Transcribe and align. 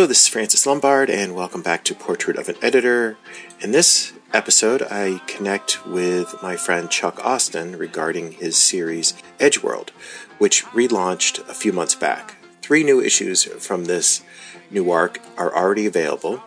Hello, 0.00 0.08
this 0.08 0.22
is 0.22 0.28
Francis 0.28 0.64
Lombard, 0.64 1.10
and 1.10 1.34
welcome 1.34 1.60
back 1.60 1.84
to 1.84 1.94
Portrait 1.94 2.38
of 2.38 2.48
an 2.48 2.56
Editor. 2.62 3.18
In 3.60 3.72
this 3.72 4.14
episode, 4.32 4.80
I 4.80 5.20
connect 5.26 5.86
with 5.86 6.34
my 6.42 6.56
friend 6.56 6.90
Chuck 6.90 7.22
Austen 7.22 7.76
regarding 7.76 8.32
his 8.32 8.56
series 8.56 9.12
Edgeworld, 9.38 9.90
which 10.38 10.64
relaunched 10.68 11.46
a 11.50 11.52
few 11.52 11.74
months 11.74 11.94
back. 11.94 12.36
Three 12.62 12.82
new 12.82 13.02
issues 13.02 13.44
from 13.44 13.84
this 13.84 14.22
new 14.70 14.90
arc 14.90 15.20
are 15.36 15.54
already 15.54 15.84
available. 15.84 16.42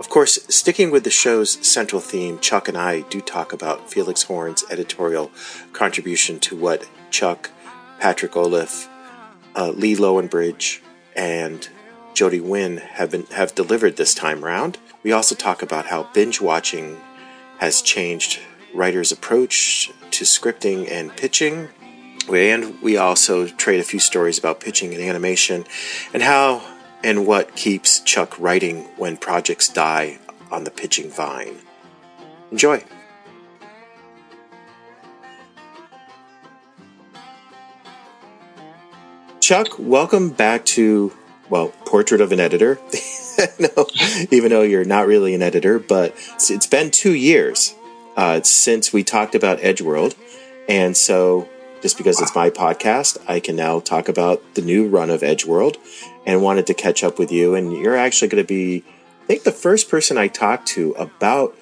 Of 0.00 0.08
course, 0.08 0.40
sticking 0.48 0.90
with 0.90 1.04
the 1.04 1.10
show's 1.10 1.64
central 1.64 2.00
theme, 2.00 2.40
Chuck 2.40 2.66
and 2.66 2.76
I 2.76 3.02
do 3.02 3.20
talk 3.20 3.52
about 3.52 3.88
Felix 3.88 4.24
Horne's 4.24 4.64
editorial 4.68 5.30
contribution 5.72 6.40
to 6.40 6.56
what 6.56 6.88
Chuck, 7.12 7.50
Patrick 8.00 8.32
Olliffe, 8.32 8.88
uh, 9.54 9.70
Lee 9.70 9.94
Loughridge, 9.94 10.82
and 11.14 11.68
Jodi 12.20 12.38
Wynne 12.38 12.76
have 12.76 13.12
been 13.12 13.24
have 13.30 13.54
delivered 13.54 13.96
this 13.96 14.12
time 14.12 14.44
round. 14.44 14.76
We 15.02 15.10
also 15.10 15.34
talk 15.34 15.62
about 15.62 15.86
how 15.86 16.10
binge 16.12 16.38
watching 16.38 17.00
has 17.60 17.80
changed 17.80 18.40
writers' 18.74 19.10
approach 19.10 19.90
to 20.10 20.24
scripting 20.26 20.86
and 20.90 21.16
pitching. 21.16 21.70
And 22.30 22.82
we 22.82 22.98
also 22.98 23.46
trade 23.46 23.80
a 23.80 23.84
few 23.84 24.00
stories 24.00 24.38
about 24.38 24.60
pitching 24.60 24.92
and 24.92 25.02
animation 25.02 25.64
and 26.12 26.22
how 26.22 26.62
and 27.02 27.26
what 27.26 27.56
keeps 27.56 28.00
Chuck 28.00 28.38
writing 28.38 28.82
when 28.98 29.16
projects 29.16 29.66
die 29.70 30.18
on 30.50 30.64
the 30.64 30.70
pitching 30.70 31.08
vine. 31.08 31.56
Enjoy! 32.52 32.84
Chuck, 39.40 39.68
welcome 39.78 40.28
back 40.28 40.66
to 40.66 41.14
well, 41.50 41.68
portrait 41.84 42.20
of 42.20 42.32
an 42.32 42.40
editor. 42.40 42.78
no, 43.58 43.86
even 44.30 44.50
though 44.50 44.62
you're 44.62 44.84
not 44.84 45.06
really 45.06 45.34
an 45.34 45.42
editor, 45.42 45.78
but 45.78 46.14
it's 46.48 46.66
been 46.66 46.90
two 46.90 47.14
years 47.14 47.74
uh, 48.16 48.40
since 48.42 48.92
we 48.92 49.04
talked 49.04 49.34
about 49.34 49.58
Edgeworld, 49.58 50.14
and 50.68 50.96
so 50.96 51.48
just 51.82 51.96
because 51.96 52.20
it's 52.20 52.34
my 52.34 52.50
podcast, 52.50 53.18
I 53.26 53.40
can 53.40 53.56
now 53.56 53.80
talk 53.80 54.08
about 54.08 54.54
the 54.54 54.62
new 54.62 54.86
run 54.86 55.10
of 55.10 55.22
Edgeworld, 55.22 55.76
and 56.26 56.42
wanted 56.42 56.66
to 56.66 56.74
catch 56.74 57.02
up 57.02 57.18
with 57.18 57.32
you. 57.32 57.54
And 57.54 57.72
you're 57.72 57.96
actually 57.96 58.28
going 58.28 58.44
to 58.44 58.46
be, 58.46 58.84
I 59.22 59.26
think, 59.26 59.42
the 59.44 59.52
first 59.52 59.88
person 59.88 60.18
I 60.18 60.28
talked 60.28 60.68
to 60.68 60.92
about 60.92 61.56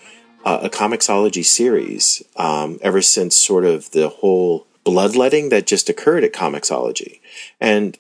uh, 0.45 0.61
a 0.63 0.71
Comixology 0.71 1.45
series 1.45 2.23
um, 2.37 2.79
ever 2.83 3.01
since 3.01 3.37
sort 3.37 3.65
of 3.65 3.91
the 3.93 4.09
whole 4.09 4.67
bloodletting 4.85 5.51
that 5.51 5.67
just 5.67 5.89
occurred 5.89 6.25
at 6.25 6.33
Comixology, 6.33 7.21
and 7.61 7.99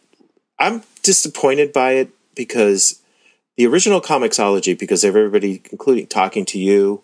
I'm 0.59 0.83
disappointed 1.03 1.73
by 1.73 1.93
it 1.93 2.11
because 2.35 3.01
the 3.57 3.67
original 3.67 4.01
Comixology, 4.01 4.79
because 4.79 5.05
everybody, 5.05 5.63
including 5.71 6.07
talking 6.07 6.45
to 6.47 6.59
you, 6.59 7.03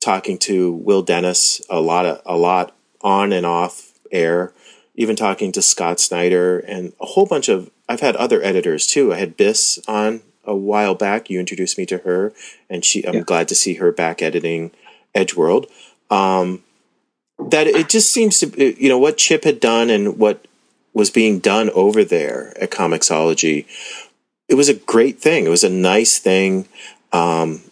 talking 0.00 0.38
to 0.38 0.72
Will 0.72 1.02
Dennis, 1.02 1.60
a 1.70 1.80
lot 1.80 2.06
of 2.06 2.22
a 2.26 2.36
lot 2.36 2.74
on 3.02 3.32
and 3.32 3.46
off 3.46 3.92
air, 4.10 4.52
even 4.94 5.16
talking 5.16 5.52
to 5.52 5.62
Scott 5.62 6.00
Snyder 6.00 6.58
and 6.58 6.92
a 7.00 7.06
whole 7.06 7.26
bunch 7.26 7.48
of. 7.48 7.70
I've 7.88 8.00
had 8.00 8.16
other 8.16 8.42
editors 8.42 8.86
too. 8.86 9.12
I 9.12 9.18
had 9.18 9.36
Biz 9.36 9.82
on 9.86 10.22
a 10.44 10.56
while 10.56 10.94
back. 10.94 11.28
You 11.28 11.38
introduced 11.38 11.76
me 11.76 11.86
to 11.86 11.98
her, 11.98 12.32
and 12.70 12.84
she. 12.84 13.06
I'm 13.06 13.14
yeah. 13.14 13.20
glad 13.20 13.48
to 13.48 13.54
see 13.54 13.74
her 13.74 13.92
back 13.92 14.22
editing 14.22 14.70
Edgeworld. 15.14 15.66
Um, 16.10 16.62
that 17.50 17.66
it 17.66 17.88
just 17.88 18.10
seems 18.10 18.38
to 18.40 18.82
you 18.82 18.88
know 18.88 18.98
what 18.98 19.18
Chip 19.18 19.44
had 19.44 19.60
done 19.60 19.90
and 19.90 20.18
what 20.18 20.46
was 20.94 21.10
being 21.10 21.40
done 21.40 21.68
over 21.70 22.04
there 22.04 22.54
at 22.60 22.70
Comixology, 22.70 23.66
it 24.48 24.54
was 24.54 24.68
a 24.68 24.74
great 24.74 25.18
thing. 25.18 25.44
It 25.44 25.50
was 25.50 25.64
a 25.64 25.70
nice 25.70 26.18
thing. 26.18 26.66
Um, 27.12 27.62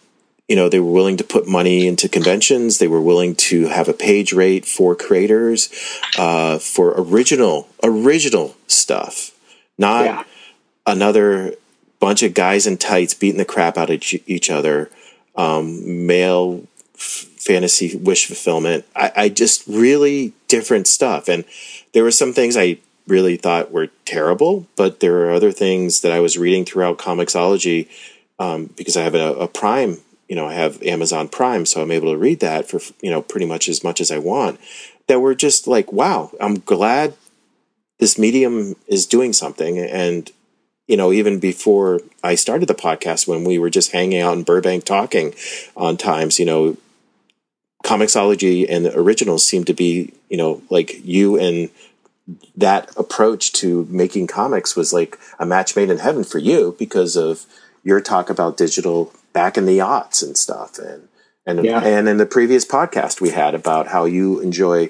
you 0.47 0.55
know, 0.55 0.67
they 0.67 0.79
were 0.79 0.91
willing 0.91 1.17
to 1.17 1.23
put 1.23 1.47
money 1.47 1.87
into 1.87 2.09
conventions. 2.09 2.77
They 2.77 2.87
were 2.87 3.01
willing 3.01 3.35
to 3.35 3.67
have 3.67 3.87
a 3.87 3.93
page 3.93 4.33
rate 4.33 4.65
for 4.65 4.93
creators, 4.93 5.69
uh, 6.17 6.59
for 6.59 6.93
original, 6.97 7.69
original 7.81 8.55
stuff, 8.67 9.31
not 9.77 10.05
yeah. 10.05 10.23
another 10.85 11.55
bunch 11.99 12.23
of 12.23 12.33
guys 12.33 12.67
in 12.67 12.77
tights 12.77 13.13
beating 13.13 13.37
the 13.37 13.45
crap 13.45 13.77
out 13.77 13.89
of 13.89 14.03
each 14.27 14.49
other, 14.49 14.89
um, 15.37 16.05
male 16.05 16.67
f- 16.95 17.25
fantasy 17.37 17.95
wish 17.95 18.25
fulfillment. 18.25 18.85
I, 18.93 19.11
I 19.15 19.29
just 19.29 19.65
really 19.65 20.33
different 20.49 20.87
stuff. 20.87 21.29
And 21.29 21.45
there 21.93 22.03
were 22.03 22.11
some 22.11 22.33
things 22.33 22.57
I 22.57 22.79
really 23.07 23.37
thought 23.37 23.71
were 23.71 23.87
terrible, 24.05 24.67
but 24.75 24.99
there 24.99 25.25
are 25.25 25.31
other 25.31 25.51
things 25.51 26.01
that 26.01 26.11
I 26.11 26.19
was 26.19 26.37
reading 26.37 26.65
throughout 26.65 26.97
Comixology 26.97 27.89
um, 28.39 28.67
because 28.77 28.97
I 28.97 29.03
have 29.03 29.15
a, 29.15 29.33
a, 29.33 29.47
Prime. 29.47 29.97
You 30.29 30.35
know, 30.35 30.47
I 30.47 30.53
have 30.53 30.81
Amazon 30.83 31.27
Prime, 31.27 31.65
so 31.65 31.81
I'm 31.81 31.91
able 31.91 32.11
to 32.11 32.17
read 32.17 32.39
that 32.39 32.67
for 32.67 32.79
you 33.01 33.09
know 33.09 33.21
pretty 33.21 33.45
much 33.45 33.67
as 33.69 33.83
much 33.83 34.01
as 34.01 34.11
I 34.11 34.17
want. 34.17 34.59
That 35.07 35.19
were 35.19 35.35
just 35.35 35.67
like, 35.67 35.91
wow, 35.91 36.31
I'm 36.39 36.59
glad 36.59 37.13
this 37.99 38.17
medium 38.17 38.75
is 38.87 39.05
doing 39.05 39.33
something. 39.33 39.77
And 39.77 40.31
you 40.87 40.97
know, 40.97 41.11
even 41.11 41.39
before 41.39 42.01
I 42.23 42.35
started 42.35 42.67
the 42.67 42.75
podcast, 42.75 43.27
when 43.27 43.43
we 43.43 43.57
were 43.57 43.69
just 43.69 43.91
hanging 43.91 44.19
out 44.19 44.37
in 44.37 44.43
Burbank 44.43 44.83
talking 44.85 45.33
on 45.75 45.97
times, 45.97 46.39
you 46.39 46.45
know, 46.45 46.77
Comixology 47.83 48.65
and 48.67 48.85
the 48.85 48.97
originals 48.97 49.45
seem 49.45 49.65
to 49.65 49.73
be, 49.73 50.13
you 50.29 50.37
know, 50.37 50.61
like 50.69 51.05
you 51.05 51.37
and 51.37 51.69
that 52.55 52.95
approach 52.95 53.51
to 53.53 53.85
making 53.89 54.27
comics 54.27 54.75
was 54.75 54.93
like 54.93 55.19
a 55.39 55.45
match 55.45 55.75
made 55.75 55.89
in 55.89 55.97
heaven 55.97 56.23
for 56.23 56.37
you 56.37 56.75
because 56.79 57.15
of 57.15 57.45
your 57.83 57.99
talk 57.99 58.29
about 58.29 58.57
digital 58.57 59.13
back 59.33 59.57
in 59.57 59.65
the 59.65 59.79
aughts 59.79 60.23
and 60.23 60.37
stuff 60.37 60.77
and 60.77 61.09
and 61.45 61.65
yeah. 61.65 61.83
and 61.83 62.07
in 62.07 62.17
the 62.17 62.25
previous 62.25 62.65
podcast 62.65 63.19
we 63.19 63.31
had 63.31 63.53
about 63.53 63.87
how 63.87 64.05
you 64.05 64.39
enjoy 64.39 64.89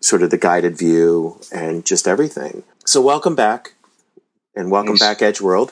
sort 0.00 0.22
of 0.22 0.28
the 0.30 0.36
guided 0.36 0.76
view 0.76 1.40
and 1.50 1.86
just 1.86 2.06
everything. 2.06 2.62
So 2.84 3.00
welcome 3.00 3.34
back 3.34 3.72
and 4.54 4.70
welcome 4.70 4.98
Thanks. 4.98 5.20
back 5.22 5.34
Edgeworld. 5.34 5.70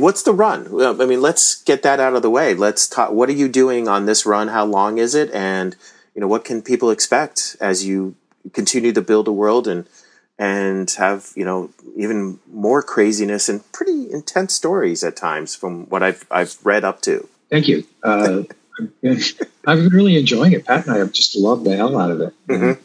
What's 0.00 0.22
the 0.22 0.32
run? 0.32 0.68
I 0.80 1.04
mean, 1.04 1.20
let's 1.20 1.60
get 1.64 1.82
that 1.82 1.98
out 1.98 2.14
of 2.14 2.22
the 2.22 2.30
way. 2.30 2.54
Let's 2.54 2.86
talk 2.86 3.10
what 3.10 3.28
are 3.28 3.32
you 3.32 3.48
doing 3.48 3.88
on 3.88 4.06
this 4.06 4.24
run? 4.24 4.48
How 4.48 4.64
long 4.64 4.98
is 4.98 5.16
it? 5.16 5.32
And 5.32 5.74
you 6.14 6.20
know, 6.20 6.28
what 6.28 6.44
can 6.44 6.62
people 6.62 6.90
expect 6.90 7.56
as 7.60 7.84
you 7.84 8.14
continue 8.52 8.92
to 8.92 9.02
build 9.02 9.26
a 9.26 9.32
world 9.32 9.66
and 9.66 9.86
and 10.38 10.90
have 10.92 11.30
you 11.36 11.44
know 11.44 11.70
even 11.96 12.40
more 12.52 12.82
craziness 12.82 13.48
and 13.48 13.70
pretty 13.72 14.10
intense 14.10 14.54
stories 14.54 15.04
at 15.04 15.16
times 15.16 15.54
from 15.54 15.86
what 15.86 16.02
I've 16.02 16.26
I've 16.30 16.56
read 16.64 16.84
up 16.84 17.00
to. 17.02 17.28
Thank 17.50 17.68
you. 17.68 17.84
Uh, 18.02 18.42
I've 19.66 19.78
been 19.78 19.88
really 19.88 20.18
enjoying 20.18 20.52
it. 20.52 20.66
Pat 20.66 20.86
and 20.86 20.94
I 20.94 20.98
have 20.98 21.12
just 21.12 21.36
loved 21.36 21.64
the 21.64 21.76
hell 21.76 21.98
out 21.98 22.10
of 22.10 22.20
it. 22.20 22.34
Mm-hmm. 22.48 22.80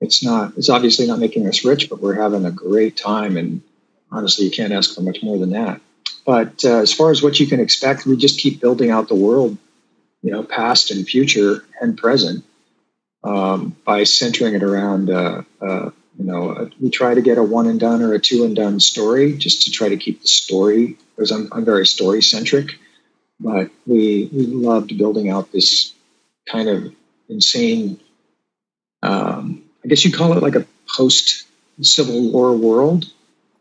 It's 0.00 0.24
not. 0.24 0.52
It's 0.56 0.70
obviously 0.70 1.06
not 1.06 1.18
making 1.18 1.46
us 1.46 1.64
rich, 1.64 1.90
but 1.90 2.00
we're 2.00 2.14
having 2.14 2.44
a 2.44 2.50
great 2.50 2.96
time. 2.96 3.36
And 3.36 3.62
honestly, 4.10 4.46
you 4.46 4.50
can't 4.50 4.72
ask 4.72 4.94
for 4.94 5.02
much 5.02 5.22
more 5.22 5.38
than 5.38 5.50
that. 5.50 5.80
But 6.24 6.64
uh, 6.64 6.78
as 6.78 6.92
far 6.92 7.10
as 7.10 7.22
what 7.22 7.40
you 7.40 7.46
can 7.46 7.60
expect, 7.60 8.06
we 8.06 8.16
just 8.16 8.38
keep 8.38 8.60
building 8.60 8.90
out 8.90 9.08
the 9.08 9.14
world, 9.14 9.56
you 10.22 10.30
know, 10.30 10.42
past 10.42 10.90
and 10.90 11.06
future 11.06 11.64
and 11.80 11.96
present, 11.96 12.44
um, 13.24 13.76
by 13.84 14.04
centering 14.04 14.54
it 14.54 14.62
around 14.62 15.10
uh, 15.10 15.42
uh 15.60 15.90
you 16.18 16.24
know, 16.24 16.50
uh, 16.50 16.68
we 16.80 16.90
try 16.90 17.14
to 17.14 17.22
get 17.22 17.38
a 17.38 17.42
one 17.42 17.68
and 17.68 17.78
done 17.78 18.02
or 18.02 18.12
a 18.12 18.18
two 18.18 18.44
and 18.44 18.56
done 18.56 18.80
story 18.80 19.36
just 19.36 19.62
to 19.62 19.70
try 19.70 19.88
to 19.88 19.96
keep 19.96 20.20
the 20.20 20.28
story 20.28 20.98
because 21.14 21.30
I'm, 21.30 21.48
I'm 21.52 21.64
very 21.64 21.86
story 21.86 22.22
centric. 22.22 22.78
But 23.40 23.70
we 23.86 24.28
we 24.32 24.46
loved 24.46 24.98
building 24.98 25.30
out 25.30 25.52
this 25.52 25.94
kind 26.50 26.68
of 26.68 26.92
insane. 27.28 28.00
Um, 29.00 29.62
I 29.84 29.88
guess 29.88 30.04
you'd 30.04 30.14
call 30.14 30.36
it 30.36 30.42
like 30.42 30.56
a 30.56 30.66
post 30.96 31.46
Civil 31.80 32.32
War 32.32 32.56
world, 32.56 33.04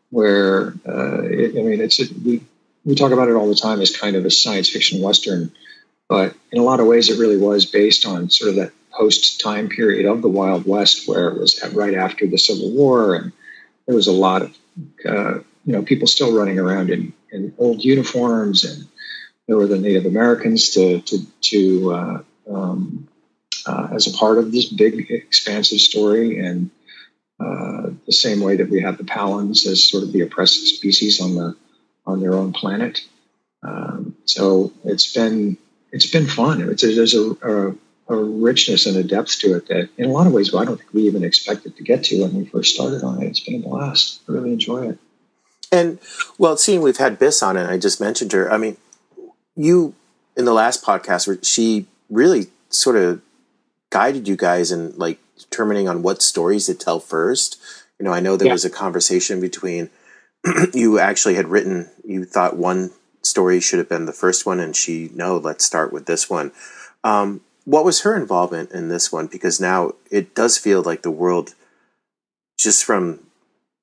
where 0.10 0.74
uh, 0.88 1.21
it, 1.21 1.51
I 1.60 1.62
mean, 1.62 1.80
it's 1.80 2.00
a, 2.00 2.06
we 2.25 2.42
we 2.83 2.95
talk 2.95 3.12
about 3.12 3.30
it 3.30 3.36
all 3.36 3.48
the 3.48 3.53
time 3.53 3.81
as 3.81 3.95
kind 3.95 4.15
of 4.15 4.25
a 4.25 4.31
science 4.31 4.68
fiction 4.68 5.00
western, 5.00 5.51
but 6.10 6.33
in 6.51 6.60
a 6.60 6.63
lot 6.63 6.80
of 6.80 6.88
ways, 6.88 7.12
it 7.12 7.19
really 7.19 7.38
was 7.38 7.68
based 7.68 8.07
on 8.07 8.31
sort 8.31 8.50
of 8.50 8.56
that 8.56 8.71
post 8.97 9.39
time 9.39 9.69
period 9.69 10.05
of 10.05 10.21
the 10.21 10.29
Wild 10.29 10.65
West, 10.65 11.07
where 11.07 11.29
it 11.29 11.39
was 11.39 11.63
right 11.73 11.94
after 11.94 12.25
the 12.27 12.38
Civil 12.38 12.71
War, 12.71 13.15
and 13.15 13.31
there 13.85 13.95
was 13.95 14.07
a 14.07 14.11
lot 14.11 14.41
of 14.41 14.57
uh, 15.05 15.35
you 15.65 15.73
know 15.73 15.83
people 15.83 16.07
still 16.07 16.35
running 16.35 16.59
around 16.59 16.89
in, 16.89 17.13
in 17.31 17.53
old 17.57 17.83
uniforms, 17.83 18.63
and 18.63 18.88
there 19.47 19.57
were 19.57 19.67
the 19.67 19.77
Native 19.77 20.05
Americans 20.05 20.71
to 20.71 21.01
to 21.01 21.25
to 21.41 21.94
uh, 21.94 22.23
um, 22.49 23.07
uh, 23.65 23.89
as 23.94 24.07
a 24.07 24.17
part 24.17 24.38
of 24.38 24.51
this 24.51 24.65
big 24.65 25.09
expansive 25.11 25.79
story, 25.79 26.39
and 26.39 26.71
uh, 27.39 27.91
the 28.05 28.13
same 28.13 28.39
way 28.39 28.55
that 28.55 28.69
we 28.69 28.81
have 28.81 28.97
the 28.97 29.03
Palans 29.03 29.67
as 29.67 29.88
sort 29.88 30.03
of 30.03 30.11
the 30.11 30.21
oppressed 30.21 30.65
species 30.75 31.21
on 31.21 31.35
the 31.35 31.55
on 32.05 32.19
their 32.19 32.33
own 32.33 32.53
planet. 32.53 33.01
Um, 33.63 34.15
so 34.25 34.71
it's 34.83 35.13
been 35.13 35.57
it's 35.91 36.09
been 36.09 36.27
fun. 36.27 36.61
It's 36.61 36.83
a, 36.83 36.93
there's 36.93 37.15
a, 37.15 37.31
a 37.41 37.75
a 38.09 38.15
richness 38.15 38.86
and 38.86 38.98
a 38.98 39.04
depth 39.04 39.39
to 39.39 39.56
it 39.56 39.68
that, 39.68 39.89
in 39.98 40.09
a 40.09 40.13
lot 40.13 40.27
of 40.27 40.33
ways, 40.33 40.54
I 40.54 40.65
don't 40.65 40.77
think 40.77 40.94
we 40.94 41.04
even 41.04 41.24
expected 41.24 41.75
to 41.75 41.83
get 41.83 42.06
to 42.06 42.21
when 42.21 42.36
we 42.36 42.45
first 42.45 42.75
started 42.75 43.04
on 43.04 43.21
it. 43.21 43.27
It's 43.27 43.39
been 43.39 43.56
a 43.56 43.68
blast. 43.68 44.21
I 44.27 44.31
really 44.31 44.54
enjoy 44.54 44.89
it. 44.89 45.00
And 45.71 46.00
well, 46.38 46.56
seeing 46.56 46.81
we've 46.81 46.98
had 46.98 47.19
Biz 47.19 47.44
on 47.44 47.57
it, 47.57 47.69
I 47.69 47.77
just 47.77 48.00
mentioned 48.00 48.31
her. 48.31 48.51
I 48.51 48.57
mean, 48.57 48.77
you 49.56 49.94
in 50.38 50.45
the 50.45 50.54
last 50.54 50.83
podcast 50.83 51.27
where 51.27 51.38
she 51.44 51.88
really 52.09 52.48
sort 52.69 52.95
of 52.95 53.21
guided 53.89 54.27
you 54.27 54.36
guys 54.36 54.71
in 54.71 54.98
like 54.98 55.19
determining 55.38 55.89
on 55.89 56.03
what 56.03 56.21
stories 56.21 56.68
to 56.68 56.75
tell 56.75 57.00
first. 57.00 57.60
You 58.00 58.06
know, 58.06 58.13
I 58.13 58.19
know 58.19 58.38
there 58.38 58.48
yeah. 58.48 58.53
was 58.53 58.65
a 58.65 58.69
conversation 58.69 59.42
between 59.42 59.89
you 60.74 61.00
actually 61.00 61.36
had 61.36 61.48
written 61.48 61.89
you 62.06 62.25
thought 62.25 62.57
one 62.57 62.92
story 63.21 63.60
should 63.60 63.80
have 63.80 63.89
been 63.89 64.06
the 64.06 64.13
first 64.13 64.45
one 64.45 64.60
and 64.60 64.75
she 64.75 65.10
no 65.13 65.38
let's 65.38 65.65
start 65.65 65.92
with 65.92 66.06
this 66.06 66.30
one 66.30 66.51
um, 67.03 67.42
what 67.67 67.83
was 67.83 68.01
her 68.01 68.15
involvement 68.15 68.71
in 68.71 68.87
this 68.87 69.11
one? 69.11 69.27
Because 69.27 69.59
now 69.59 69.91
it 70.09 70.33
does 70.33 70.57
feel 70.57 70.81
like 70.81 71.01
the 71.01 71.11
world 71.11 71.53
just 72.57 72.83
from 72.83 73.19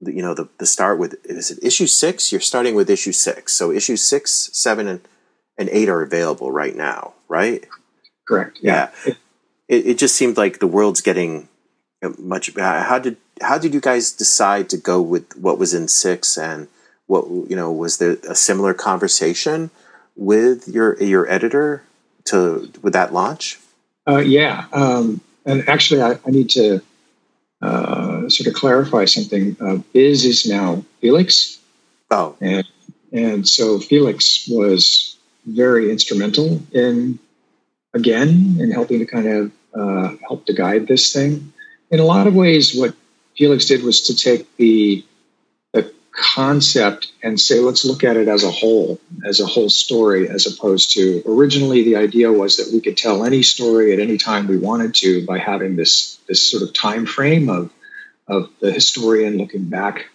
the, 0.00 0.12
you 0.12 0.22
know 0.22 0.34
the, 0.34 0.48
the 0.58 0.66
start 0.66 0.98
with 0.98 1.16
is 1.25 1.50
it 1.50 1.58
issue 1.62 1.86
six? 1.86 2.32
You're 2.32 2.40
starting 2.40 2.75
with 2.75 2.88
issue 2.88 3.12
six. 3.12 3.52
So 3.52 3.70
issue 3.70 3.96
six 3.96 4.50
seven 4.52 4.88
and, 4.88 5.00
and 5.58 5.69
eight 5.69 5.88
are 5.88 6.02
available 6.02 6.50
right 6.50 6.75
now 6.75 7.14
right? 7.28 7.66
Correct. 8.26 8.58
Yeah, 8.62 8.90
yeah. 9.06 9.14
It, 9.69 9.86
it 9.86 9.98
just 9.98 10.16
seemed 10.16 10.36
like 10.36 10.58
the 10.58 10.66
world's 10.66 11.00
getting 11.00 11.48
uh, 12.02 12.10
much 12.19 12.56
uh, 12.56 12.84
how 12.84 12.98
did 12.98 13.16
how 13.40 13.58
did 13.58 13.75
you 13.75 13.81
guys 13.81 14.12
decide 14.12 14.69
to 14.70 14.76
go 14.76 15.00
with 15.00 15.36
what 15.36 15.58
was 15.58 15.75
in 15.75 15.88
six 15.88 16.38
and 16.38 16.69
what 17.06 17.25
you 17.50 17.56
know 17.56 17.72
was 17.72 17.98
there 17.98 18.16
a 18.28 18.34
similar 18.34 18.75
conversation 18.75 19.70
with 20.16 20.69
your 20.69 21.02
your 21.02 21.28
editor 21.31 21.82
to 22.26 22.70
with 22.82 22.92
that 22.92 23.12
launch 23.12 23.58
uh, 24.09 24.19
yeah 24.19 24.67
um, 24.73 25.21
and 25.47 25.69
actually 25.69 26.03
I, 26.03 26.19
I 26.27 26.31
need 26.31 26.51
to 26.51 26.81
uh, 27.65 28.29
sort 28.29 28.47
of 28.47 28.55
clarify 28.55 29.06
something. 29.06 29.56
Uh, 29.59 29.79
biz 29.95 30.25
is 30.27 30.47
now 30.47 30.85
felix. 31.01 31.59
Oh. 32.11 32.37
And 32.41 32.67
and 33.12 33.49
so 33.49 33.79
felix 33.79 34.47
was 34.49 35.17
very 35.47 35.91
instrumental 35.91 36.61
in 36.73 37.19
again 37.95 38.56
in 38.59 38.71
helping 38.71 38.99
to 38.99 39.06
kind 39.06 39.29
of 39.29 39.53
uh, 39.75 40.17
help 40.27 40.45
to 40.47 40.53
guide 40.53 40.87
this 40.87 41.12
thing. 41.12 41.53
In 41.91 42.01
a 42.01 42.05
lot 42.05 42.27
of 42.27 42.35
ways 42.35 42.75
what 42.75 42.95
felix 43.37 43.65
did 43.65 43.83
was 43.83 44.03
to 44.09 44.17
take 44.17 44.55
the 44.56 45.05
concept 46.14 47.12
and 47.22 47.40
say, 47.40 47.58
let's 47.58 47.84
look 47.84 48.05
at 48.05 48.16
it 48.16 48.28
as 48.28 48.44
a 48.44 48.50
whole, 48.50 49.00
as 49.25 49.40
a 49.40 49.46
whole 49.46 49.69
story, 49.69 50.28
as 50.28 50.46
opposed 50.46 50.93
to 50.93 51.22
originally 51.26 51.82
the 51.82 51.96
idea 51.96 52.32
was 52.32 52.56
that 52.56 52.72
we 52.72 52.81
could 52.81 52.96
tell 52.96 53.25
any 53.25 53.43
story 53.43 53.93
at 53.93 53.99
any 53.99 54.16
time 54.16 54.46
we 54.46 54.56
wanted 54.56 54.94
to 54.94 55.26
by 55.26 55.38
having 55.38 55.76
this 55.76 56.19
this 56.28 56.50
sort 56.50 56.62
of 56.62 56.72
time 56.72 57.06
frame 57.06 57.49
of 57.49 57.70
of 58.28 58.49
the 58.61 58.72
historian 58.72 59.37
looking 59.37 59.64
back 59.64 60.06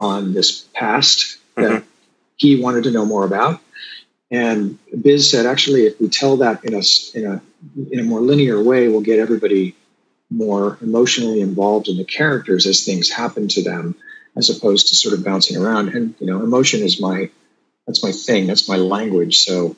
on 0.00 0.32
this 0.32 0.66
past 0.74 1.38
that 1.56 1.70
mm-hmm. 1.70 1.88
he 2.36 2.60
wanted 2.60 2.84
to 2.84 2.90
know 2.90 3.04
more 3.04 3.24
about. 3.24 3.60
And 4.30 4.78
Biz 5.00 5.30
said, 5.30 5.46
actually, 5.46 5.86
if 5.86 6.00
we 6.00 6.08
tell 6.08 6.38
that 6.38 6.64
in 6.64 6.74
a 6.74 6.82
in 7.14 7.26
a 7.26 7.42
in 7.92 8.00
a 8.00 8.04
more 8.04 8.20
linear 8.20 8.62
way, 8.62 8.88
we'll 8.88 9.02
get 9.02 9.18
everybody 9.18 9.76
more 10.30 10.78
emotionally 10.80 11.42
involved 11.42 11.88
in 11.88 11.98
the 11.98 12.04
characters 12.04 12.66
as 12.66 12.84
things 12.84 13.10
happen 13.10 13.46
to 13.48 13.62
them 13.62 13.94
as 14.36 14.50
opposed 14.50 14.88
to 14.88 14.94
sort 14.94 15.14
of 15.14 15.24
bouncing 15.24 15.56
around. 15.56 15.90
And 15.90 16.14
you 16.20 16.26
know, 16.26 16.42
emotion 16.42 16.80
is 16.80 17.00
my 17.00 17.30
that's 17.86 18.02
my 18.02 18.12
thing. 18.12 18.46
That's 18.46 18.68
my 18.68 18.76
language. 18.76 19.38
So 19.38 19.76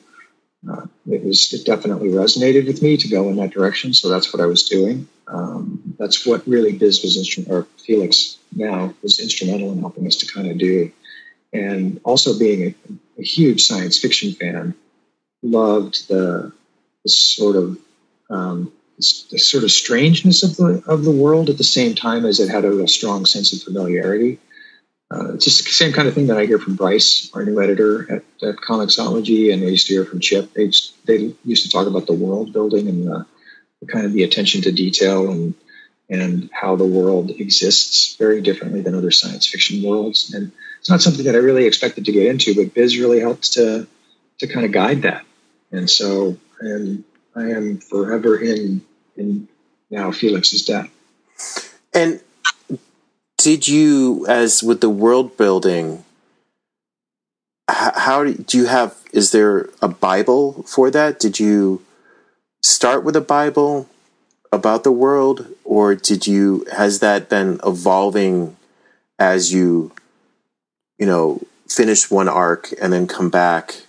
uh, 0.69 0.87
it 1.09 1.23
was 1.23 1.53
it 1.53 1.65
definitely 1.65 2.09
resonated 2.09 2.67
with 2.67 2.81
me 2.81 2.97
to 2.97 3.07
go 3.07 3.29
in 3.29 3.35
that 3.37 3.51
direction. 3.51 3.93
So 3.93 4.09
that's 4.09 4.33
what 4.33 4.41
I 4.41 4.47
was 4.47 4.63
doing. 4.63 5.07
Um, 5.27 5.95
that's 5.99 6.25
what 6.25 6.47
really 6.47 6.71
Biz 6.71 7.03
was 7.03 7.17
instrument 7.17 7.51
or 7.51 7.67
Felix 7.85 8.37
now 8.55 8.93
was 9.03 9.19
instrumental 9.19 9.71
in 9.71 9.79
helping 9.79 10.07
us 10.07 10.17
to 10.17 10.27
kind 10.27 10.49
of 10.49 10.57
do. 10.57 10.91
And 11.53 11.99
also 12.03 12.37
being 12.37 12.63
a, 12.63 13.19
a 13.19 13.23
huge 13.23 13.65
science 13.65 13.97
fiction 13.97 14.33
fan, 14.33 14.73
loved 15.41 16.07
the, 16.07 16.51
the 17.03 17.09
sort 17.09 17.55
of 17.55 17.77
um, 18.29 18.71
the 18.97 19.37
sort 19.37 19.63
of 19.63 19.71
strangeness 19.71 20.43
of 20.43 20.55
the 20.57 20.83
of 20.87 21.03
the 21.03 21.11
world 21.11 21.49
at 21.49 21.57
the 21.57 21.63
same 21.63 21.93
time 21.93 22.25
as 22.25 22.39
it 22.39 22.49
had 22.49 22.65
a, 22.65 22.83
a 22.83 22.87
strong 22.87 23.25
sense 23.25 23.53
of 23.53 23.61
familiarity. 23.61 24.39
Uh, 25.09 25.33
it's 25.33 25.45
just 25.45 25.63
the 25.63 25.71
same 25.71 25.93
kind 25.93 26.07
of 26.07 26.13
thing 26.13 26.27
that 26.27 26.37
I 26.37 26.45
hear 26.45 26.59
from 26.59 26.75
Bryce, 26.75 27.31
our 27.33 27.45
new 27.45 27.61
editor 27.61 28.11
at, 28.11 28.23
at 28.43 28.55
Comixology, 28.57 29.53
and 29.53 29.63
I 29.63 29.67
used 29.67 29.87
to 29.87 29.93
hear 29.93 30.05
from 30.05 30.19
Chip. 30.19 30.53
They 30.53 30.71
they 31.05 31.33
used 31.45 31.63
to 31.63 31.69
talk 31.69 31.87
about 31.87 32.07
the 32.07 32.13
world 32.13 32.51
building 32.51 32.89
and 32.89 33.07
the, 33.07 33.25
the 33.81 33.87
kind 33.87 34.05
of 34.05 34.11
the 34.11 34.23
attention 34.23 34.61
to 34.63 34.71
detail 34.71 35.31
and 35.31 35.53
and 36.09 36.49
how 36.51 36.75
the 36.75 36.85
world 36.85 37.31
exists 37.31 38.15
very 38.15 38.41
differently 38.41 38.81
than 38.81 38.95
other 38.95 39.11
science 39.11 39.45
fiction 39.47 39.83
worlds. 39.83 40.33
And 40.33 40.51
it's 40.79 40.89
not 40.89 41.01
something 41.01 41.25
that 41.25 41.35
I 41.35 41.39
really 41.39 41.65
expected 41.65 42.05
to 42.05 42.11
get 42.11 42.27
into, 42.27 42.55
but 42.55 42.73
Biz 42.73 42.97
really 42.97 43.19
helped 43.19 43.53
to 43.53 43.87
to 44.39 44.47
kind 44.47 44.65
of 44.65 44.71
guide 44.71 45.03
that. 45.03 45.25
And 45.71 45.89
so, 45.89 46.37
and 46.59 47.03
I 47.35 47.51
am 47.51 47.77
forever 47.77 48.37
in 48.37 48.81
in 49.15 49.47
now 49.89 50.11
Felix's 50.11 50.65
death. 50.65 50.91
And 51.93 52.19
did 53.37 53.67
you, 53.67 54.25
as 54.27 54.63
with 54.63 54.81
the 54.81 54.89
world 54.89 55.37
building, 55.37 56.03
how 57.69 58.23
do 58.23 58.57
you 58.57 58.65
have? 58.65 58.95
Is 59.13 59.31
there 59.31 59.69
a 59.81 59.87
Bible 59.87 60.63
for 60.63 60.89
that? 60.91 61.19
Did 61.19 61.39
you 61.39 61.83
start 62.63 63.03
with 63.03 63.15
a 63.15 63.21
Bible 63.21 63.87
about 64.51 64.83
the 64.83 64.91
world, 64.91 65.47
or 65.63 65.93
did 65.93 66.25
you? 66.25 66.65
Has 66.71 66.99
that 66.99 67.29
been 67.29 67.59
evolving 67.65 68.55
as 69.19 69.53
you, 69.53 69.91
you 70.97 71.05
know, 71.05 71.41
finish 71.67 72.09
one 72.09 72.29
arc 72.29 72.73
and 72.81 72.93
then 72.93 73.05
come 73.05 73.29
back 73.29 73.81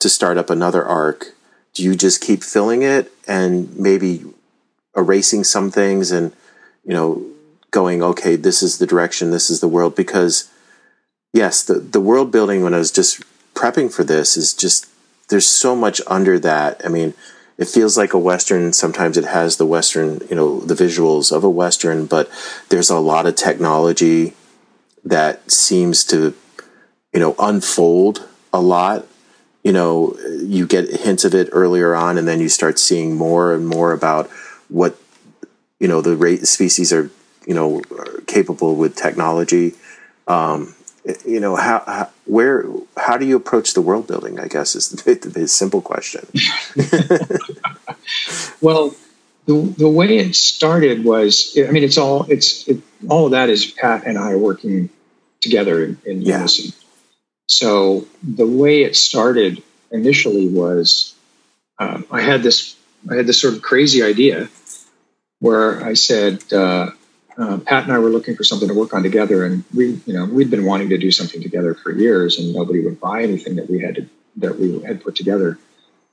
to 0.00 0.08
start 0.08 0.36
up 0.36 0.50
another 0.50 0.84
arc? 0.84 1.34
Do 1.74 1.82
you 1.82 1.94
just 1.94 2.20
keep 2.20 2.42
filling 2.42 2.82
it 2.82 3.12
and 3.26 3.74
maybe 3.76 4.24
erasing 4.96 5.44
some 5.44 5.70
things 5.70 6.10
and 6.10 6.32
you 6.84 6.92
know 6.92 7.31
going 7.72 8.02
okay 8.02 8.36
this 8.36 8.62
is 8.62 8.78
the 8.78 8.86
direction 8.86 9.32
this 9.32 9.50
is 9.50 9.60
the 9.60 9.68
world 9.68 9.96
because 9.96 10.48
yes 11.32 11.64
the 11.64 11.74
the 11.74 12.00
world 12.00 12.30
building 12.30 12.62
when 12.62 12.74
i 12.74 12.78
was 12.78 12.92
just 12.92 13.22
prepping 13.54 13.92
for 13.92 14.04
this 14.04 14.36
is 14.36 14.54
just 14.54 14.88
there's 15.28 15.46
so 15.46 15.74
much 15.74 16.00
under 16.06 16.38
that. 16.38 16.80
I 16.84 16.88
mean 16.88 17.14
it 17.58 17.68
feels 17.68 17.96
like 17.96 18.12
a 18.12 18.18
western 18.18 18.72
sometimes 18.72 19.16
it 19.16 19.24
has 19.24 19.56
the 19.56 19.66
western 19.66 20.20
you 20.28 20.36
know 20.36 20.60
the 20.60 20.74
visuals 20.74 21.34
of 21.34 21.44
a 21.44 21.50
western 21.50 22.06
but 22.06 22.30
there's 22.68 22.90
a 22.90 22.98
lot 22.98 23.26
of 23.26 23.36
technology 23.36 24.34
that 25.04 25.50
seems 25.50 26.04
to 26.04 26.34
you 27.12 27.20
know 27.20 27.34
unfold 27.38 28.28
a 28.52 28.60
lot. 28.60 29.06
You 29.64 29.72
know 29.72 30.16
you 30.40 30.66
get 30.66 30.90
hints 30.90 31.24
of 31.24 31.34
it 31.34 31.48
earlier 31.52 31.94
on 31.94 32.18
and 32.18 32.26
then 32.26 32.40
you 32.40 32.48
start 32.48 32.78
seeing 32.78 33.16
more 33.16 33.54
and 33.54 33.66
more 33.66 33.92
about 33.92 34.28
what 34.68 34.96
you 35.78 35.88
know 35.88 36.00
the 36.00 36.16
rate 36.16 36.46
species 36.46 36.92
are 36.92 37.10
you 37.46 37.54
know 37.54 37.82
capable 38.26 38.76
with 38.76 38.96
technology. 38.96 39.74
Um, 40.26 40.74
you 41.26 41.40
know 41.40 41.56
how, 41.56 41.82
how, 41.86 42.10
where 42.26 42.64
how 42.96 43.16
do 43.16 43.26
you 43.26 43.36
approach 43.36 43.74
the 43.74 43.80
world 43.80 44.06
building 44.06 44.38
i 44.38 44.46
guess 44.46 44.76
is 44.76 44.88
the, 44.90 45.14
the 45.34 45.48
simple 45.48 45.80
question. 45.80 46.26
Well 48.60 48.94
the, 49.46 49.54
the 49.76 49.88
way 49.88 50.18
it 50.18 50.36
started 50.36 51.04
was 51.04 51.58
i 51.58 51.70
mean 51.72 51.82
it's 51.82 51.98
all 51.98 52.24
it's 52.30 52.68
it, 52.68 52.80
all 53.08 53.26
of 53.26 53.32
that 53.32 53.50
is 53.50 53.66
pat 53.66 54.06
and 54.06 54.16
i 54.16 54.36
working 54.36 54.88
together 55.40 55.84
in, 55.84 55.98
in 56.06 56.22
yeah. 56.22 56.36
unison. 56.38 56.72
So 57.48 58.06
the 58.22 58.46
way 58.46 58.82
it 58.82 58.94
started 58.94 59.62
initially 59.90 60.46
was 60.46 61.14
um, 61.80 62.06
i 62.10 62.20
had 62.20 62.44
this 62.44 62.76
i 63.10 63.16
had 63.16 63.26
this 63.26 63.40
sort 63.40 63.54
of 63.54 63.62
crazy 63.62 64.02
idea 64.02 64.48
where 65.42 65.84
I 65.84 65.94
said, 65.94 66.40
uh, 66.52 66.90
uh, 67.38 67.58
Pat 67.58 67.84
and 67.84 67.92
I 67.92 67.98
were 67.98 68.10
looking 68.10 68.36
for 68.36 68.44
something 68.44 68.68
to 68.68 68.74
work 68.74 68.94
on 68.94 69.02
together, 69.02 69.44
and 69.44 69.64
we, 69.74 70.00
you 70.06 70.12
know, 70.12 70.26
we'd 70.26 70.50
been 70.50 70.64
wanting 70.64 70.90
to 70.90 70.98
do 70.98 71.10
something 71.10 71.42
together 71.42 71.74
for 71.74 71.90
years, 71.92 72.38
and 72.38 72.52
nobody 72.52 72.84
would 72.84 73.00
buy 73.00 73.22
anything 73.22 73.56
that 73.56 73.70
we 73.70 73.80
had 73.80 73.94
to, 73.96 74.08
that 74.36 74.58
we 74.58 74.80
had 74.82 75.02
put 75.02 75.16
together. 75.16 75.58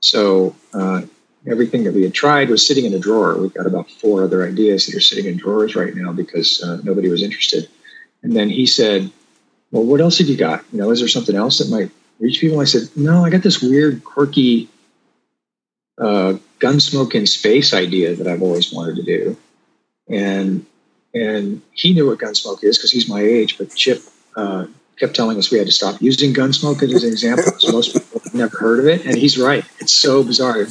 So 0.01 0.55
uh, 0.73 1.01
everything 1.47 1.83
that 1.83 1.93
we 1.93 2.03
had 2.03 2.13
tried 2.13 2.49
was 2.49 2.65
sitting 2.65 2.85
in 2.85 2.93
a 2.93 2.99
drawer. 2.99 3.37
We've 3.37 3.53
got 3.53 3.65
about 3.65 3.89
four 3.89 4.23
other 4.23 4.47
ideas 4.47 4.85
that 4.85 4.95
are 4.95 5.01
sitting 5.01 5.25
in 5.25 5.37
drawers 5.37 5.75
right 5.75 5.93
now 5.95 6.13
because 6.13 6.61
uh, 6.63 6.79
nobody 6.83 7.09
was 7.09 7.23
interested. 7.23 7.69
And 8.23 8.35
then 8.35 8.49
he 8.49 8.65
said, 8.65 9.11
"Well, 9.71 9.83
what 9.83 10.01
else 10.01 10.19
have 10.19 10.27
you 10.27 10.37
got? 10.37 10.63
You 10.71 10.79
know, 10.79 10.91
is 10.91 10.99
there 10.99 11.07
something 11.07 11.35
else 11.35 11.57
that 11.57 11.69
might 11.69 11.91
reach 12.19 12.39
people?" 12.39 12.59
I 12.59 12.65
said, 12.65 12.89
"No, 12.95 13.25
I 13.25 13.29
got 13.29 13.43
this 13.43 13.61
weird, 13.61 14.03
quirky." 14.03 14.69
Uh, 15.97 16.37
Gunsmoke 16.59 17.13
in 17.15 17.25
space 17.25 17.73
idea 17.73 18.15
that 18.15 18.27
I've 18.27 18.41
always 18.41 18.71
wanted 18.71 18.97
to 18.97 19.03
do. 19.03 19.37
And 20.09 20.65
and 21.13 21.61
he 21.71 21.93
knew 21.93 22.07
what 22.07 22.19
Gunsmoke 22.19 22.63
is 22.63 22.77
because 22.77 22.91
he's 22.91 23.09
my 23.09 23.21
age, 23.21 23.57
but 23.57 23.73
Chip 23.75 24.01
uh, 24.35 24.65
kept 24.97 25.15
telling 25.15 25.37
us 25.37 25.51
we 25.51 25.57
had 25.57 25.67
to 25.67 25.73
stop 25.73 26.01
using 26.01 26.33
Gunsmoke 26.33 26.83
as 26.83 27.03
an 27.03 27.09
example 27.09 27.45
because 27.45 27.71
most 27.71 27.93
people 27.93 28.21
have 28.23 28.33
never 28.33 28.57
heard 28.57 28.79
of 28.79 28.87
it. 28.87 29.05
And 29.05 29.17
he's 29.17 29.37
right. 29.37 29.65
It's 29.79 29.93
so 29.93 30.23
bizarre. 30.23 30.67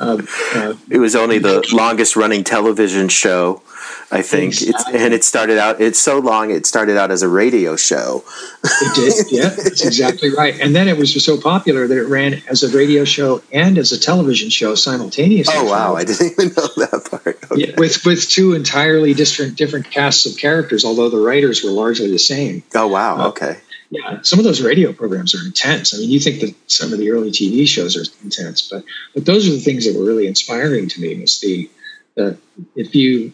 Uh, 0.00 0.22
uh, 0.54 0.74
it 0.88 0.98
was 0.98 1.14
only 1.14 1.38
the 1.38 1.66
longest 1.72 2.16
running 2.16 2.42
television 2.42 3.08
show, 3.08 3.62
I 4.10 4.22
think. 4.22 4.52
Exactly. 4.62 4.98
and 4.98 5.12
it 5.12 5.22
started 5.22 5.58
out, 5.58 5.78
it's 5.80 5.98
so 5.98 6.18
long, 6.18 6.50
it 6.50 6.64
started 6.64 6.96
out 6.96 7.10
as 7.10 7.22
a 7.22 7.28
radio 7.28 7.76
show. 7.76 8.24
it 8.64 8.94
did, 8.94 9.30
yeah, 9.30 9.50
that's 9.50 9.84
exactly 9.84 10.30
right. 10.34 10.58
And 10.58 10.74
then 10.74 10.88
it 10.88 10.96
was 10.96 11.22
so 11.22 11.38
popular 11.38 11.86
that 11.86 11.98
it 11.98 12.06
ran 12.06 12.42
as 12.48 12.62
a 12.62 12.74
radio 12.74 13.04
show 13.04 13.42
and 13.52 13.76
as 13.76 13.92
a 13.92 14.00
television 14.00 14.48
show 14.48 14.74
simultaneously. 14.74 15.54
Oh, 15.54 15.64
wow, 15.64 15.96
I 15.96 16.04
didn't 16.04 16.32
even 16.32 16.48
know 16.48 16.68
that 16.76 17.08
part. 17.10 17.26
Okay. 17.26 17.36
Yeah, 17.60 17.74
with, 17.76 18.06
with 18.06 18.26
two 18.28 18.54
entirely 18.54 19.12
different, 19.12 19.56
different 19.56 19.90
casts 19.90 20.24
of 20.24 20.38
characters, 20.38 20.84
although 20.84 21.10
the 21.10 21.18
writers 21.18 21.62
were 21.62 21.70
largely 21.70 22.10
the 22.10 22.18
same. 22.18 22.62
Oh, 22.74 22.86
wow, 22.86 23.18
uh, 23.18 23.28
okay 23.30 23.58
yeah, 23.90 24.22
some 24.22 24.38
of 24.38 24.44
those 24.44 24.62
radio 24.62 24.92
programs 24.92 25.34
are 25.34 25.44
intense. 25.44 25.92
I 25.92 25.98
mean, 25.98 26.10
you 26.10 26.20
think 26.20 26.40
that 26.40 26.54
some 26.70 26.92
of 26.92 26.98
the 27.00 27.10
early 27.10 27.32
TV 27.32 27.66
shows 27.66 27.96
are 27.96 28.04
intense, 28.22 28.68
but 28.68 28.84
but 29.14 29.26
those 29.26 29.48
are 29.48 29.52
the 29.52 29.60
things 29.60 29.84
that 29.84 29.98
were 29.98 30.06
really 30.06 30.28
inspiring 30.28 30.88
to 30.88 31.00
me. 31.00 31.20
Was 31.20 31.40
the 31.40 31.68
the 32.14 32.38
if 32.76 32.94
you 32.94 33.32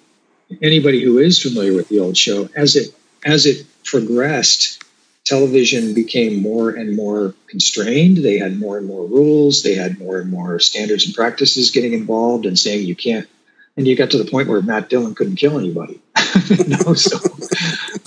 anybody 0.63 1.03
who 1.03 1.19
is 1.19 1.43
familiar 1.43 1.75
with 1.75 1.89
the 1.89 1.99
old 1.99 2.17
show 2.17 2.49
as 2.57 2.75
it 2.75 2.95
as 3.25 3.45
it 3.45 3.67
progressed, 3.85 4.83
television 5.27 5.93
became 5.93 6.41
more 6.41 6.71
and 6.71 6.97
more 6.97 7.35
constrained. 7.49 8.19
They 8.19 8.39
had 8.39 8.59
more 8.59 8.79
and 8.79 8.87
more 8.87 9.05
rules. 9.07 9.63
They 9.63 9.75
had 9.75 9.99
more 9.99 10.19
and 10.19 10.31
more 10.31 10.59
standards 10.59 11.05
and 11.05 11.15
practices 11.15 11.71
getting 11.71 11.93
involved 11.93 12.47
and 12.47 12.59
saying 12.59 12.87
you 12.87 12.97
can't. 12.97 13.29
And 13.77 13.87
you 13.87 13.95
got 13.95 14.13
to 14.13 14.19
the 14.19 14.31
point 14.31 14.49
where 14.49 14.63
Matt 14.63 14.89
Dillon 14.89 15.15
couldn't 15.15 15.37
kill 15.37 15.59
anybody. 15.59 16.01
no, 16.67 16.95
so 16.95 17.19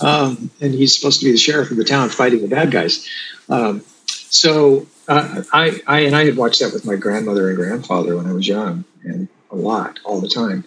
um, 0.00 0.50
and 0.60 0.74
he's 0.74 0.96
supposed 0.96 1.20
to 1.20 1.26
be 1.26 1.32
the 1.32 1.38
sheriff 1.38 1.70
of 1.70 1.76
the 1.76 1.84
town 1.84 2.08
fighting 2.08 2.42
the 2.42 2.48
bad 2.48 2.70
guys. 2.70 3.08
Um, 3.48 3.82
so 4.06 4.86
uh, 5.08 5.42
I, 5.52 5.80
I 5.86 6.00
and 6.00 6.16
I 6.16 6.24
had 6.24 6.36
watched 6.36 6.60
that 6.60 6.72
with 6.72 6.84
my 6.84 6.96
grandmother 6.96 7.48
and 7.48 7.56
grandfather 7.56 8.16
when 8.16 8.26
I 8.26 8.32
was 8.32 8.46
young, 8.46 8.84
and 9.02 9.28
a 9.50 9.56
lot, 9.56 10.00
all 10.04 10.20
the 10.20 10.28
time. 10.28 10.64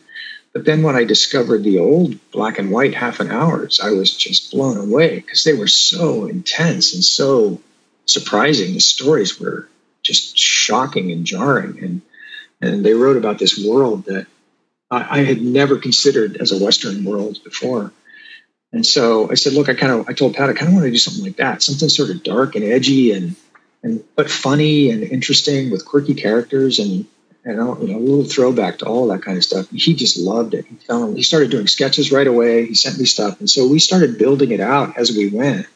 But 0.53 0.65
then 0.65 0.83
when 0.83 0.95
I 0.95 1.03
discovered 1.03 1.63
the 1.63 1.79
old 1.79 2.19
black 2.31 2.59
and 2.59 2.71
white 2.71 2.93
half 2.93 3.19
an 3.19 3.31
hours, 3.31 3.79
I 3.79 3.91
was 3.91 4.15
just 4.15 4.51
blown 4.51 4.77
away 4.77 5.15
because 5.15 5.43
they 5.43 5.53
were 5.53 5.67
so 5.67 6.25
intense 6.25 6.93
and 6.93 7.03
so 7.03 7.59
surprising. 8.05 8.73
The 8.73 8.79
stories 8.79 9.39
were 9.39 9.67
just 10.03 10.37
shocking 10.37 11.11
and 11.11 11.25
jarring, 11.25 11.79
and 11.81 12.01
and 12.61 12.85
they 12.85 12.93
wrote 12.93 13.17
about 13.17 13.39
this 13.39 13.57
world 13.65 14.05
that 14.05 14.27
I, 14.91 15.19
I 15.19 15.23
had 15.23 15.41
never 15.41 15.77
considered 15.77 16.37
as 16.37 16.51
a 16.51 16.63
Western 16.63 17.03
world 17.03 17.43
before. 17.43 17.91
And 18.74 18.84
so 18.84 19.30
I 19.30 19.36
said, 19.36 19.53
look, 19.53 19.70
I 19.70 19.75
kind 19.75 19.94
of, 19.94 20.10
I 20.10 20.13
told 20.13 20.34
Pat, 20.34 20.50
I 20.50 20.53
kind 20.53 20.70
of 20.70 20.74
want 20.74 20.86
to 20.86 20.92
do 20.92 20.98
something 20.98 21.24
like 21.24 21.38
that, 21.38 21.62
something 21.62 21.89
sort 21.89 22.10
of 22.10 22.24
dark 22.24 22.56
and 22.56 22.65
edgy 22.65 23.12
and, 23.12 23.36
and, 23.84 24.03
but 24.15 24.32
funny 24.32 24.89
and 24.89 25.03
interesting 25.03 25.70
with 25.70 25.86
quirky 25.86 26.15
characters 26.15 26.80
and, 26.80 27.06
and 27.46 27.60
uh, 27.60 27.75
you 27.80 27.89
know, 27.89 28.00
a 28.00 28.00
little 28.00 28.25
throwback 28.25 28.80
to 28.80 28.86
all 28.86 29.08
that 29.10 29.22
kind 29.22 29.38
of 29.38 29.44
stuff. 29.44 29.70
he 29.70 29.94
just 29.94 30.18
loved 30.18 30.56
it. 30.56 30.65
He 30.65 30.77
he 31.15 31.24
started 31.24 31.51
doing 31.51 31.68
sketches 31.68 32.12
right 32.12 32.25
away. 32.25 32.65
He 32.65 32.74
sent 32.74 32.98
me 32.98 33.06
stuff. 33.06 33.39
And 33.39 33.50
so 33.50 33.68
we 33.68 33.77
started 33.77 34.18
building 34.18 34.51
it 34.51 34.60
out 34.60 34.98
as 34.98 35.12
we 35.12 35.30
went. 35.30 35.68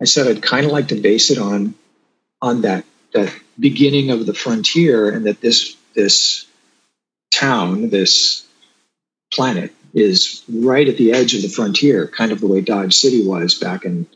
I 0.00 0.04
said, 0.04 0.26
I'd 0.26 0.42
kind 0.42 0.66
of 0.66 0.72
like 0.72 0.88
to 0.88 0.96
base 0.96 1.30
it 1.30 1.38
on, 1.38 1.74
on 2.42 2.62
that, 2.62 2.84
that 3.12 3.32
beginning 3.60 4.10
of 4.10 4.26
the 4.26 4.34
frontier 4.34 5.08
and 5.08 5.26
that 5.26 5.40
this, 5.40 5.76
this 5.94 6.46
town, 7.32 7.90
this 7.90 8.44
planet 9.30 9.72
is 9.94 10.42
right 10.52 10.88
at 10.88 10.96
the 10.96 11.12
edge 11.12 11.34
of 11.34 11.42
the 11.42 11.48
frontier, 11.48 12.08
kind 12.08 12.32
of 12.32 12.40
the 12.40 12.48
way 12.48 12.60
Dodge 12.60 12.94
City 12.94 13.26
was 13.26 13.54
back 13.54 13.84
in 13.84 14.06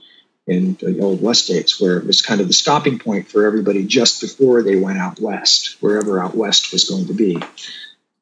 in 0.49 0.78
the 0.80 0.99
old 1.00 1.23
West 1.23 1.44
states, 1.44 1.78
where 1.78 1.99
it 1.99 2.06
was 2.06 2.23
kind 2.23 2.40
of 2.40 2.47
the 2.47 2.54
stopping 2.54 2.99
point 2.99 3.28
for 3.28 3.47
everybody 3.47 3.85
just 3.85 4.23
before 4.23 4.62
they 4.62 4.76
went 4.76 4.99
out 4.99 5.20
west, 5.20 5.76
wherever 5.80 6.23
out 6.23 6.35
west 6.35 6.73
was 6.73 6.88
going 6.88 7.06
to 7.06 7.12
be. 7.12 7.38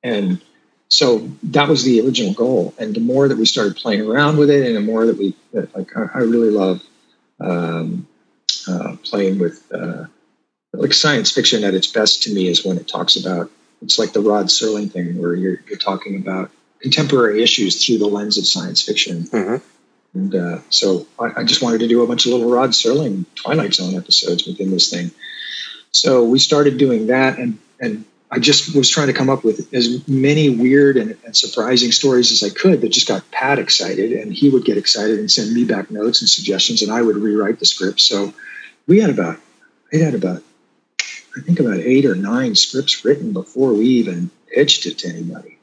And 0.03 0.43
so 0.89 1.31
that 1.45 1.69
was 1.69 1.85
the 1.85 2.01
original 2.01 2.35
goal. 2.35 2.75
And 2.79 2.95
the 2.95 3.01
more 3.01 3.29
that 3.29 3.39
we 3.39 3.47
started 3.47 3.77
playing 3.77 4.01
around 4.01 4.39
with 4.39 4.51
it, 4.51 4.67
and 4.67 4.75
the 4.75 4.81
more 4.81 5.07
that 5.07 5.17
we, 5.17 5.37
that, 5.53 5.75
like, 5.77 5.97
I, 5.97 6.09
I, 6.15 6.19
really 6.23 6.51
love 6.51 6.83
um, 7.41 8.09
uh, 8.69 8.97
playing 9.05 9.39
with, 9.39 9.63
uh, 9.73 10.07
like 10.73 10.95
science 10.95 11.31
fiction 11.31 11.63
at 11.63 11.75
its 11.75 11.87
best 11.87 12.25
to 12.25 12.35
me 12.35 12.49
is 12.49 12.65
when 12.65 12.77
it 12.77 12.89
talks 12.89 13.15
about, 13.15 13.53
it's 13.83 14.01
like 14.01 14.13
the 14.13 14.21
Rod 14.21 14.47
Serling 14.47 14.91
thing, 14.91 15.17
where 15.21 15.35
you're, 15.35 15.61
you're 15.69 15.79
talking 15.79 16.17
about 16.17 16.51
contemporary 16.81 17.43
issues 17.43 17.85
through 17.85 17.99
the 17.99 18.07
lens 18.07 18.39
of 18.39 18.47
science 18.47 18.83
fiction. 18.83 19.25
Mm-hmm. 19.25 19.57
And 20.15 20.35
uh, 20.35 20.59
so 20.71 21.07
I, 21.21 21.41
I, 21.41 21.45
just 21.45 21.63
wanted 21.63 21.81
to 21.81 21.89
do 21.89 22.03
a 22.03 22.07
bunch 22.07 22.25
of 22.25 22.33
little 22.33 22.51
Rod 22.51 22.71
Serling 22.71 23.27
Twilight 23.35 23.75
Zone 23.75 23.95
episodes 23.95 24.47
within 24.47 24.71
this 24.71 24.89
thing. 24.89 25.11
So 25.91 26.25
we 26.25 26.39
started 26.39 26.79
doing 26.79 27.09
that, 27.09 27.39
and 27.39 27.59
and 27.81 28.05
I 28.31 28.39
just 28.39 28.75
was 28.75 28.89
trying 28.89 29.07
to 29.09 29.13
come 29.13 29.29
up 29.29 29.45
with 29.45 29.73
as 29.75 30.07
many 30.09 30.51
weird 30.51 30.97
and, 30.97 31.17
and 31.25 31.37
surprising 31.37 31.93
stories 31.93 32.33
as 32.33 32.43
I 32.43 32.55
could 32.55 32.81
that 32.81 32.89
just 32.89 33.09
got 33.09 33.31
Pat 33.31 33.59
excited, 33.59 34.13
and 34.13 34.33
he 34.33 34.49
would 34.49 34.65
get 34.65 34.79
excited 34.79 35.19
and 35.19 35.31
send 35.31 35.53
me 35.53 35.65
back 35.65 35.91
notes 35.91 36.23
and 36.23 36.29
suggestions, 36.29 36.83
and 36.83 36.91
I 36.91 37.03
would 37.03 37.17
rewrite 37.17 37.59
the 37.59 37.67
script. 37.67 38.01
So 38.01 38.33
we 38.87 39.01
had 39.01 39.11
about 39.11 39.39
we 39.93 40.01
had 40.01 40.15
about 40.15 40.43
I 41.37 41.41
think 41.41 41.61
about 41.61 41.79
eight 41.79 42.07
or 42.07 42.15
nine 42.15 42.55
scripts 42.55 43.05
written 43.05 43.33
before 43.33 43.75
we 43.75 43.87
even 43.87 44.31
pitched 44.49 44.87
it 44.87 44.99
to 44.99 45.09
anybody. 45.09 45.56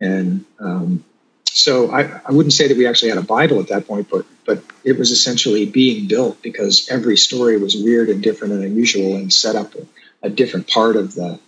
And 0.00 0.44
um, 0.58 1.04
so 1.44 1.90
I, 1.90 2.20
I, 2.26 2.32
wouldn't 2.32 2.52
say 2.52 2.68
that 2.68 2.76
we 2.76 2.86
actually 2.86 3.10
had 3.10 3.18
a 3.18 3.22
Bible 3.22 3.60
at 3.60 3.68
that 3.68 3.86
point, 3.86 4.08
but 4.10 4.26
but 4.44 4.62
it 4.82 4.98
was 4.98 5.10
essentially 5.10 5.66
being 5.66 6.08
built 6.08 6.42
because 6.42 6.88
every 6.90 7.16
story 7.16 7.56
was 7.56 7.76
weird 7.76 8.08
and 8.08 8.22
different 8.22 8.54
and 8.54 8.64
unusual 8.64 9.16
and 9.16 9.32
set 9.32 9.56
up 9.56 9.74
a, 9.74 9.86
a 10.26 10.30
different 10.30 10.68
part 10.68 10.96
of 10.96 11.14
the 11.14 11.38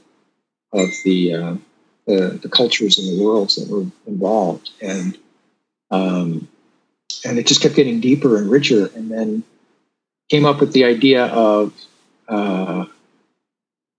of 0.72 0.90
the, 1.04 1.34
uh, 1.34 1.56
the, 2.06 2.38
the 2.42 2.48
cultures 2.48 2.98
and 2.98 3.08
the 3.08 3.24
worlds 3.24 3.56
that 3.56 3.68
were 3.68 3.86
involved, 4.06 4.70
and 4.80 5.18
um, 5.90 6.48
and 7.24 7.38
it 7.38 7.46
just 7.46 7.62
kept 7.62 7.74
getting 7.74 8.00
deeper 8.00 8.36
and 8.36 8.50
richer, 8.50 8.90
and 8.94 9.10
then 9.10 9.42
came 10.28 10.44
up 10.44 10.60
with 10.60 10.72
the 10.72 10.84
idea 10.84 11.26
of, 11.26 11.72
uh, 12.28 12.84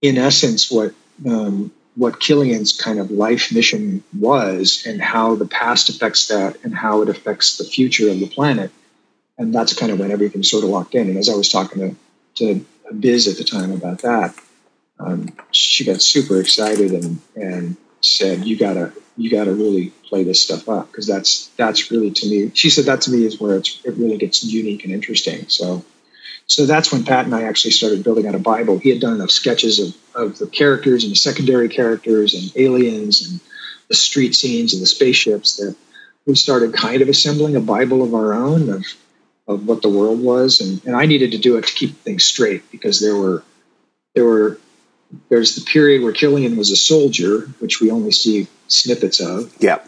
in 0.01 0.17
essence, 0.17 0.69
what 0.69 0.93
um, 1.25 1.71
what 1.97 2.19
Killian's 2.19 2.73
kind 2.73 2.99
of 2.99 3.09
life 3.09 3.51
mission 3.51 4.03
was 4.17 4.83
and 4.85 5.01
how 5.01 5.33
the 5.33 5.47
past 5.47 5.89
affects 5.89 6.27
that 6.27 6.55
and 6.63 6.73
how 6.75 7.01
it 7.01 7.09
affects 7.09 7.57
the 7.57 7.63
future 7.63 8.09
of 8.09 8.19
the 8.19 8.27
planet. 8.27 8.71
And 9.39 9.53
that's 9.53 9.73
kind 9.73 9.91
of 9.91 9.99
when 9.99 10.11
everything 10.11 10.43
sort 10.43 10.63
of 10.63 10.69
locked 10.69 10.93
in. 10.93 11.09
And 11.09 11.17
as 11.17 11.27
I 11.27 11.35
was 11.35 11.49
talking 11.49 11.97
to, 12.35 12.55
to 12.55 12.65
Biz 12.93 13.27
at 13.27 13.37
the 13.37 13.43
time 13.43 13.71
about 13.71 14.03
that, 14.03 14.35
um, 14.99 15.33
she 15.49 15.85
got 15.85 16.01
super 16.01 16.39
excited 16.39 16.91
and, 16.91 17.19
and 17.35 17.77
said, 18.01 18.45
you 18.45 18.57
gotta, 18.57 18.93
you 19.15 19.31
gotta 19.31 19.53
really 19.53 19.89
play 20.07 20.23
this 20.23 20.41
stuff 20.41 20.69
up. 20.69 20.91
Cause 20.91 21.07
that's, 21.07 21.47
that's 21.57 21.89
really 21.89 22.11
to 22.11 22.27
me, 22.27 22.51
she 22.53 22.69
said 22.69 22.85
that 22.85 23.01
to 23.01 23.11
me 23.11 23.25
is 23.25 23.39
where 23.39 23.57
it's, 23.57 23.81
it 23.83 23.95
really 23.95 24.17
gets 24.17 24.43
unique 24.43 24.83
and 24.83 24.93
interesting. 24.93 25.47
So 25.49 25.83
so 26.47 26.65
that's 26.65 26.91
when 26.93 27.03
Pat 27.03 27.25
and 27.25 27.35
I 27.35 27.43
actually 27.43 27.71
started 27.71 28.03
building 28.03 28.25
out 28.25 28.33
a 28.33 28.39
Bible. 28.39 28.77
He 28.79 28.89
had 28.89 29.01
done 29.01 29.15
enough 29.15 29.31
sketches 29.31 29.79
of, 29.79 29.95
of 30.15 30.37
the 30.37 30.47
characters 30.47 31.03
and 31.03 31.11
the 31.11 31.17
secondary 31.17 31.67
characters 31.67 32.33
and 32.33 32.51
aliens 32.55 33.27
and 33.27 33.41
the 33.89 33.95
street 33.95 34.33
scenes 34.33 34.73
and 34.73 34.81
the 34.81 34.87
spaceships 34.87 35.57
that 35.57 35.75
we 36.25 36.35
started 36.35 36.73
kind 36.73 37.01
of 37.01 37.09
assembling 37.09 37.57
a 37.57 37.61
Bible 37.61 38.01
of 38.01 38.15
our 38.15 38.33
own 38.33 38.69
of, 38.69 38.85
of 39.45 39.67
what 39.67 39.81
the 39.81 39.89
world 39.89 40.21
was. 40.21 40.61
And, 40.61 40.81
and 40.85 40.95
I 40.95 41.05
needed 41.05 41.31
to 41.33 41.37
do 41.37 41.57
it 41.57 41.67
to 41.67 41.73
keep 41.73 41.97
things 41.97 42.23
straight 42.23 42.69
because 42.71 43.01
there 43.01 43.15
were 43.15 43.43
there 44.15 44.25
were 44.25 44.57
there's 45.29 45.55
the 45.55 45.61
period 45.69 46.01
where 46.01 46.13
Killian 46.13 46.55
was 46.55 46.71
a 46.71 46.75
soldier, 46.77 47.41
which 47.59 47.81
we 47.81 47.91
only 47.91 48.11
see 48.11 48.47
snippets 48.67 49.19
of. 49.19 49.53
Yeah. 49.59 49.79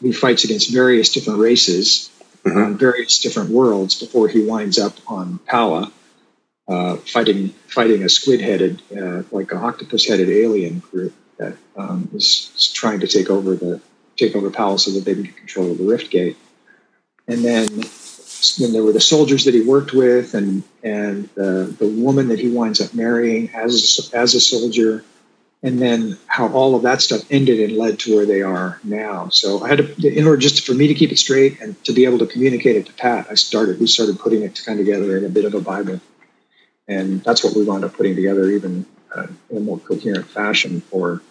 He 0.00 0.12
fights 0.12 0.44
against 0.44 0.72
various 0.72 1.12
different 1.12 1.40
races 1.40 2.10
mm-hmm. 2.44 2.56
on 2.56 2.78
various 2.78 3.18
different 3.18 3.50
worlds 3.50 3.98
before 3.98 4.28
he 4.28 4.44
winds 4.44 4.78
up 4.78 4.94
on 5.08 5.38
Pala 5.46 5.92
uh, 6.66 6.96
fighting 6.96 7.50
fighting 7.68 8.02
a 8.02 8.08
squid-headed, 8.08 8.80
uh, 8.96 9.22
like 9.30 9.52
an 9.52 9.58
octopus-headed 9.58 10.28
alien 10.28 10.78
group 10.78 11.12
that 11.38 11.56
um, 11.76 12.08
was, 12.12 12.50
was, 12.54 12.72
trying 12.72 13.00
to 13.00 13.06
take 13.06 13.30
over 13.30 13.54
the 13.54 13.80
take 14.16 14.34
over 14.36 14.50
Pala 14.50 14.78
so 14.78 14.92
that 14.92 15.04
they 15.04 15.14
could 15.14 15.36
control 15.36 15.72
of 15.72 15.78
the 15.78 15.84
Rift 15.84 16.10
Gate. 16.10 16.36
And 17.26 17.44
then 17.44 17.66
then 18.58 18.72
there 18.72 18.82
were 18.82 18.92
the 18.92 19.00
soldiers 19.00 19.44
that 19.44 19.54
he 19.54 19.62
worked 19.62 19.92
with, 19.92 20.34
and 20.34 20.62
and 20.82 21.28
the 21.34 21.74
the 21.78 21.88
woman 21.88 22.28
that 22.28 22.38
he 22.38 22.48
winds 22.48 22.80
up 22.80 22.94
marrying 22.94 23.50
as 23.54 24.10
as 24.14 24.34
a 24.34 24.40
soldier, 24.40 25.04
and 25.62 25.80
then 25.80 26.18
how 26.26 26.48
all 26.48 26.76
of 26.76 26.82
that 26.82 27.00
stuff 27.00 27.22
ended 27.30 27.60
and 27.60 27.78
led 27.78 27.98
to 28.00 28.16
where 28.16 28.26
they 28.26 28.42
are 28.42 28.78
now. 28.84 29.28
So 29.30 29.64
I 29.64 29.68
had 29.68 29.78
to, 29.78 30.08
in 30.08 30.26
order 30.26 30.36
just 30.36 30.66
for 30.66 30.74
me 30.74 30.88
to 30.88 30.94
keep 30.94 31.10
it 31.10 31.18
straight 31.18 31.60
and 31.60 31.82
to 31.84 31.92
be 31.92 32.04
able 32.04 32.18
to 32.18 32.26
communicate 32.26 32.76
it 32.76 32.86
to 32.86 32.92
Pat, 32.92 33.26
I 33.30 33.34
started 33.34 33.80
we 33.80 33.86
started 33.86 34.18
putting 34.18 34.42
it 34.42 34.62
kind 34.64 34.78
of 34.78 34.86
together 34.86 35.16
in 35.16 35.24
a 35.24 35.30
bit 35.30 35.46
of 35.46 35.54
a 35.54 35.60
Bible 35.60 36.00
and 36.88 37.22
that's 37.24 37.42
what 37.42 37.54
we 37.56 37.64
wound 37.64 37.84
up 37.84 37.94
putting 37.94 38.14
together 38.14 38.50
even 38.50 38.86
uh, 39.14 39.26
in 39.50 39.56
a 39.56 39.60
more 39.60 39.78
coherent 39.78 40.28
fashion 40.28 40.80
for 40.80 41.22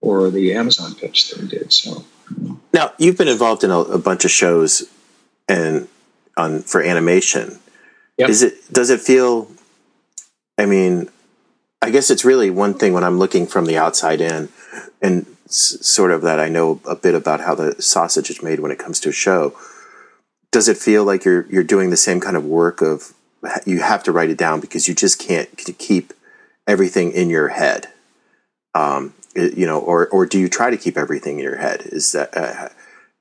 for 0.00 0.30
the 0.30 0.54
Amazon 0.54 0.94
pitch 0.94 1.30
that 1.30 1.40
we 1.40 1.48
did. 1.48 1.72
So 1.72 2.04
now 2.72 2.92
you've 2.98 3.18
been 3.18 3.28
involved 3.28 3.62
in 3.64 3.70
a, 3.70 3.78
a 3.78 3.98
bunch 3.98 4.24
of 4.24 4.30
shows 4.30 4.84
and 5.48 5.88
on 6.36 6.62
for 6.62 6.82
animation. 6.82 7.58
Yep. 8.18 8.28
Is 8.28 8.42
it 8.42 8.72
does 8.72 8.90
it 8.90 9.00
feel? 9.00 9.48
I 10.58 10.66
mean, 10.66 11.08
I 11.80 11.90
guess 11.90 12.10
it's 12.10 12.24
really 12.24 12.50
one 12.50 12.74
thing 12.74 12.92
when 12.92 13.04
I'm 13.04 13.18
looking 13.18 13.46
from 13.46 13.66
the 13.66 13.76
outside 13.78 14.20
in, 14.20 14.48
and 15.00 15.26
s- 15.46 15.78
sort 15.80 16.10
of 16.10 16.22
that 16.22 16.38
I 16.38 16.48
know 16.48 16.80
a 16.86 16.94
bit 16.94 17.14
about 17.14 17.40
how 17.40 17.54
the 17.54 17.80
sausage 17.80 18.30
is 18.30 18.42
made 18.42 18.60
when 18.60 18.70
it 18.70 18.78
comes 18.78 19.00
to 19.00 19.08
a 19.08 19.12
show. 19.12 19.56
Does 20.50 20.68
it 20.68 20.76
feel 20.76 21.04
like 21.04 21.24
you're 21.24 21.46
you're 21.50 21.64
doing 21.64 21.90
the 21.90 21.96
same 21.96 22.20
kind 22.20 22.36
of 22.36 22.44
work 22.44 22.82
of 22.82 23.14
you 23.66 23.80
have 23.80 24.02
to 24.04 24.12
write 24.12 24.30
it 24.30 24.38
down 24.38 24.60
because 24.60 24.88
you 24.88 24.94
just 24.94 25.18
can't 25.18 25.48
keep 25.78 26.12
everything 26.66 27.12
in 27.12 27.30
your 27.30 27.48
head? 27.48 27.88
Um, 28.74 29.14
you 29.34 29.66
know, 29.66 29.78
or 29.78 30.08
or 30.08 30.26
do 30.26 30.38
you 30.38 30.48
try 30.48 30.70
to 30.70 30.76
keep 30.76 30.96
everything 30.96 31.38
in 31.38 31.44
your 31.44 31.56
head? 31.56 31.82
Is 31.86 32.12
that 32.12 32.36
uh, 32.36 32.68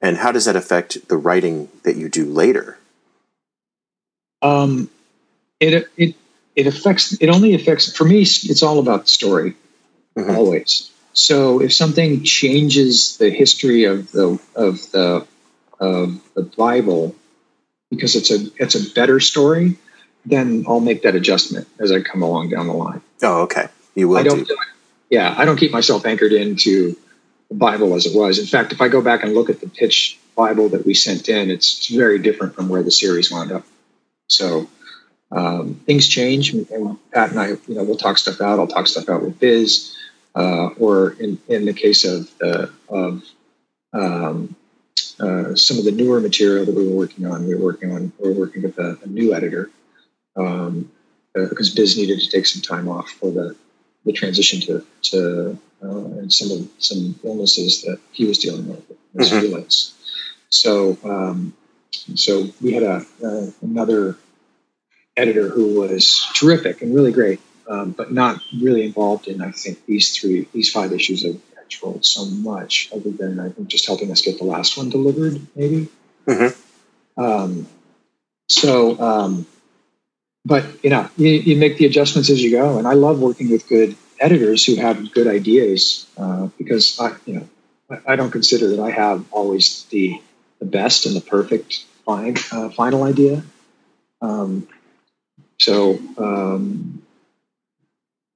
and 0.02 0.18
how 0.18 0.32
does 0.32 0.46
that 0.46 0.56
affect 0.56 1.08
the 1.08 1.18
writing 1.18 1.70
that 1.84 1.96
you 1.96 2.10
do 2.10 2.26
later? 2.26 2.78
Um, 4.42 4.90
it 5.60 5.88
it 5.98 6.16
it 6.56 6.68
affects. 6.68 7.14
It 7.14 7.30
only 7.30 7.54
affects 7.54 7.96
for 7.96 8.06
me. 8.06 8.22
It's 8.22 8.64
all 8.64 8.80
about 8.80 9.04
the 9.04 9.10
story, 9.10 9.56
mm-hmm. 10.18 10.36
always. 10.36 10.92
So 11.14 11.62
if 11.62 11.74
something 11.74 12.24
changes 12.24 13.18
the 13.18 13.30
history 13.30 13.86
of 13.86 14.12
the 14.12 14.40
of 14.56 14.92
the 14.92 15.28
of 15.80 16.22
the 16.34 16.44
Bible 16.44 17.16
because 17.90 18.16
it's 18.16 18.32
a 18.32 18.48
it's 18.58 18.76
a 18.76 18.94
better 18.94 19.20
story, 19.20 19.78
then 20.26 20.66
I'll 20.68 20.80
make 20.80 21.04
that 21.04 21.16
adjustment 21.16 21.68
as 21.80 21.92
I 21.92 22.02
come 22.02 22.22
along 22.22 22.50
down 22.50 22.68
the 22.68 22.74
line. 22.74 23.02
Oh, 23.24 23.44
okay. 23.44 23.68
You 23.96 24.08
will. 24.08 24.18
I 24.18 24.24
don't. 24.24 24.48
Do. 24.48 24.58
Yeah, 25.10 25.34
I 25.38 25.46
don't 25.46 25.58
keep 25.58 25.72
myself 25.72 26.06
anchored 26.06 26.32
into 26.32 26.96
the 27.50 27.56
Bible 27.56 27.96
as 27.96 28.06
it 28.06 28.16
was. 28.16 28.40
In 28.40 28.46
fact, 28.46 28.72
if 28.72 28.82
I 28.82 28.88
go 28.88 29.02
back 29.02 29.24
and 29.24 29.34
look 29.34 29.50
at 29.50 29.60
the 29.60 29.68
pitch 29.68 30.18
Bible 30.36 30.70
that 30.70 30.86
we 30.86 30.94
sent 30.94 31.28
in, 31.28 31.52
it's 31.52 31.88
very 31.88 32.20
different 32.20 32.56
from 32.56 32.70
where 32.70 32.84
the 32.84 32.92
series 32.92 33.32
wound 33.32 33.52
up. 33.52 33.66
So 34.28 34.70
um, 35.32 35.76
things 35.86 36.08
change, 36.08 36.54
and 36.54 36.98
Pat 37.12 37.32
and 37.32 37.40
I, 37.40 37.48
you 37.48 37.76
know, 37.76 37.84
we'll 37.84 37.98
talk 37.98 38.18
stuff 38.18 38.40
out. 38.42 38.60
I'll 38.60 38.68
talk 38.68 38.88
stuff 38.88 39.10
out 39.10 39.22
with 39.24 39.40
Biz, 39.40 39.96
uh, 40.36 40.68
or 40.80 41.12
in, 41.12 41.40
in 41.50 41.66
the 41.66 41.74
case 41.74 42.06
of 42.06 42.30
the 42.38 42.72
of 42.88 43.24
um, 43.92 44.56
uh, 45.20 45.56
some 45.56 45.78
of 45.78 45.84
the 45.84 45.92
newer 45.92 46.22
material 46.22 46.66
that 46.66 46.74
we 46.74 46.88
were 46.88 46.96
working 46.96 47.26
on, 47.26 47.46
we 47.46 47.56
were 47.56 47.66
working 47.66 47.92
on 47.92 48.14
we 48.20 48.30
are 48.30 48.34
working 48.34 48.64
with 48.64 48.78
a, 48.78 48.98
a 49.04 49.08
new 49.08 49.34
editor 49.34 49.70
um, 50.36 50.92
uh, 51.36 51.46
because 51.46 51.74
Biz 51.74 51.98
needed 51.98 52.20
to 52.20 52.30
take 52.30 52.46
some 52.46 52.62
time 52.62 52.88
off 52.88 53.10
for 53.10 53.32
the 53.32 53.56
the 54.06 54.14
transition 54.14 54.60
to 54.62 54.86
to 55.04 55.58
uh, 55.84 56.06
and 56.20 56.34
some 56.34 56.52
of 56.52 56.70
some 56.80 57.20
illnesses 57.24 57.84
that 57.84 58.00
he 58.12 58.26
was 58.26 58.38
dealing 58.38 58.68
with, 58.68 58.84
his 59.18 59.30
mm-hmm. 59.30 59.42
feelings. 59.42 59.94
So 60.50 60.98
um, 61.04 61.54
so 62.16 62.50
we 62.62 62.74
had 62.74 62.84
a 62.84 63.06
uh, 63.24 63.48
another 63.62 64.18
editor 65.18 65.50
who 65.50 65.80
was 65.80 66.26
terrific 66.34 66.82
and 66.82 66.96
really 66.96 67.12
great, 67.12 67.40
um, 67.68 67.92
but 67.92 68.12
not 68.12 68.42
really 68.60 68.84
involved 68.84 69.28
in 69.28 69.42
I 69.42 69.52
think 69.52 69.86
these 69.86 70.18
three 70.18 70.48
these 70.54 70.72
five 70.72 70.92
issues 70.94 71.24
of 71.26 71.42
Edgeworld 71.72 72.06
so 72.06 72.26
much, 72.26 72.90
other 72.94 73.12
than 73.12 73.40
I 73.40 73.50
think 73.50 73.68
just 73.68 73.86
helping 73.86 74.12
us 74.12 74.22
get 74.22 74.38
the 74.38 74.46
last 74.46 74.78
one 74.78 74.90
delivered, 74.90 75.40
maybe. 75.56 75.88
Mm-hmm. 76.28 77.22
Um, 77.22 77.68
so 78.50 79.00
um, 79.00 79.48
but 80.46 80.66
you 80.84 80.90
know, 80.90 81.10
you, 81.18 81.30
you, 81.30 81.56
make 81.56 81.78
the 81.78 81.86
adjustments 81.86 82.30
as 82.30 82.42
you 82.42 82.52
go. 82.52 82.78
And 82.78 82.88
I 82.88 82.94
love 82.94 83.20
working 83.20 83.50
with 83.52 83.68
good 83.68 83.96
editors 84.20 84.66
who 84.66 84.76
have 84.76 85.12
good 85.12 85.28
ideas 85.28 86.08
uh, 86.18 86.48
because 86.58 87.00
I, 87.00 87.16
you 87.26 87.34
know, 87.36 88.00
I, 88.08 88.16
don't 88.16 88.32
consider 88.32 88.70
that 88.70 88.80
I 88.80 88.92
have 88.92 89.26
always 89.32 89.84
the 89.86 90.22
the 90.60 90.66
best 90.66 91.06
and 91.06 91.16
the 91.16 91.22
perfect 91.22 91.86
fine, 92.06 92.38
uh, 92.52 92.70
final 92.70 93.04
idea. 93.04 93.44
Um, 94.22 94.68
so 95.58 96.00
um, 96.18 97.02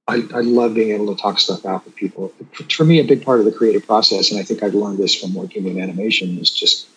I, 0.08 0.24
I, 0.34 0.40
love 0.40 0.74
being 0.74 0.90
able 0.90 1.14
to 1.14 1.20
talk 1.20 1.38
stuff 1.38 1.64
out 1.64 1.84
with 1.84 1.94
people. 1.94 2.32
For 2.70 2.84
me, 2.84 2.98
a 2.98 3.04
big 3.04 3.24
part 3.24 3.38
of 3.38 3.44
the 3.44 3.52
creative 3.52 3.86
process, 3.86 4.30
and 4.30 4.40
I 4.40 4.42
think 4.42 4.62
I've 4.62 4.74
learned 4.74 4.98
this 4.98 5.14
from 5.14 5.34
working 5.34 5.66
in 5.66 5.80
animation, 5.80 6.38
is 6.38 6.50
just 6.50 6.88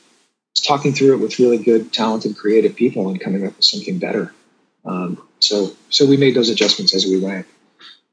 talking 0.64 0.94
through 0.94 1.14
it 1.14 1.20
with 1.20 1.40
really 1.40 1.58
good, 1.58 1.94
talented, 1.94 2.38
creative 2.38 2.76
people 2.76 3.10
and 3.10 3.20
coming 3.20 3.46
up 3.46 3.56
with 3.56 3.66
something 3.66 4.00
better. 4.00 4.34
Um, 4.90 5.22
so, 5.40 5.72
so 5.90 6.08
we 6.08 6.18
made 6.18 6.36
those 6.36 6.50
adjustments 6.50 6.96
as 6.96 7.06
we 7.06 7.20
went, 7.20 7.46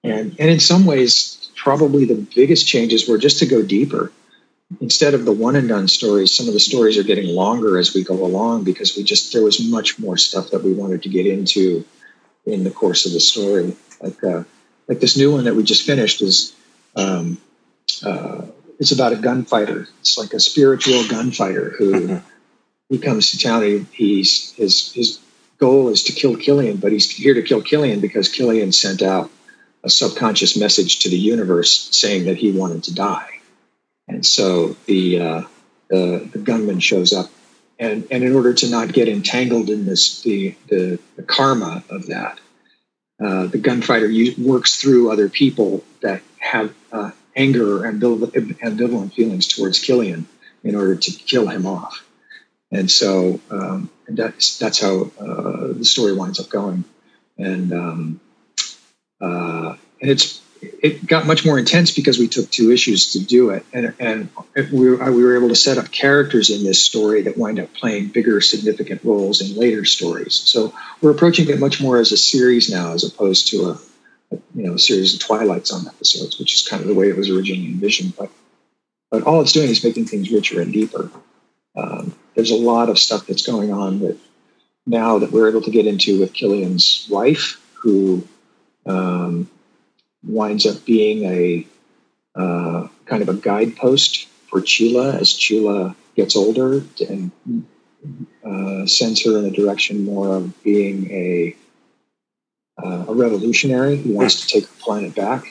and 0.05 0.37
and 0.39 0.51
in 0.51 0.61
some 0.61 0.85
ways, 0.85 1.51
probably 1.57 2.05
the 2.05 2.27
biggest 2.35 2.69
changes 2.69 3.09
were 3.09 3.19
just 3.19 3.39
to 3.39 3.47
go 3.47 3.63
deeper. 3.63 4.13
Instead 4.81 5.15
of 5.15 5.25
the 5.25 5.33
one 5.33 5.57
and 5.57 5.69
done 5.69 5.89
stories, 5.89 6.37
some 6.37 6.49
of 6.49 6.53
the 6.53 6.61
stories 6.61 6.99
are 6.99 7.05
getting 7.05 7.35
longer 7.35 7.79
as 7.79 7.95
we 7.95 8.05
go 8.05 8.27
along 8.27 8.65
because 8.65 8.97
we 8.97 9.05
just 9.05 9.33
there 9.33 9.43
was 9.43 9.65
much 9.65 9.99
more 9.99 10.17
stuff 10.19 10.51
that 10.51 10.63
we 10.63 10.73
wanted 10.73 11.03
to 11.05 11.09
get 11.09 11.27
into 11.27 11.85
in 12.45 12.63
the 12.63 12.71
course 12.71 13.07
of 13.07 13.13
the 13.13 13.21
story. 13.21 13.75
Like 14.01 14.23
uh, 14.23 14.43
like 14.87 15.01
this 15.01 15.17
new 15.17 15.33
one 15.33 15.45
that 15.45 15.57
we 15.57 15.63
just 15.63 15.87
finished 15.87 16.21
is 16.21 16.55
um, 16.95 17.39
uh, 18.05 18.43
it's 18.79 18.93
about 18.93 19.15
a 19.15 19.17
gunfighter. 19.17 19.89
It's 20.01 20.19
like 20.19 20.35
a 20.35 20.41
spiritual 20.41 21.09
gunfighter 21.09 21.71
who 21.79 22.21
he 22.91 22.99
comes 22.99 23.31
to 23.31 23.39
town. 23.39 23.63
He, 23.63 23.87
he's 23.93 24.53
his 24.53 24.93
his 24.93 25.21
goal 25.59 25.89
is 25.89 26.05
to 26.05 26.13
kill 26.13 26.37
Killian, 26.37 26.77
but 26.77 26.93
he's 26.93 27.11
here 27.11 27.35
to 27.35 27.43
kill 27.43 27.63
Killian 27.63 28.01
because 28.01 28.29
Killian 28.29 28.73
sent 28.73 29.03
out 29.03 29.31
a 29.85 29.91
subconscious 29.91 30.57
message 30.57 31.01
to 31.01 31.09
the 31.09 31.19
universe 31.19 31.89
saying 31.97 32.25
that 32.25 32.37
he 32.37 32.53
wanted 32.53 32.85
to 32.85 32.95
die. 32.95 33.41
And 34.09 34.25
so 34.25 34.77
the 34.87 35.21
uh, 35.21 35.43
the, 35.89 36.29
the, 36.33 36.39
gunman 36.39 36.81
shows 36.81 37.13
up, 37.13 37.31
and, 37.79 38.07
and 38.11 38.25
in 38.25 38.35
order 38.35 38.55
to 38.55 38.69
not 38.69 38.93
get 38.93 39.09
entangled 39.09 39.71
in 39.71 39.87
this 39.87 40.23
the 40.23 40.55
the, 40.69 40.99
the 41.17 41.23
karma 41.23 41.85
of 41.91 42.07
that, 42.07 42.39
uh, 43.25 43.47
the 43.47 43.59
gunfighter 43.59 44.11
works 44.39 44.77
through 44.77 45.11
other 45.11 45.29
people 45.29 45.85
that 46.03 46.23
have 46.39 46.75
uh, 46.93 47.11
anger 47.35 47.85
and 47.85 48.01
ambivalent 48.01 49.13
feelings 49.13 49.47
towards 49.49 49.79
Killian 49.79 50.27
in 50.63 50.75
order 50.75 50.97
to 50.97 51.11
kill 51.11 51.49
him 51.49 51.67
off. 51.67 52.06
And 52.73 52.91
so 52.91 53.41
um, 53.51 53.91
that's 54.09 54.59
that's 54.59 54.81
how 54.81 55.11
uh, 55.21 55.73
the 55.73 55.85
story 55.85 56.15
winds 56.15 56.41
up 56.41 56.49
going, 56.49 56.85
and 57.39 57.73
um, 57.73 58.21
uh, 59.21 59.77
and 60.01 60.11
it's 60.11 60.41
it 60.61 61.07
got 61.07 61.27
much 61.27 61.45
more 61.45 61.59
intense 61.59 61.93
because 61.93 62.19
we 62.19 62.29
took 62.29 62.51
two 62.51 62.73
issues 62.73 63.13
to 63.13 63.25
do 63.25 63.51
it, 63.51 63.65
and 63.73 63.95
and 63.99 64.29
we 64.73 64.91
were, 64.91 65.13
we 65.13 65.25
were 65.25 65.37
able 65.37 65.49
to 65.49 65.57
set 65.57 65.79
up 65.79 65.91
characters 65.91 66.51
in 66.51 66.65
this 66.65 66.85
story 66.85 67.23
that 67.23 67.37
wind 67.37 67.59
up 67.61 67.73
playing 67.75 68.09
bigger, 68.09 68.41
significant 68.41 69.05
roles 69.05 69.41
in 69.41 69.57
later 69.57 69.85
stories. 69.85 70.35
So 70.35 70.75
we're 71.01 71.13
approaching 71.13 71.49
it 71.49 71.61
much 71.61 71.81
more 71.81 71.99
as 71.99 72.13
a 72.13 72.17
series 72.17 72.71
now, 72.71 72.93
as 72.93 73.05
opposed 73.05 73.49
to 73.49 73.71
a, 73.71 73.79
a 74.33 74.39
you 74.55 74.67
know 74.67 74.75
a 74.75 74.79
series 74.79 75.15
of 75.15 75.21
Twilight 75.21 75.67
Zone 75.67 75.87
episodes, 75.87 76.39
which 76.39 76.55
is 76.55 76.67
kind 76.67 76.83
of 76.83 76.89
the 76.89 76.95
way 76.95 77.09
it 77.09 77.17
was 77.17 77.31
originally 77.31 77.67
envisioned. 77.67 78.17
But 78.17 78.31
but 79.11 79.23
all 79.23 79.41
it's 79.41 79.53
doing 79.53 79.71
is 79.71 79.85
making 79.85 80.07
things 80.07 80.31
richer 80.31 80.61
and 80.61 80.73
deeper. 80.73 81.11
Um, 81.77 82.15
there's 82.35 82.51
a 82.51 82.57
lot 82.57 82.89
of 82.89 82.99
stuff 82.99 83.27
that's 83.27 83.47
going 83.47 83.73
on 83.73 84.01
that 84.01 84.19
now 84.87 85.19
that 85.19 85.33
we're 85.33 85.49
able 85.49 85.63
to 85.63 85.71
get 85.71 85.87
into 85.87 86.21
with 86.21 86.33
Killian's 86.33 87.07
wife, 87.11 87.61
who 87.75 88.27
um, 88.87 89.51
winds 90.23 90.67
up 90.67 90.85
being 90.85 91.25
a 91.25 91.67
uh, 92.35 92.89
kind 93.07 93.23
of 93.23 93.29
a 93.29 93.35
guidepost 93.35 94.29
for 94.49 94.61
Chila 94.61 95.15
as 95.21 95.31
Chila 95.31 95.95
gets 96.15 96.37
older 96.37 96.83
and 97.09 97.31
uh, 98.45 98.87
sends 98.87 99.25
her 99.25 99.39
in 99.39 99.47
a 99.47 99.51
direction 99.51 100.05
more 100.05 100.37
of 100.37 100.63
being 100.63 101.11
a 101.11 101.57
uh, 102.83 103.07
a 103.09 103.15
revolutionary 103.15 103.97
who 103.97 104.13
wants 104.13 104.43
to 104.43 104.47
take 104.47 104.69
the 104.69 104.83
planet 104.83 105.15
back, 105.15 105.47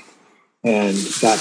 and 0.63 0.95
that 0.95 1.39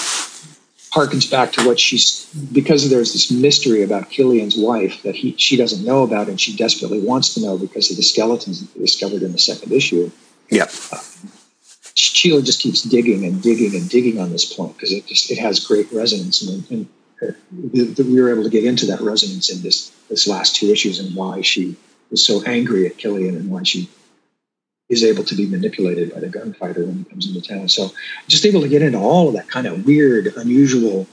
harkens 0.94 1.28
back 1.28 1.52
to 1.52 1.66
what 1.66 1.80
she's 1.80 2.24
because 2.52 2.88
there's 2.88 3.12
this 3.12 3.28
mystery 3.30 3.82
about 3.82 4.10
Killian's 4.10 4.56
wife 4.56 5.02
that 5.02 5.16
he 5.16 5.34
she 5.36 5.56
doesn't 5.56 5.84
know 5.84 6.04
about 6.04 6.28
and 6.28 6.40
she 6.40 6.56
desperately 6.56 7.00
wants 7.00 7.34
to 7.34 7.40
know 7.40 7.58
because 7.58 7.90
of 7.90 7.96
the 7.96 8.02
skeletons 8.02 8.60
that 8.60 8.72
they 8.74 8.80
discovered 8.80 9.22
in 9.22 9.32
the 9.32 9.38
second 9.38 9.72
issue. 9.72 10.10
Yeah. 10.50 10.68
Uh, 10.92 11.00
Sheila 11.96 12.42
just 12.42 12.60
keeps 12.60 12.82
digging 12.82 13.24
and 13.24 13.42
digging 13.42 13.74
and 13.74 13.88
digging 13.88 14.20
on 14.20 14.30
this 14.30 14.52
point 14.52 14.76
because 14.76 14.92
it 14.92 15.06
just 15.06 15.32
it 15.32 15.38
has 15.38 15.58
great 15.58 15.92
resonance 15.92 16.42
and, 16.42 16.64
and 16.70 16.88
uh, 17.22 17.32
we 17.72 18.20
were 18.20 18.30
able 18.30 18.44
to 18.44 18.50
get 18.50 18.64
into 18.64 18.86
that 18.86 19.00
resonance 19.00 19.50
in 19.50 19.62
this 19.62 19.90
this 20.08 20.28
last 20.28 20.54
two 20.54 20.70
issues 20.70 21.00
and 21.00 21.16
why 21.16 21.40
she 21.40 21.76
was 22.10 22.24
so 22.24 22.40
angry 22.44 22.86
at 22.86 22.98
Killian 22.98 23.34
and 23.34 23.50
why 23.50 23.64
she 23.64 23.88
is 24.88 25.04
able 25.04 25.24
to 25.24 25.34
be 25.34 25.46
manipulated 25.46 26.12
by 26.12 26.20
the 26.20 26.28
gunfighter 26.28 26.84
when 26.84 26.98
he 26.98 27.04
comes 27.04 27.26
into 27.26 27.40
town. 27.40 27.68
So 27.68 27.90
just 28.28 28.44
able 28.44 28.60
to 28.62 28.68
get 28.68 28.82
into 28.82 28.98
all 28.98 29.28
of 29.28 29.34
that 29.34 29.48
kind 29.48 29.66
of 29.66 29.86
weird, 29.86 30.26
unusual 30.36 31.06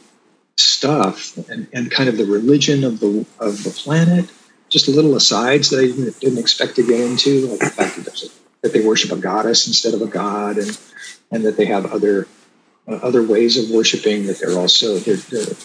stuff 0.58 1.38
and, 1.50 1.68
and 1.74 1.90
kind 1.90 2.10
of 2.10 2.18
the 2.18 2.26
religion 2.26 2.84
of 2.84 3.00
the 3.00 3.26
of 3.40 3.64
the 3.64 3.70
planet. 3.72 4.30
Just 4.70 4.88
little 4.88 5.16
asides 5.16 5.70
that 5.70 5.80
I 5.80 5.88
didn't, 5.88 6.20
didn't 6.20 6.38
expect 6.38 6.78
to 6.78 6.88
get 6.88 7.00
into, 7.02 7.48
like 7.48 7.60
the 7.60 7.66
fact 7.66 7.96
that, 7.98 8.24
a, 8.24 8.30
that 8.62 8.74
they 8.74 8.86
worship 8.86 9.12
a 9.12 9.18
goddess 9.18 9.68
instead 9.68 9.94
of 9.94 10.02
a 10.02 10.08
god, 10.08 10.58
and 10.58 10.80
and 11.30 11.46
that 11.46 11.58
they 11.58 11.66
have 11.66 11.92
other 11.92 12.28
uh, 12.88 12.96
other 12.96 13.24
ways 13.24 13.58
of 13.58 13.70
worshiping. 13.70 14.28
That 14.28 14.40
they're 14.40 14.58
also 14.58 14.98
they're, 15.00 15.18
they're, 15.18 15.56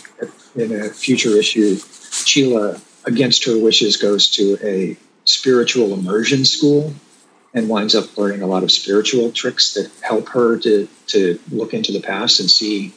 in 0.57 0.73
a 0.73 0.88
future 0.88 1.37
issue, 1.37 1.77
Chila, 1.77 2.81
against 3.05 3.45
her 3.45 3.59
wishes, 3.59 3.97
goes 3.97 4.29
to 4.31 4.59
a 4.62 4.97
spiritual 5.25 5.92
immersion 5.92 6.45
school 6.45 6.95
and 7.57 7.69
winds 7.69 7.95
up 7.95 8.16
learning 8.19 8.42
a 8.42 8.47
lot 8.47 8.62
of 8.62 8.71
spiritual 8.71 9.33
tricks 9.33 9.75
that 9.75 9.90
help 10.03 10.29
her 10.29 10.59
to 10.59 10.87
to 11.07 11.40
look 11.51 11.75
into 11.75 11.90
the 11.90 12.01
past 12.01 12.38
and 12.38 12.49
see 12.51 12.92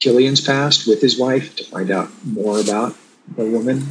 Killian's 0.00 0.40
past 0.40 0.86
with 0.86 1.00
his 1.00 1.18
wife 1.18 1.56
to 1.56 1.64
find 1.64 1.90
out 1.90 2.10
more 2.24 2.60
about 2.60 2.94
the 3.36 3.44
woman. 3.44 3.86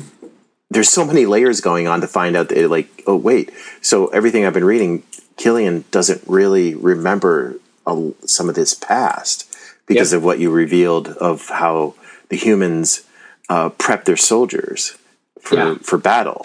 There's 0.71 0.89
so 0.89 1.03
many 1.03 1.25
layers 1.25 1.61
going 1.61 1.87
on 1.87 2.01
to 2.01 2.07
find 2.07 2.37
out 2.37 2.49
that, 2.49 2.69
like, 2.69 3.03
oh, 3.07 3.15
wait. 3.15 3.51
So 3.81 4.07
everything 4.07 4.45
I've 4.45 4.53
been 4.53 4.63
reading, 4.63 5.01
Killian 5.35 5.85
doesn't 5.89 6.21
really 6.27 6.75
remember 6.75 7.59
a, 7.87 8.11
some 8.25 8.49
of 8.49 8.55
his 8.55 8.75
past 8.75 9.51
because 9.87 10.11
yep. 10.11 10.17
of 10.17 10.23
what 10.23 10.37
you 10.37 10.51
revealed 10.51 11.07
of 11.07 11.49
how 11.49 11.95
the 12.29 12.37
humans 12.37 13.01
uh, 13.49 13.69
prep 13.69 14.05
their 14.05 14.17
soldiers 14.17 14.95
for, 15.41 15.55
yeah. 15.55 15.75
for 15.81 15.97
battle. 15.97 16.41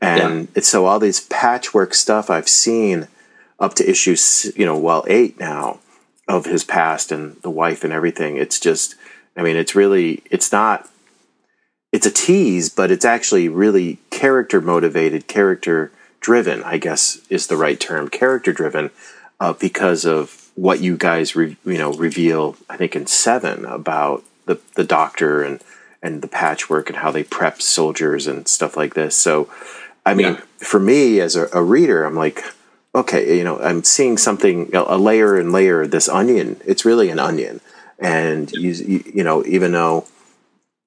And 0.00 0.48
yeah. 0.54 0.62
so 0.62 0.86
all 0.86 0.98
these 0.98 1.20
patchwork 1.20 1.94
stuff 1.94 2.30
I've 2.30 2.48
seen 2.48 3.08
up 3.58 3.74
to 3.74 3.88
issue, 3.88 4.16
you 4.54 4.64
know, 4.64 4.78
well, 4.78 5.04
eight 5.08 5.38
now 5.40 5.80
of 6.28 6.44
his 6.44 6.62
past 6.62 7.10
and 7.10 7.36
the 7.42 7.50
wife 7.50 7.82
and 7.84 7.92
everything. 7.92 8.36
It's 8.36 8.60
just, 8.60 8.94
I 9.36 9.42
mean, 9.42 9.56
it's 9.56 9.74
really, 9.74 10.22
it's 10.30 10.52
not, 10.52 10.88
it's 11.90 12.06
a 12.06 12.10
tease, 12.10 12.68
but 12.68 12.90
it's 12.90 13.04
actually 13.04 13.48
really 13.48 13.98
character 14.10 14.60
motivated, 14.60 15.26
character 15.26 15.90
driven, 16.20 16.62
I 16.62 16.78
guess 16.78 17.20
is 17.30 17.46
the 17.46 17.56
right 17.56 17.80
term, 17.80 18.08
character 18.08 18.52
driven, 18.52 18.90
uh, 19.40 19.54
because 19.54 20.04
of 20.04 20.50
what 20.54 20.80
you 20.80 20.96
guys, 20.96 21.34
re- 21.34 21.56
you 21.64 21.78
know, 21.78 21.92
reveal, 21.92 22.56
I 22.68 22.76
think 22.76 22.94
in 22.94 23.06
seven 23.06 23.64
about 23.64 24.22
the, 24.46 24.60
the 24.74 24.84
doctor 24.84 25.42
and, 25.42 25.62
and 26.02 26.20
the 26.20 26.28
patchwork 26.28 26.88
and 26.88 26.98
how 26.98 27.10
they 27.10 27.24
prep 27.24 27.62
soldiers 27.62 28.26
and 28.26 28.46
stuff 28.46 28.76
like 28.76 28.94
this. 28.94 29.16
So, 29.16 29.48
I 30.08 30.14
mean, 30.14 30.34
yeah. 30.34 30.40
for 30.58 30.80
me 30.80 31.20
as 31.20 31.36
a, 31.36 31.48
a, 31.52 31.62
reader, 31.62 32.04
I'm 32.04 32.14
like, 32.14 32.42
okay, 32.94 33.36
you 33.36 33.44
know, 33.44 33.60
I'm 33.60 33.84
seeing 33.84 34.16
something, 34.16 34.74
a 34.74 34.96
layer 34.96 35.36
and 35.36 35.52
layer 35.52 35.82
of 35.82 35.90
this 35.90 36.08
onion. 36.08 36.60
It's 36.64 36.84
really 36.84 37.10
an 37.10 37.18
onion. 37.18 37.60
And, 37.98 38.50
you, 38.52 39.04
you 39.12 39.22
know, 39.22 39.44
even 39.44 39.72
though 39.72 40.06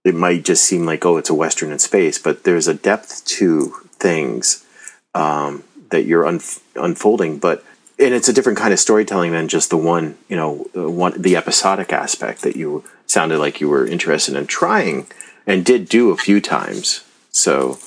it 0.04 0.16
might 0.16 0.44
just 0.44 0.66
seem 0.66 0.86
like, 0.86 1.06
oh, 1.06 1.18
it's 1.18 1.30
a 1.30 1.36
Western 1.36 1.72
in 1.72 1.78
space, 1.78 2.18
but 2.18 2.44
there's 2.44 2.68
a 2.68 2.74
depth 2.74 3.24
to 3.26 3.74
things 4.00 4.66
um, 5.14 5.64
that 5.92 6.06
you're 6.06 6.26
un- 6.26 6.42
unfolding. 6.76 7.38
But, 7.38 7.64
and 8.00 8.16
it's 8.16 8.30
a 8.30 8.34
different 8.34 8.58
kind 8.58 8.74
of 8.74 8.80
storytelling 8.80 9.34
than 9.34 9.48
just 9.48 9.70
the 9.70 9.78
one, 9.78 10.18
you 10.30 10.36
know, 10.36 10.66
the 10.74 10.90
one, 10.90 11.22
the 11.22 11.36
episodic 11.36 11.94
aspect 11.94 12.42
that 12.42 12.56
you 12.56 12.84
sounded 13.06 13.38
like 13.38 13.62
you 13.62 13.70
were 13.70 13.86
interested 13.86 14.36
in 14.36 14.48
trying 14.48 15.06
and 15.46 15.64
did 15.64 15.88
do 15.88 16.10
a 16.10 16.18
few 16.18 16.42
times. 16.42 17.04
So, 17.30 17.78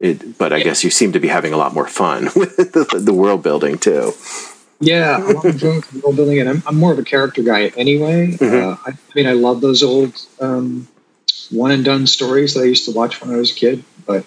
it, 0.00 0.38
but 0.38 0.52
I 0.52 0.62
guess 0.62 0.84
you 0.84 0.90
seem 0.90 1.12
to 1.12 1.20
be 1.20 1.28
having 1.28 1.52
a 1.52 1.56
lot 1.56 1.74
more 1.74 1.86
fun 1.86 2.24
with 2.36 2.56
the, 2.56 3.00
the 3.02 3.14
world 3.14 3.42
building 3.42 3.78
too. 3.78 4.12
Yeah, 4.78 5.16
I'm 5.16 5.34
world 5.36 5.84
building, 6.16 6.38
and 6.38 6.48
I'm, 6.50 6.62
I'm, 6.66 6.76
more 6.76 6.92
of 6.92 6.98
a 6.98 7.02
character 7.02 7.42
guy 7.42 7.68
anyway. 7.68 8.32
Mm-hmm. 8.32 8.44
Uh, 8.44 8.76
I, 8.84 8.90
I, 8.90 9.14
mean, 9.14 9.26
I 9.26 9.32
love 9.32 9.62
those 9.62 9.82
old 9.82 10.14
um, 10.38 10.86
one 11.50 11.70
and 11.70 11.84
done 11.84 12.06
stories 12.06 12.54
that 12.54 12.60
I 12.60 12.64
used 12.64 12.84
to 12.84 12.92
watch 12.92 13.20
when 13.22 13.34
I 13.34 13.38
was 13.38 13.52
a 13.52 13.54
kid, 13.54 13.84
but 14.04 14.26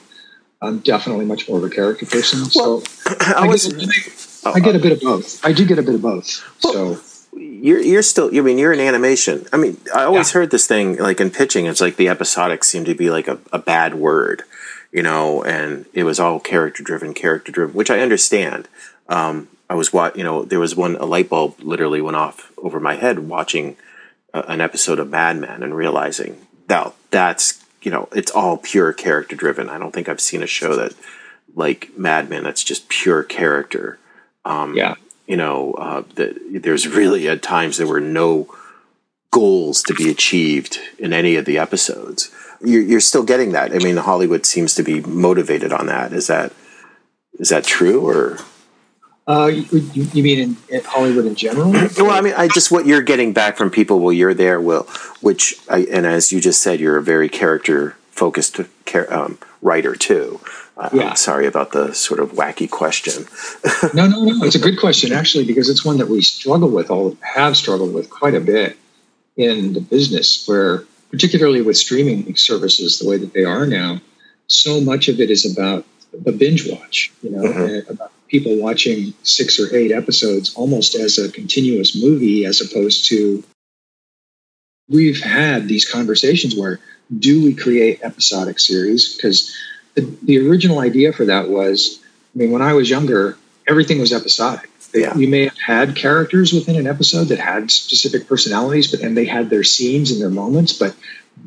I'm 0.60 0.80
definitely 0.80 1.26
much 1.26 1.48
more 1.48 1.60
of 1.60 1.64
a 1.64 1.70
character 1.70 2.08
person. 2.08 2.40
Well, 2.56 2.82
so 2.82 2.84
I, 3.06 3.44
I, 3.44 3.48
was, 3.48 3.72
get, 3.72 4.56
I, 4.56 4.60
get, 4.60 4.76
a 4.76 4.80
bit 4.80 4.92
of 4.92 5.02
both. 5.02 5.46
I 5.46 5.54
do 5.54 5.66
get 5.66 5.78
a 5.78 5.84
bit 5.84 5.96
of 5.96 6.02
both. 6.02 6.44
Well, 6.64 6.96
so 6.96 7.02
you're 7.38 7.80
you're 7.80 8.02
still. 8.02 8.36
I 8.36 8.42
mean, 8.42 8.58
you're 8.58 8.74
in 8.74 8.80
animation. 8.80 9.46
I 9.54 9.58
mean, 9.58 9.80
I 9.94 10.06
always 10.06 10.30
yeah. 10.30 10.40
heard 10.40 10.50
this 10.50 10.66
thing 10.66 10.98
like 10.98 11.22
in 11.22 11.30
pitching. 11.30 11.68
It's 11.68 11.80
like 11.80 11.98
the 11.98 12.10
episodic 12.10 12.64
seemed 12.64 12.88
to 12.88 12.96
be 12.96 13.12
like 13.12 13.28
a, 13.28 13.40
a 13.54 13.60
bad 13.60 13.94
word 13.94 14.44
you 14.92 15.04
know, 15.04 15.44
and 15.44 15.86
it 15.94 16.04
was 16.04 16.20
all 16.20 16.40
character 16.40 16.84
driven, 16.84 17.14
character 17.14 17.52
driven, 17.52 17.76
which 17.76 17.92
I 17.92 18.00
understand. 18.00 18.68
Um, 19.08 19.48
I 19.70 19.76
was 19.76 19.94
what 19.94 20.16
you 20.16 20.24
know, 20.24 20.44
there 20.44 20.60
was 20.60 20.76
one 20.76 20.96
a 20.96 21.06
light 21.06 21.30
bulb 21.30 21.60
literally 21.60 22.02
went 22.02 22.18
off 22.18 22.52
over 22.58 22.80
my 22.80 22.96
head 22.96 23.20
watching 23.20 23.78
a, 24.34 24.42
an 24.42 24.62
episode 24.62 25.00
of 25.00 25.10
Mad 25.10 25.38
Men 25.38 25.64
and 25.64 25.76
realizing 25.76 26.46
that 26.68 26.94
that's 27.12 27.64
you 27.82 27.92
know 27.92 28.08
it's 28.12 28.32
all 28.32 28.58
pure 28.58 28.94
character 28.94 29.36
driven. 29.36 29.70
I 29.70 29.78
don't 29.78 29.94
think 29.94 30.10
I've 30.10 30.22
seen 30.22 30.42
a 30.42 30.48
show 30.48 30.76
that 30.76 30.94
like 31.56 31.92
Mad 31.98 32.30
Men 32.30 32.44
that's 32.44 32.64
just 32.64 32.90
pure 32.90 33.24
character. 33.24 34.00
Um, 34.46 34.76
yeah, 34.76 34.96
you 35.28 35.38
know, 35.38 35.74
uh, 35.74 36.04
that 36.16 36.64
there's 36.64 36.88
really 36.88 37.30
at 37.30 37.44
times 37.44 37.78
there 37.78 37.88
were 37.88 38.02
no 38.02 38.54
goals 39.32 39.84
to 39.84 39.94
be 39.94 40.10
achieved 40.10 40.80
in 40.98 41.14
any 41.14 41.36
of 41.36 41.46
the 41.46 41.60
episodes 41.60 42.32
you're, 42.62 42.82
you're 42.82 43.00
still 43.00 43.24
getting 43.24 43.52
that. 43.54 43.74
I 43.74 43.78
mean, 43.78 43.98
Hollywood 43.98 44.46
seems 44.46 44.76
to 44.76 44.84
be 44.84 45.02
motivated 45.02 45.72
on 45.72 45.88
that. 45.88 46.14
Is 46.14 46.28
that 46.28 46.54
is 47.40 47.50
that 47.50 47.64
true 47.64 48.08
or? 48.08 48.38
Uh, 49.28 49.46
you, 49.46 49.82
you, 49.94 50.24
mean 50.24 50.58
in, 50.70 50.82
Hollywood 50.84 51.28
in 51.28 51.36
general? 51.36 51.72
well, 51.98 52.10
I 52.10 52.22
mean, 52.22 52.34
I 52.36 52.48
just 52.48 52.72
what 52.72 52.88
you're 52.88 53.04
getting 53.04 53.32
back 53.32 53.58
from 53.58 53.70
people 53.70 54.00
while 54.00 54.12
you're 54.12 54.34
there, 54.34 54.60
will 54.60 54.88
which 55.22 55.56
I, 55.70 55.86
and 55.92 56.08
as 56.08 56.32
you 56.32 56.42
just 56.42 56.64
said, 56.64 56.80
you're 56.80 56.98
a 56.98 57.04
very 57.04 57.30
character 57.30 57.96
focused 58.10 58.60
um, 59.10 59.38
writer 59.62 59.96
too. 59.96 60.42
Uh, 60.76 60.90
yeah. 60.94 61.10
I'm 61.10 61.16
sorry 61.16 61.46
about 61.46 61.74
the 61.74 61.94
sort 61.94 62.20
of 62.20 62.32
wacky 62.32 62.70
question. 62.70 63.26
no, 63.94 64.08
no, 64.08 64.24
no. 64.24 64.46
It's 64.46 64.56
a 64.56 64.60
good 64.60 64.80
question 64.80 65.12
actually 65.12 65.46
because 65.46 65.70
it's 65.70 65.86
one 65.86 65.98
that 65.98 66.08
we 66.08 66.22
struggle 66.22 66.70
with, 66.70 66.90
all 66.90 67.16
have 67.22 67.56
struggled 67.56 67.94
with 67.94 68.10
quite 68.10 68.34
a 68.34 68.40
bit 68.40 68.78
in 69.38 69.74
the 69.74 69.82
business, 69.82 70.48
where 70.48 70.86
particularly 71.12 71.62
with 71.62 71.78
streaming 71.78 72.36
services 72.36 73.00
the 73.00 73.10
way 73.10 73.18
that 73.18 73.34
they 73.34 73.44
are 73.44 73.66
now, 73.66 74.00
so 74.48 74.82
much 74.82 75.08
of 75.08 75.20
it 75.20 75.30
is 75.30 75.52
about 75.52 75.86
the 76.12 76.32
binge 76.32 76.70
watch, 76.70 77.12
you 77.22 77.32
know, 77.32 77.44
mm-hmm. 77.44 77.92
about 77.92 78.12
people 78.30 78.58
watching 78.58 79.14
six 79.24 79.60
or 79.60 79.76
eight 79.76 79.92
episodes 79.92 80.54
almost 80.56 80.96
as 80.96 81.18
a 81.18 81.32
continuous 81.32 82.02
movie 82.02 82.46
as 82.46 82.62
opposed 82.62 83.06
to 83.06 83.44
we've 84.88 85.22
had 85.22 85.68
these 85.68 85.90
conversations 85.90 86.56
where 86.56 86.80
do 87.18 87.44
we 87.44 87.54
create 87.54 88.00
episodic 88.04 88.60
series 88.60 89.16
because 89.16 89.56
the, 89.96 90.02
the 90.24 90.48
original 90.48 90.80
idea 90.80 91.12
for 91.12 91.26
that 91.26 91.50
was 91.50 92.00
i 92.36 92.38
mean 92.38 92.52
when 92.52 92.62
i 92.62 92.74
was 92.74 92.90
younger 92.90 93.38
everything 93.68 94.00
was 94.00 94.14
episodic 94.14 94.69
yeah. 94.94 95.16
You 95.16 95.28
may 95.28 95.44
have 95.44 95.58
had 95.58 95.96
characters 95.96 96.54
within 96.54 96.76
an 96.76 96.88
episode 96.88 97.26
that 97.26 97.40
had 97.40 97.70
specific 97.72 98.28
personalities, 98.28 98.90
but 98.90 99.02
and 99.02 99.16
they 99.16 99.26
had 99.26 99.50
their 99.50 99.64
scenes 99.64 100.12
and 100.12 100.22
their 100.22 100.30
moments, 100.30 100.74
but 100.74 100.96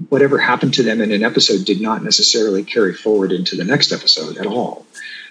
whatever 0.09 0.39
happened 0.39 0.75
to 0.75 0.83
them 0.83 1.01
in 1.01 1.13
an 1.13 1.23
episode 1.23 1.65
did 1.65 1.81
not 1.81 2.03
necessarily 2.03 2.65
carry 2.65 2.95
forward 2.95 3.33
into 3.33 3.57
the 3.57 3.65
next 3.65 3.93
episode 3.93 4.37
at 4.39 4.47
all. 4.47 4.87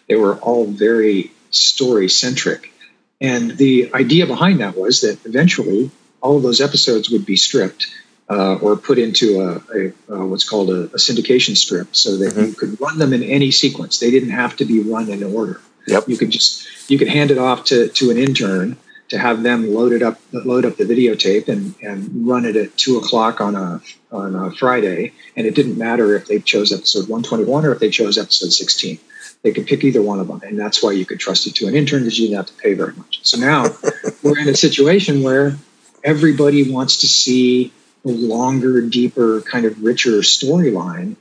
They 0.08 0.16
were 0.16 0.36
all 0.36 0.66
very 0.66 1.32
story 1.52 2.10
centric. 2.10 2.74
And 3.20 3.52
the 3.52 3.94
idea 3.94 4.26
behind 4.26 4.62
that 4.62 4.78
was 4.78 5.02
that 5.02 5.26
eventually 5.26 5.92
all 6.22 6.38
of 6.38 6.44
those 6.44 6.62
episodes 6.62 7.10
would 7.10 7.26
be 7.26 7.36
stripped 7.36 7.88
uh, 8.30 8.56
or 8.56 8.78
put 8.78 8.98
into 8.98 9.42
a, 9.42 9.78
a 9.78 9.94
uh, 10.14 10.26
what's 10.26 10.48
called 10.48 10.70
a, 10.70 10.84
a, 10.84 10.98
syndication 10.98 11.56
strip 11.56 11.96
so 11.96 12.18
that 12.18 12.34
mm-hmm. 12.34 12.46
you 12.46 12.54
could 12.54 12.80
run 12.80 12.98
them 12.98 13.14
in 13.14 13.24
any 13.24 13.52
sequence. 13.52 14.00
They 14.00 14.10
didn't 14.10 14.30
have 14.30 14.56
to 14.58 14.66
be 14.66 14.80
run 14.80 15.10
in 15.10 15.24
order. 15.24 15.60
Yep. 15.88 16.08
You 16.08 16.18
could 16.18 16.30
just 16.30 16.90
you 16.90 16.98
could 16.98 17.08
hand 17.08 17.32
it 17.32 17.38
off 17.38 17.66
to, 17.66 17.88
to 17.88 18.12
an 18.12 18.18
intern 18.18 18.78
to 19.12 19.18
have 19.18 19.44
them 19.44 19.74
load 19.74 19.92
it 19.92 20.02
up 20.02 20.20
load 20.32 20.66
up 20.66 20.78
the 20.78 20.86
videotape 20.86 21.50
and, 21.50 21.76
and 21.82 22.26
run 22.26 22.46
it 22.46 22.56
at 22.56 22.78
two 22.78 22.98
o'clock 22.98 23.42
on 23.42 23.56
a 23.56 23.82
on 24.12 24.36
a 24.36 24.52
Friday. 24.52 25.14
And 25.36 25.46
it 25.46 25.54
didn't 25.54 25.78
matter 25.78 26.16
if 26.16 26.28
they 26.28 26.40
chose 26.40 26.72
episode 26.72 27.10
121 27.10 27.66
or 27.66 27.74
if 27.74 27.80
they 27.80 27.90
chose 27.90 28.18
episode 28.18 28.54
16. 28.54 29.00
They 29.44 29.52
could 29.52 29.68
pick 29.68 29.84
either 29.84 30.02
one 30.02 30.20
of 30.20 30.28
them, 30.28 30.42
and 30.44 30.58
that's 30.58 30.84
why 30.84 30.92
you 30.92 31.06
could 31.06 31.20
trust 31.20 31.48
it 31.48 31.56
to 31.56 31.68
an 31.68 31.76
intern 31.76 32.04
because 32.04 32.20
you 32.20 32.28
didn't 32.28 32.38
have 32.38 32.56
to 32.56 32.62
pay 32.62 32.74
very 32.74 32.94
much. 32.94 33.22
So 33.24 33.38
now 33.38 33.66
we're 34.24 34.38
in 34.38 34.48
a 34.48 34.56
situation 34.56 35.24
where 35.24 35.58
everybody 36.04 36.72
wants 36.72 36.98
to 36.98 37.08
see 37.08 37.74
a 38.06 38.10
longer, 38.10 38.82
deeper, 38.82 39.42
kind 39.42 39.66
of 39.66 39.82
richer 39.84 40.20
storyline, 40.20 41.16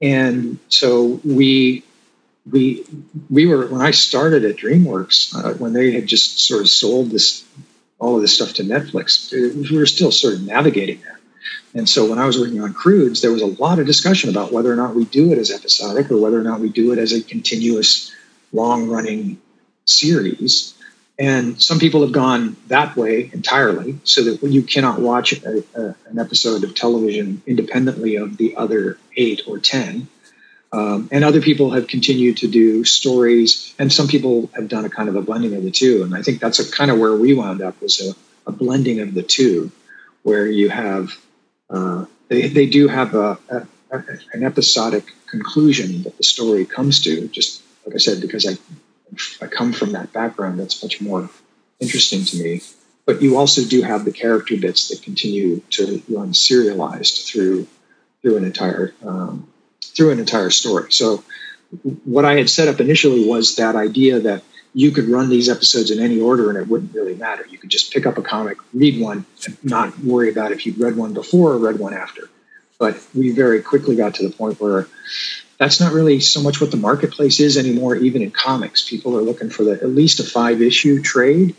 and 0.00 0.58
so 0.68 1.20
we 1.22 1.84
we 2.50 2.84
we 3.28 3.46
were 3.46 3.66
when 3.66 3.80
I 3.80 3.90
started 3.90 4.44
at 4.44 4.56
DreamWorks 4.56 5.34
uh, 5.34 5.54
when 5.54 5.72
they 5.72 5.92
had 5.92 6.06
just 6.06 6.38
sort 6.40 6.60
of 6.60 6.68
sold 6.68 7.10
this 7.10 7.44
all 7.98 8.16
of 8.16 8.22
this 8.22 8.34
stuff 8.34 8.54
to 8.54 8.62
Netflix. 8.62 9.32
We 9.32 9.76
were 9.76 9.86
still 9.86 10.12
sort 10.12 10.34
of 10.34 10.42
navigating 10.42 11.00
that. 11.00 11.16
And 11.74 11.88
so 11.88 12.08
when 12.08 12.18
I 12.18 12.26
was 12.26 12.38
working 12.38 12.60
on 12.60 12.72
Croods, 12.72 13.20
there 13.20 13.32
was 13.32 13.42
a 13.42 13.46
lot 13.46 13.78
of 13.78 13.86
discussion 13.86 14.30
about 14.30 14.52
whether 14.52 14.72
or 14.72 14.76
not 14.76 14.94
we 14.94 15.04
do 15.04 15.32
it 15.32 15.38
as 15.38 15.50
episodic 15.50 16.10
or 16.10 16.18
whether 16.18 16.38
or 16.38 16.42
not 16.42 16.60
we 16.60 16.68
do 16.68 16.92
it 16.92 16.98
as 16.98 17.12
a 17.12 17.22
continuous, 17.22 18.12
long 18.52 18.88
running 18.88 19.40
series. 19.84 20.74
And 21.18 21.60
some 21.62 21.78
people 21.78 22.02
have 22.02 22.12
gone 22.12 22.56
that 22.68 22.96
way 22.96 23.30
entirely, 23.32 23.98
so 24.04 24.22
that 24.24 24.42
you 24.42 24.62
cannot 24.62 25.00
watch 25.00 25.32
a, 25.32 25.64
a, 25.74 25.94
an 26.08 26.18
episode 26.18 26.64
of 26.64 26.74
television 26.74 27.42
independently 27.46 28.16
of 28.16 28.36
the 28.36 28.56
other 28.56 28.98
eight 29.16 29.42
or 29.46 29.58
10. 29.58 30.08
Um, 30.76 31.08
and 31.10 31.24
other 31.24 31.40
people 31.40 31.70
have 31.70 31.86
continued 31.86 32.36
to 32.38 32.48
do 32.48 32.84
stories, 32.84 33.74
and 33.78 33.90
some 33.90 34.08
people 34.08 34.50
have 34.54 34.68
done 34.68 34.84
a 34.84 34.90
kind 34.90 35.08
of 35.08 35.16
a 35.16 35.22
blending 35.22 35.54
of 35.54 35.62
the 35.62 35.70
two. 35.70 36.02
And 36.02 36.14
I 36.14 36.20
think 36.20 36.38
that's 36.38 36.58
a 36.58 36.70
kind 36.70 36.90
of 36.90 36.98
where 36.98 37.16
we 37.16 37.32
wound 37.32 37.62
up 37.62 37.80
was 37.80 37.98
a, 38.02 38.14
a 38.46 38.52
blending 38.52 39.00
of 39.00 39.14
the 39.14 39.22
two, 39.22 39.72
where 40.22 40.46
you 40.46 40.68
have 40.68 41.16
uh, 41.70 42.04
they, 42.28 42.48
they 42.48 42.66
do 42.66 42.88
have 42.88 43.14
a, 43.14 43.38
a, 43.48 43.66
an 44.34 44.44
episodic 44.44 45.04
conclusion 45.30 46.02
that 46.02 46.18
the 46.18 46.24
story 46.24 46.66
comes 46.66 47.00
to. 47.04 47.26
Just 47.28 47.62
like 47.86 47.94
I 47.94 47.98
said, 47.98 48.20
because 48.20 48.46
I 48.46 48.58
I 49.42 49.48
come 49.48 49.72
from 49.72 49.92
that 49.92 50.12
background 50.12 50.60
that's 50.60 50.82
much 50.82 51.00
more 51.00 51.30
interesting 51.80 52.22
to 52.24 52.36
me. 52.36 52.60
But 53.06 53.22
you 53.22 53.38
also 53.38 53.64
do 53.64 53.80
have 53.80 54.04
the 54.04 54.12
character 54.12 54.58
bits 54.58 54.88
that 54.88 55.00
continue 55.02 55.60
to 55.70 56.02
run 56.10 56.34
serialized 56.34 57.26
through 57.26 57.66
through 58.20 58.36
an 58.36 58.44
entire 58.44 58.92
um, 59.02 59.48
through 59.82 60.10
an 60.10 60.18
entire 60.18 60.50
story. 60.50 60.92
So 60.92 61.24
what 62.04 62.24
I 62.24 62.36
had 62.36 62.50
set 62.50 62.68
up 62.68 62.80
initially 62.80 63.28
was 63.28 63.56
that 63.56 63.76
idea 63.76 64.20
that 64.20 64.42
you 64.74 64.90
could 64.90 65.08
run 65.08 65.30
these 65.30 65.48
episodes 65.48 65.90
in 65.90 66.00
any 66.00 66.20
order 66.20 66.50
and 66.50 66.58
it 66.58 66.68
wouldn't 66.68 66.94
really 66.94 67.14
matter. 67.14 67.46
You 67.48 67.58
could 67.58 67.70
just 67.70 67.92
pick 67.92 68.04
up 68.04 68.18
a 68.18 68.22
comic, 68.22 68.58
read 68.74 69.00
one, 69.00 69.24
and 69.46 69.56
not 69.64 69.98
worry 70.00 70.28
about 70.28 70.52
if 70.52 70.66
you'd 70.66 70.78
read 70.78 70.96
one 70.96 71.14
before 71.14 71.52
or 71.52 71.58
read 71.58 71.78
one 71.78 71.94
after. 71.94 72.28
But 72.78 73.02
we 73.14 73.30
very 73.30 73.62
quickly 73.62 73.96
got 73.96 74.16
to 74.16 74.28
the 74.28 74.34
point 74.34 74.60
where 74.60 74.86
that's 75.58 75.80
not 75.80 75.94
really 75.94 76.20
so 76.20 76.42
much 76.42 76.60
what 76.60 76.70
the 76.70 76.76
marketplace 76.76 77.40
is 77.40 77.56
anymore, 77.56 77.96
even 77.96 78.20
in 78.20 78.30
comics. 78.30 78.86
People 78.86 79.16
are 79.16 79.22
looking 79.22 79.48
for 79.48 79.64
the, 79.64 79.72
at 79.72 79.88
least 79.88 80.20
a 80.20 80.24
five 80.24 80.60
issue 80.60 81.00
trade 81.00 81.56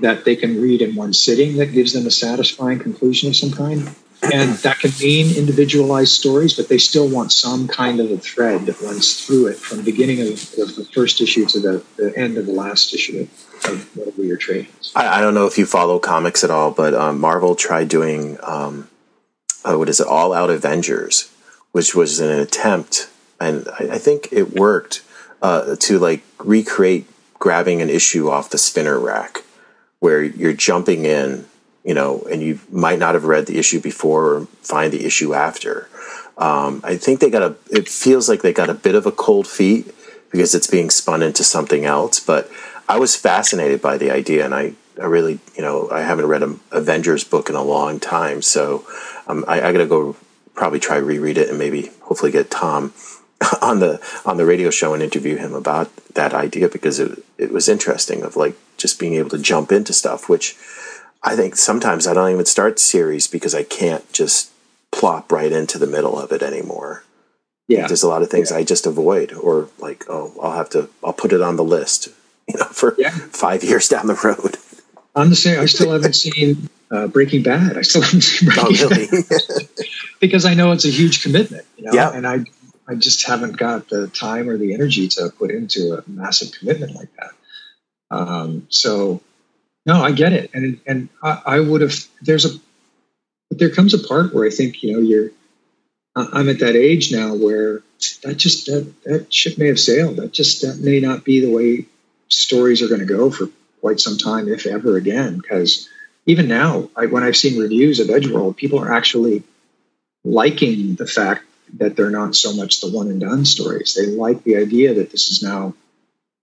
that 0.00 0.26
they 0.26 0.36
can 0.36 0.60
read 0.60 0.82
in 0.82 0.94
one 0.94 1.14
sitting 1.14 1.56
that 1.56 1.72
gives 1.72 1.94
them 1.94 2.06
a 2.06 2.10
satisfying 2.10 2.78
conclusion 2.78 3.30
of 3.30 3.36
some 3.36 3.50
kind 3.50 3.94
and 4.22 4.54
that 4.58 4.78
can 4.80 4.90
mean 5.00 5.36
individualized 5.36 6.12
stories, 6.12 6.54
but 6.54 6.68
they 6.68 6.78
still 6.78 7.08
want 7.08 7.32
some 7.32 7.68
kind 7.68 8.00
of 8.00 8.10
a 8.10 8.18
thread 8.18 8.66
that 8.66 8.80
runs 8.80 9.24
through 9.24 9.46
it 9.48 9.56
from 9.56 9.78
the 9.78 9.84
beginning 9.84 10.20
of, 10.20 10.32
of 10.58 10.74
the 10.76 10.88
first 10.92 11.20
issue 11.20 11.46
to 11.46 11.60
the, 11.60 11.84
the, 11.96 12.16
end 12.16 12.36
of 12.36 12.46
the 12.46 12.52
last 12.52 12.92
issue 12.92 13.28
of 13.64 13.96
whatever 13.96 14.22
your 14.22 14.36
trade 14.36 14.68
is. 14.80 14.92
I, 14.94 15.18
I, 15.18 15.20
don't 15.20 15.34
know 15.34 15.46
if 15.46 15.56
you 15.56 15.66
follow 15.66 15.98
comics 15.98 16.42
at 16.42 16.50
all, 16.50 16.70
but 16.72 16.94
um, 16.94 17.20
Marvel 17.20 17.54
tried 17.54 17.88
doing 17.88 18.38
um, 18.42 18.88
uh, 19.64 19.78
what 19.78 19.88
is 19.88 20.00
it, 20.00 20.06
All 20.06 20.32
Out 20.32 20.50
Avengers, 20.50 21.32
which 21.72 21.94
was 21.94 22.20
an 22.20 22.30
attempt, 22.30 23.08
and 23.40 23.68
I, 23.78 23.90
I 23.92 23.98
think 23.98 24.28
it 24.32 24.54
worked 24.54 25.02
uh, 25.42 25.76
to 25.76 25.98
like 25.98 26.22
recreate 26.38 27.06
grabbing 27.38 27.80
an 27.80 27.88
issue 27.88 28.28
off 28.28 28.50
the 28.50 28.58
spinner 28.58 28.98
rack, 28.98 29.44
where 30.00 30.22
you're 30.22 30.52
jumping 30.52 31.04
in 31.04 31.46
you 31.88 31.94
know, 31.94 32.20
and 32.30 32.42
you 32.42 32.60
might 32.70 32.98
not 32.98 33.14
have 33.14 33.24
read 33.24 33.46
the 33.46 33.58
issue 33.58 33.80
before 33.80 34.34
or 34.34 34.44
find 34.60 34.92
the 34.92 35.06
issue 35.06 35.32
after. 35.32 35.88
Um, 36.36 36.82
I 36.84 36.98
think 36.98 37.20
they 37.20 37.30
got 37.30 37.42
a. 37.42 37.56
It 37.70 37.88
feels 37.88 38.28
like 38.28 38.42
they 38.42 38.52
got 38.52 38.68
a 38.68 38.74
bit 38.74 38.94
of 38.94 39.06
a 39.06 39.10
cold 39.10 39.48
feet 39.48 39.90
because 40.30 40.54
it's 40.54 40.66
being 40.66 40.90
spun 40.90 41.22
into 41.22 41.42
something 41.42 41.86
else. 41.86 42.20
But 42.20 42.50
I 42.90 42.98
was 42.98 43.16
fascinated 43.16 43.80
by 43.80 43.96
the 43.96 44.10
idea, 44.10 44.44
and 44.44 44.54
I, 44.54 44.74
I 45.00 45.06
really, 45.06 45.38
you 45.56 45.62
know, 45.62 45.88
I 45.90 46.02
haven't 46.02 46.26
read 46.26 46.42
an 46.42 46.60
Avengers 46.72 47.24
book 47.24 47.48
in 47.48 47.54
a 47.54 47.62
long 47.62 47.98
time, 48.00 48.42
so 48.42 48.86
um, 49.26 49.46
I, 49.48 49.62
I 49.62 49.72
got 49.72 49.78
to 49.78 49.86
go 49.86 50.14
probably 50.54 50.80
try 50.80 50.98
reread 50.98 51.38
it 51.38 51.48
and 51.48 51.58
maybe 51.58 51.90
hopefully 52.02 52.32
get 52.32 52.50
Tom 52.50 52.92
on 53.62 53.80
the 53.80 53.98
on 54.26 54.36
the 54.36 54.44
radio 54.44 54.68
show 54.68 54.92
and 54.92 55.02
interview 55.02 55.36
him 55.36 55.54
about 55.54 55.96
that 56.12 56.34
idea 56.34 56.68
because 56.68 57.00
it 57.00 57.24
it 57.38 57.50
was 57.50 57.66
interesting 57.66 58.22
of 58.22 58.36
like 58.36 58.56
just 58.76 59.00
being 59.00 59.14
able 59.14 59.30
to 59.30 59.38
jump 59.38 59.72
into 59.72 59.94
stuff, 59.94 60.28
which 60.28 60.54
I 61.22 61.36
think 61.36 61.56
sometimes 61.56 62.06
I 62.06 62.14
don't 62.14 62.30
even 62.30 62.46
start 62.46 62.78
series 62.78 63.26
because 63.26 63.54
I 63.54 63.64
can't 63.64 64.10
just 64.12 64.50
plop 64.92 65.32
right 65.32 65.52
into 65.52 65.78
the 65.78 65.86
middle 65.86 66.18
of 66.18 66.32
it 66.32 66.42
anymore. 66.42 67.04
Yeah. 67.66 67.86
There's 67.86 68.02
a 68.02 68.08
lot 68.08 68.22
of 68.22 68.30
things 68.30 68.50
yeah. 68.50 68.58
I 68.58 68.64
just 68.64 68.86
avoid 68.86 69.32
or 69.32 69.68
like, 69.78 70.04
oh, 70.08 70.32
I'll 70.42 70.56
have 70.56 70.70
to, 70.70 70.88
I'll 71.04 71.12
put 71.12 71.32
it 71.32 71.42
on 71.42 71.56
the 71.56 71.64
list, 71.64 72.08
you 72.46 72.58
know, 72.58 72.64
for 72.66 72.94
yeah. 72.98 73.10
five 73.10 73.62
years 73.62 73.88
down 73.88 74.06
the 74.06 74.14
road. 74.14 74.56
I'm 75.14 75.30
the 75.30 75.36
same. 75.36 75.60
I 75.60 75.66
still 75.66 75.92
haven't 75.92 76.14
seen 76.14 76.68
uh, 76.90 77.08
Breaking 77.08 77.42
Bad. 77.42 77.76
I 77.76 77.82
still 77.82 78.02
haven't 78.02 78.22
seen 78.22 78.48
Breaking 78.48 78.86
oh, 78.86 78.88
really? 78.88 79.22
Bad 79.22 79.68
because 80.20 80.46
I 80.46 80.54
know 80.54 80.72
it's 80.72 80.84
a 80.84 80.90
huge 80.90 81.22
commitment, 81.22 81.66
you 81.76 81.84
know, 81.84 81.92
yeah. 81.92 82.10
and 82.12 82.26
I, 82.26 82.44
I 82.86 82.94
just 82.94 83.26
haven't 83.26 83.56
got 83.56 83.88
the 83.88 84.08
time 84.08 84.48
or 84.48 84.56
the 84.56 84.72
energy 84.72 85.08
to 85.08 85.30
put 85.36 85.50
into 85.50 85.94
a 85.94 86.08
massive 86.08 86.52
commitment 86.52 86.94
like 86.94 87.10
that. 87.16 87.30
Um, 88.10 88.66
so 88.70 89.20
no, 89.88 90.02
I 90.04 90.12
get 90.12 90.34
it, 90.34 90.50
and 90.52 90.78
and 90.86 91.08
I, 91.22 91.42
I 91.46 91.60
would 91.60 91.80
have. 91.80 91.94
There's 92.20 92.44
a, 92.44 92.50
but 93.48 93.58
there 93.58 93.70
comes 93.70 93.94
a 93.94 94.06
part 94.06 94.34
where 94.34 94.46
I 94.46 94.50
think 94.50 94.82
you 94.82 94.92
know 94.92 95.00
you're. 95.00 95.30
I'm 96.14 96.48
at 96.48 96.58
that 96.58 96.76
age 96.76 97.10
now 97.10 97.34
where 97.34 97.82
that 98.22 98.36
just 98.36 98.66
that 98.66 98.92
that 99.04 99.32
ship 99.32 99.56
may 99.56 99.68
have 99.68 99.80
sailed. 99.80 100.16
That 100.16 100.32
just 100.32 100.60
that 100.60 100.78
may 100.78 101.00
not 101.00 101.24
be 101.24 101.40
the 101.40 101.50
way 101.50 101.86
stories 102.28 102.82
are 102.82 102.88
going 102.88 103.00
to 103.00 103.06
go 103.06 103.30
for 103.30 103.48
quite 103.80 103.98
some 103.98 104.18
time, 104.18 104.48
if 104.48 104.66
ever 104.66 104.98
again. 104.98 105.38
Because 105.38 105.88
even 106.26 106.48
now, 106.48 106.90
I, 106.94 107.06
when 107.06 107.22
I've 107.22 107.36
seen 107.36 107.58
reviews 107.58 107.98
of 107.98 108.08
Edgeworld, 108.08 108.56
people 108.56 108.80
are 108.80 108.92
actually 108.92 109.42
liking 110.22 110.96
the 110.96 111.06
fact 111.06 111.44
that 111.78 111.96
they're 111.96 112.10
not 112.10 112.36
so 112.36 112.52
much 112.52 112.82
the 112.82 112.90
one 112.90 113.08
and 113.08 113.20
done 113.22 113.46
stories. 113.46 113.94
They 113.94 114.06
like 114.06 114.44
the 114.44 114.56
idea 114.56 114.92
that 114.94 115.10
this 115.10 115.30
is 115.30 115.42
now 115.42 115.72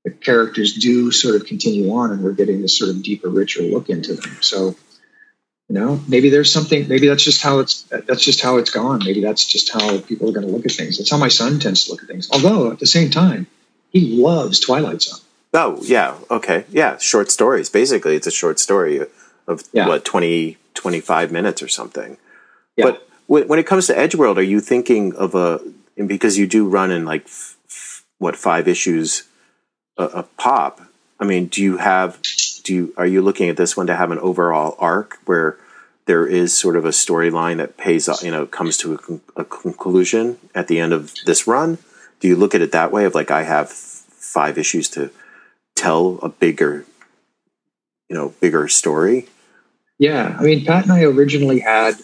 the 0.06 0.12
characters 0.12 0.76
do 0.76 1.12
sort 1.12 1.36
of 1.36 1.46
continue 1.46 1.92
on 1.92 2.12
and 2.12 2.24
we're 2.24 2.32
getting 2.32 2.62
this 2.62 2.78
sort 2.78 2.92
of 2.92 3.02
deeper 3.02 3.28
richer 3.28 3.64
look 3.64 3.90
into 3.90 4.14
them. 4.14 4.38
So 4.40 4.76
you 5.68 5.74
know 5.74 6.00
maybe 6.08 6.30
there's 6.30 6.54
something 6.54 6.88
maybe 6.88 7.08
that's 7.08 7.24
just 7.24 7.42
how 7.42 7.60
it's 7.60 7.82
that's 7.82 8.24
just 8.24 8.42
how 8.42 8.58
it's 8.58 8.70
gone. 8.70 9.02
Maybe 9.04 9.20
that's 9.20 9.46
just 9.46 9.74
how 9.74 10.00
people 10.00 10.30
are 10.30 10.32
going 10.32 10.46
to 10.46 10.54
look 10.54 10.66
at 10.66 10.72
things. 10.72 11.00
That's 11.00 11.12
how 11.12 11.18
my 11.18 11.28
son 11.28 11.60
tends 11.60 11.86
to 11.86 11.92
look 11.92 12.04
at 12.04 12.08
things. 12.08 12.30
Although 12.32 12.72
at 12.72 12.80
the 12.80 12.86
same 12.86 13.10
time 13.10 13.48
he 13.90 14.22
loves 14.22 14.60
twilight 14.60 15.02
zone. 15.02 15.20
Oh 15.54 15.80
yeah. 15.82 16.16
Okay. 16.30 16.66
Yeah. 16.70 16.98
Short 17.00 17.32
stories. 17.32 17.70
Basically 17.70 18.16
it's 18.16 18.28
a 18.28 18.32
short 18.32 18.60
story 18.60 19.02
of 19.48 19.64
yeah. 19.74 19.88
what 19.88 20.06
20 20.06 20.58
25 20.76 21.32
minutes 21.32 21.64
or 21.64 21.68
something. 21.68 22.18
Yeah. 22.78 22.86
but 22.86 23.10
when 23.28 23.58
it 23.58 23.66
comes 23.66 23.88
to 23.88 23.96
Edgeworld 23.96 24.38
are 24.38 24.44
you 24.44 24.60
thinking 24.60 25.16
of 25.16 25.34
a 25.34 25.60
because 26.06 26.38
you 26.38 26.46
do 26.46 26.68
run 26.68 26.92
in 26.92 27.06
like 27.06 27.24
f- 27.24 28.04
what 28.20 28.36
five 28.36 28.68
issues 28.68 29.24
a, 29.98 30.24
pop, 30.38 30.82
I 31.20 31.26
mean, 31.26 31.48
do 31.48 31.62
you 31.62 31.78
have 31.78 32.22
do 32.64 32.74
you 32.74 32.94
are 32.98 33.06
you 33.06 33.22
looking 33.22 33.50
at 33.50 33.58
this 33.58 33.78
one 33.78 33.88
to 33.88 33.96
have 33.96 34.12
an 34.12 34.20
overall 34.20 34.76
arc 34.80 35.18
where 35.26 35.58
there 36.06 36.26
is 36.26 36.56
sort 36.56 36.76
of 36.76 36.86
a 36.86 36.90
storyline 36.90 37.58
that 37.58 37.78
pays 37.78 38.10
you 38.22 38.32
know 38.32 38.46
comes 38.46 38.78
to 38.78 39.22
a, 39.36 39.42
a, 39.42 39.46
conclusion 39.46 40.38
at 40.54 40.68
the 40.68 40.80
end 40.80 40.94
of 40.94 41.14
this 41.26 41.48
run? 41.48 41.78
Do 42.20 42.28
you 42.28 42.36
look 42.36 42.56
at 42.56 42.62
it 42.62 42.72
that 42.72 42.92
way 42.92 43.06
of 43.06 43.16
like 43.16 43.32
I 43.32 43.44
have 43.44 43.70
five 43.70 44.58
issues 44.58 44.90
to 44.90 45.12
tell 45.76 46.20
a 46.22 46.30
bigger 46.30 46.86
you 48.10 48.16
know 48.16 48.34
bigger 48.42 48.68
story? 48.68 49.28
Yeah, 49.98 50.36
I 50.38 50.44
mean, 50.44 50.66
Pat 50.66 50.84
and 50.84 50.92
I 50.92 51.04
originally 51.04 51.60
had 51.60 51.96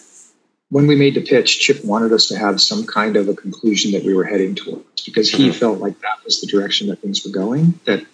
when 0.72 0.86
we 0.86 0.96
made 0.96 1.12
the 1.12 1.20
pitch, 1.20 1.58
Chip 1.58 1.84
wanted 1.84 2.14
us 2.14 2.28
to 2.28 2.38
have 2.38 2.58
some 2.58 2.86
kind 2.86 3.18
of 3.18 3.28
a 3.28 3.34
conclusion 3.34 3.92
that 3.92 4.04
we 4.04 4.14
were 4.14 4.24
heading 4.24 4.54
towards 4.54 5.02
because 5.02 5.30
he 5.30 5.50
mm-hmm. 5.50 5.58
felt 5.58 5.80
like 5.80 6.00
that 6.00 6.24
was 6.24 6.40
the 6.40 6.46
direction 6.46 6.88
that 6.88 7.02
things 7.02 7.26
were 7.26 7.30
going. 7.30 7.78
That 7.84 8.06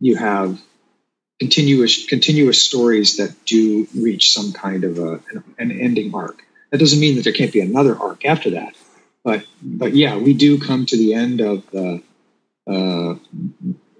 you 0.00 0.16
have 0.16 0.60
continuous 1.38 2.06
continuous 2.06 2.60
stories 2.60 3.18
that 3.18 3.32
do 3.44 3.86
reach 3.94 4.32
some 4.32 4.52
kind 4.52 4.82
of 4.82 4.98
a, 4.98 5.20
an, 5.30 5.44
an 5.56 5.70
ending 5.70 6.12
arc. 6.12 6.42
That 6.72 6.78
doesn't 6.78 6.98
mean 6.98 7.14
that 7.14 7.22
there 7.22 7.32
can't 7.32 7.52
be 7.52 7.60
another 7.60 7.96
arc 7.96 8.24
after 8.24 8.50
that, 8.50 8.74
but 9.22 9.46
but 9.62 9.94
yeah, 9.94 10.16
we 10.16 10.34
do 10.34 10.58
come 10.58 10.86
to 10.86 10.96
the 10.96 11.14
end 11.14 11.40
of 11.40 11.70
the. 11.70 12.02
Uh, 12.66 13.14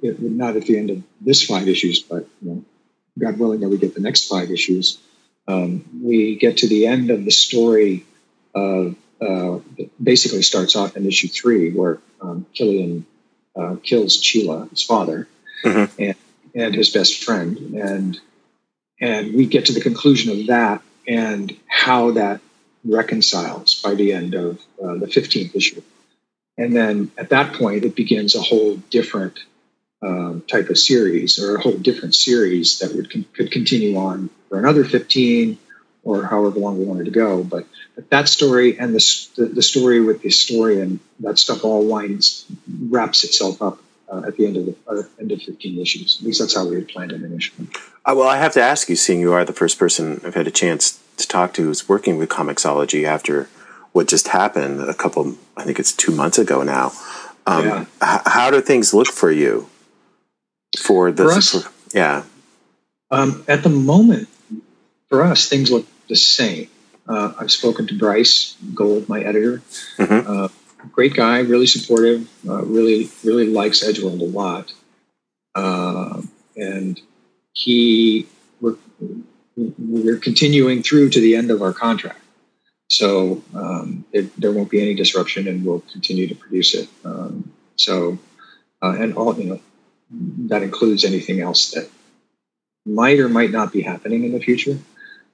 not 0.03 0.57
at 0.57 0.65
the 0.65 0.79
end 0.79 0.91
of 0.91 1.03
this 1.21 1.45
five 1.45 1.69
issues, 1.69 2.01
but 2.01 2.27
you 2.43 2.51
know, 2.51 2.65
God 3.19 3.39
willing 3.39 3.61
that 3.61 3.69
we 3.69 3.79
get 3.79 3.95
the 3.95 4.01
next 4.01 4.27
five 4.27 4.51
issues 4.51 4.99
um, 5.51 5.85
we 6.03 6.37
get 6.37 6.59
to 6.59 6.69
the 6.69 6.87
end 6.87 7.11
of 7.11 7.25
the 7.25 7.31
story 7.31 8.07
of 8.55 8.95
uh, 9.21 9.59
basically 10.03 10.43
starts 10.43 10.77
off 10.77 10.97
in 10.97 11.07
issue 11.07 11.29
three 11.29 11.71
where 11.71 11.99
um, 12.21 12.47
Killian 12.55 13.07
uh, 13.57 13.77
kills 13.83 14.21
Chila, 14.21 14.71
his 14.71 14.83
father, 14.83 15.29
mm-hmm. 15.65 16.03
and, 16.03 16.17
and 16.55 16.75
his 16.75 16.91
best 16.91 17.25
friend, 17.25 17.59
and 17.75 18.21
and 19.01 19.35
we 19.35 19.47
get 19.47 19.67
to 19.67 19.73
the 19.73 19.81
conclusion 19.81 20.39
of 20.39 20.47
that 20.49 20.83
and 21.09 21.57
how 21.67 22.13
that 22.13 22.41
reconciles 22.85 23.81
by 23.83 23.95
the 23.95 24.13
end 24.13 24.35
of 24.35 24.59
uh, 24.83 24.95
the 24.95 25.07
15th 25.07 25.55
issue. 25.55 25.83
And 26.59 26.77
then 26.77 27.11
at 27.17 27.31
that 27.31 27.55
point, 27.55 27.85
it 27.85 27.97
begins 27.97 28.35
a 28.35 28.43
whole 28.43 28.77
different 28.91 29.39
um, 30.03 30.43
type 30.49 30.71
of 30.71 30.79
series 30.79 31.39
or 31.39 31.57
a 31.57 31.61
whole 31.61 31.77
different 31.77 32.15
series 32.15 32.79
that 32.79 32.95
would 32.95 33.11
con- 33.11 33.27
could 33.35 33.51
continue 33.51 33.97
on 33.97 34.31
for 34.49 34.59
another 34.59 34.85
15 34.85 35.59
or 36.03 36.25
however 36.25 36.59
long 36.59 36.79
we 36.79 36.85
wanted 36.85 37.05
to 37.05 37.11
go. 37.11 37.45
But, 37.45 37.67
but 37.95 38.09
that 38.11 38.29
story 38.29 38.79
and 38.79 38.95
the, 38.95 39.27
the, 39.37 39.47
the 39.47 39.63
story 39.63 40.01
with 40.01 40.23
the 40.23 40.29
historian, 40.29 41.01
that 41.21 41.39
stuff 41.39 41.65
all 41.65 41.87
winds, 41.87 42.47
wraps 42.89 43.25
itself 43.25 43.61
up 43.61 43.81
uh, 44.11 44.23
at 44.27 44.37
the 44.37 44.47
end 44.47 44.57
of 44.57 44.67
the 44.67 44.77
uh, 44.89 45.03
end 45.21 45.33
of 45.33 45.43
15 45.43 45.79
issues. 45.79 46.19
At 46.21 46.27
least 46.27 46.41
that's 46.41 46.57
how 46.57 46.67
we 46.67 46.77
had 46.77 46.89
planned 46.89 47.13
it 47.13 47.23
initially. 47.23 47.69
Uh, 48.05 48.15
well, 48.17 48.29
I 48.29 48.39
have 48.39 48.53
to 48.55 48.63
ask 48.63 48.89
you, 48.89 48.97
seeing 48.97 49.21
you 49.21 49.33
are 49.33 49.45
the 49.45 49.53
first 49.53 49.79
person 49.79 50.21
I've 50.25 50.35
had 50.35 50.47
a 50.47 50.51
chance 50.51 50.99
to 51.19 51.29
talk 51.29 51.53
to 51.55 51.63
who's 51.63 51.89
working 51.89 52.17
with 52.17 52.31
Comixology 52.31 53.05
after 53.05 53.49
what 53.93 54.09
just 54.09 54.29
happened 54.29 54.81
a 54.81 54.95
couple, 54.95 55.37
I 55.57 55.65
think 55.65 55.79
it's 55.79 55.93
two 55.93 56.13
months 56.13 56.39
ago 56.39 56.63
now. 56.63 56.93
Um, 57.47 57.67
yeah. 57.67 57.81
h- 58.03 58.23
how 58.27 58.51
do 58.51 58.61
things 58.61 58.95
look 58.95 59.09
for 59.09 59.31
you? 59.31 59.69
For 60.79 61.11
the 61.11 61.25
for 61.25 61.33
us, 61.33 61.69
yeah 61.93 62.25
um, 63.11 63.45
at 63.49 63.63
the 63.63 63.69
moment 63.69 64.29
for 65.09 65.23
us 65.23 65.49
things 65.49 65.71
look 65.71 65.87
the 66.09 66.17
same 66.17 66.69
uh, 67.09 67.33
i've 67.39 67.51
spoken 67.51 67.87
to 67.87 67.97
bryce 67.97 68.57
gold 68.75 69.09
my 69.09 69.21
editor 69.21 69.63
mm-hmm. 69.97 70.31
uh, 70.31 70.49
great 70.93 71.15
guy 71.15 71.41
really 71.41 71.67
supportive 71.67 72.29
uh, 72.49 72.63
really 72.63 73.11
really 73.25 73.47
likes 73.47 73.83
edgeworld 73.83 74.21
a 74.21 74.25
lot 74.25 74.73
uh, 75.55 76.23
and 76.57 77.01
he 77.53 78.27
we're, 78.61 78.77
we're 79.79 80.17
continuing 80.17 80.83
through 80.83 81.11
to 81.11 81.21
the 81.21 81.35
end 81.35 81.51
of 81.51 81.63
our 81.63 81.73
contract. 81.73 82.19
So 82.89 83.43
um, 83.55 84.05
it, 84.13 84.35
there 84.41 84.53
won't 84.53 84.71
be 84.71 84.83
any 84.83 84.95
disruption, 84.95 85.47
and 85.47 85.65
we'll 85.65 85.81
continue 85.93 86.27
to 86.27 86.35
produce 86.35 86.75
it. 86.75 86.89
Um, 87.05 87.53
so 87.77 88.19
uh, 88.83 88.97
and 88.99 89.15
all 89.15 89.39
you 89.39 89.51
know 89.51 89.61
that 90.11 90.63
includes 90.63 91.05
anything 91.05 91.41
else 91.41 91.71
that 91.73 91.89
might 92.85 93.19
or 93.21 93.29
might 93.29 93.51
not 93.51 93.73
be 93.73 93.83
happening 93.83 94.25
in 94.25 94.33
the 94.33 94.41
future. 94.41 94.79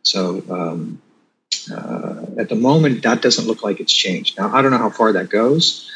So 0.03 0.43
um, 0.51 1.01
uh, 1.71 2.27
at 2.39 2.49
the 2.49 2.57
moment, 2.57 3.03
that 3.03 3.23
doesn't 3.23 3.47
look 3.47 3.63
like 3.63 3.81
it's 3.81 3.93
changed. 3.93 4.39
Now 4.39 4.55
I 4.55 4.63
don't 4.63 4.71
know 4.71 4.79
how 4.79 4.91
far 4.91 5.13
that 5.13 5.31
goes. 5.31 5.91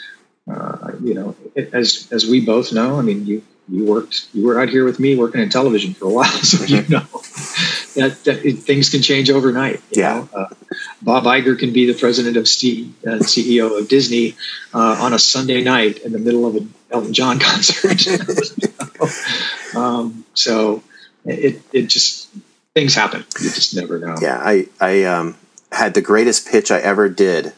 Uh, 0.50 0.92
you 1.02 1.14
know, 1.14 1.36
as 1.54 2.08
as 2.10 2.26
we 2.26 2.44
both 2.44 2.72
know, 2.72 2.98
I 2.98 3.02
mean, 3.02 3.26
you 3.26 3.42
you 3.68 3.84
worked 3.84 4.28
you 4.32 4.46
were 4.46 4.60
out 4.60 4.68
here 4.68 4.84
with 4.84 4.98
me 4.98 5.16
working 5.16 5.40
in 5.40 5.48
television 5.48 5.94
for 5.94 6.06
a 6.06 6.12
while, 6.12 6.24
so 6.42 6.64
you 6.64 6.82
mm-hmm. 6.82 6.92
know 6.92 8.08
that, 8.08 8.24
that 8.24 8.44
it, 8.44 8.58
things 8.58 8.88
can 8.88 9.02
change 9.02 9.30
overnight. 9.30 9.80
yeah, 9.92 10.26
uh, 10.34 10.46
Bob 11.02 11.24
Iger 11.24 11.58
can 11.58 11.72
be 11.72 11.86
the 11.86 11.98
president 11.98 12.36
of 12.36 12.48
Steve, 12.48 12.94
uh, 13.06 13.20
CEO 13.20 13.78
of 13.78 13.88
Disney 13.88 14.34
uh, 14.74 14.96
on 15.00 15.12
a 15.12 15.18
Sunday 15.18 15.62
night 15.62 15.98
in 15.98 16.12
the 16.12 16.18
middle 16.18 16.46
of 16.46 16.56
an 16.56 16.74
Elton 16.90 17.12
John 17.12 17.38
concert. 17.40 18.06
um, 19.76 20.24
so 20.34 20.82
it 21.24 21.62
it 21.72 21.86
just 21.88 22.28
things 22.74 22.94
happen. 22.94 23.24
You 23.40 23.50
just 23.50 23.74
never 23.74 23.98
know. 23.98 24.16
Yeah, 24.20 24.38
I 24.42 24.68
I 24.80 25.04
um, 25.04 25.36
had 25.72 25.94
the 25.94 26.02
greatest 26.02 26.48
pitch 26.48 26.70
I 26.70 26.78
ever 26.78 27.08
did 27.08 27.52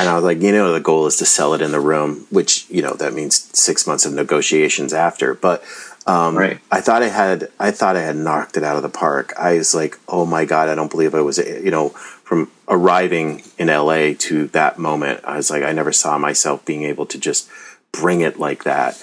and 0.00 0.08
I 0.08 0.14
was 0.14 0.24
like, 0.24 0.40
you 0.40 0.52
know, 0.52 0.72
the 0.72 0.80
goal 0.80 1.06
is 1.06 1.18
to 1.18 1.26
sell 1.26 1.52
it 1.52 1.60
in 1.60 1.72
the 1.72 1.80
room, 1.80 2.26
which 2.30 2.66
you 2.70 2.80
know 2.80 2.94
that 2.94 3.12
means 3.12 3.50
six 3.58 3.86
months 3.86 4.06
of 4.06 4.14
negotiations 4.14 4.94
after. 4.94 5.34
But 5.34 5.62
um, 6.06 6.38
right. 6.38 6.58
I 6.70 6.80
thought 6.80 7.02
I 7.02 7.08
had, 7.08 7.50
I 7.58 7.70
thought 7.70 7.96
I 7.96 8.02
had 8.02 8.16
knocked 8.16 8.56
it 8.56 8.64
out 8.64 8.76
of 8.76 8.82
the 8.82 8.88
park. 8.88 9.34
I 9.38 9.58
was 9.58 9.74
like, 9.74 9.98
oh 10.08 10.24
my 10.24 10.46
god, 10.46 10.70
I 10.70 10.74
don't 10.74 10.90
believe 10.90 11.14
I 11.14 11.20
was, 11.20 11.36
you 11.36 11.70
know, 11.70 11.90
from 11.90 12.50
arriving 12.66 13.42
in 13.58 13.66
LA 13.66 14.14
to 14.20 14.46
that 14.48 14.78
moment. 14.78 15.20
I 15.24 15.36
was 15.36 15.50
like, 15.50 15.64
I 15.64 15.72
never 15.72 15.92
saw 15.92 16.16
myself 16.16 16.64
being 16.64 16.84
able 16.84 17.04
to 17.06 17.18
just 17.18 17.50
bring 17.92 18.20
it 18.20 18.38
like 18.38 18.64
that. 18.64 19.02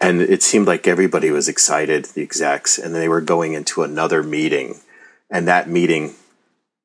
And 0.00 0.20
it 0.20 0.42
seemed 0.42 0.66
like 0.66 0.86
everybody 0.86 1.30
was 1.30 1.48
excited, 1.48 2.04
the 2.06 2.22
execs, 2.22 2.78
and 2.78 2.94
they 2.94 3.08
were 3.08 3.22
going 3.22 3.54
into 3.54 3.82
another 3.82 4.22
meeting, 4.22 4.80
and 5.30 5.48
that 5.48 5.68
meeting 5.68 6.14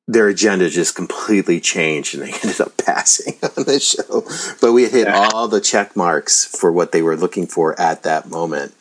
their 0.08 0.28
agenda 0.28 0.68
just 0.68 0.94
completely 0.94 1.60
changed 1.60 2.14
and 2.14 2.22
they 2.22 2.32
ended 2.42 2.60
up 2.60 2.76
passing 2.76 3.34
on 3.42 3.64
the 3.64 3.80
show. 3.80 4.26
But 4.60 4.72
we 4.72 4.88
hit 4.88 5.08
all 5.08 5.48
the 5.48 5.60
check 5.60 5.96
marks 5.96 6.44
for 6.44 6.72
what 6.72 6.92
they 6.92 7.02
were 7.02 7.16
looking 7.16 7.46
for 7.46 7.78
at 7.80 8.02
that 8.02 8.28
moment. 8.28 8.74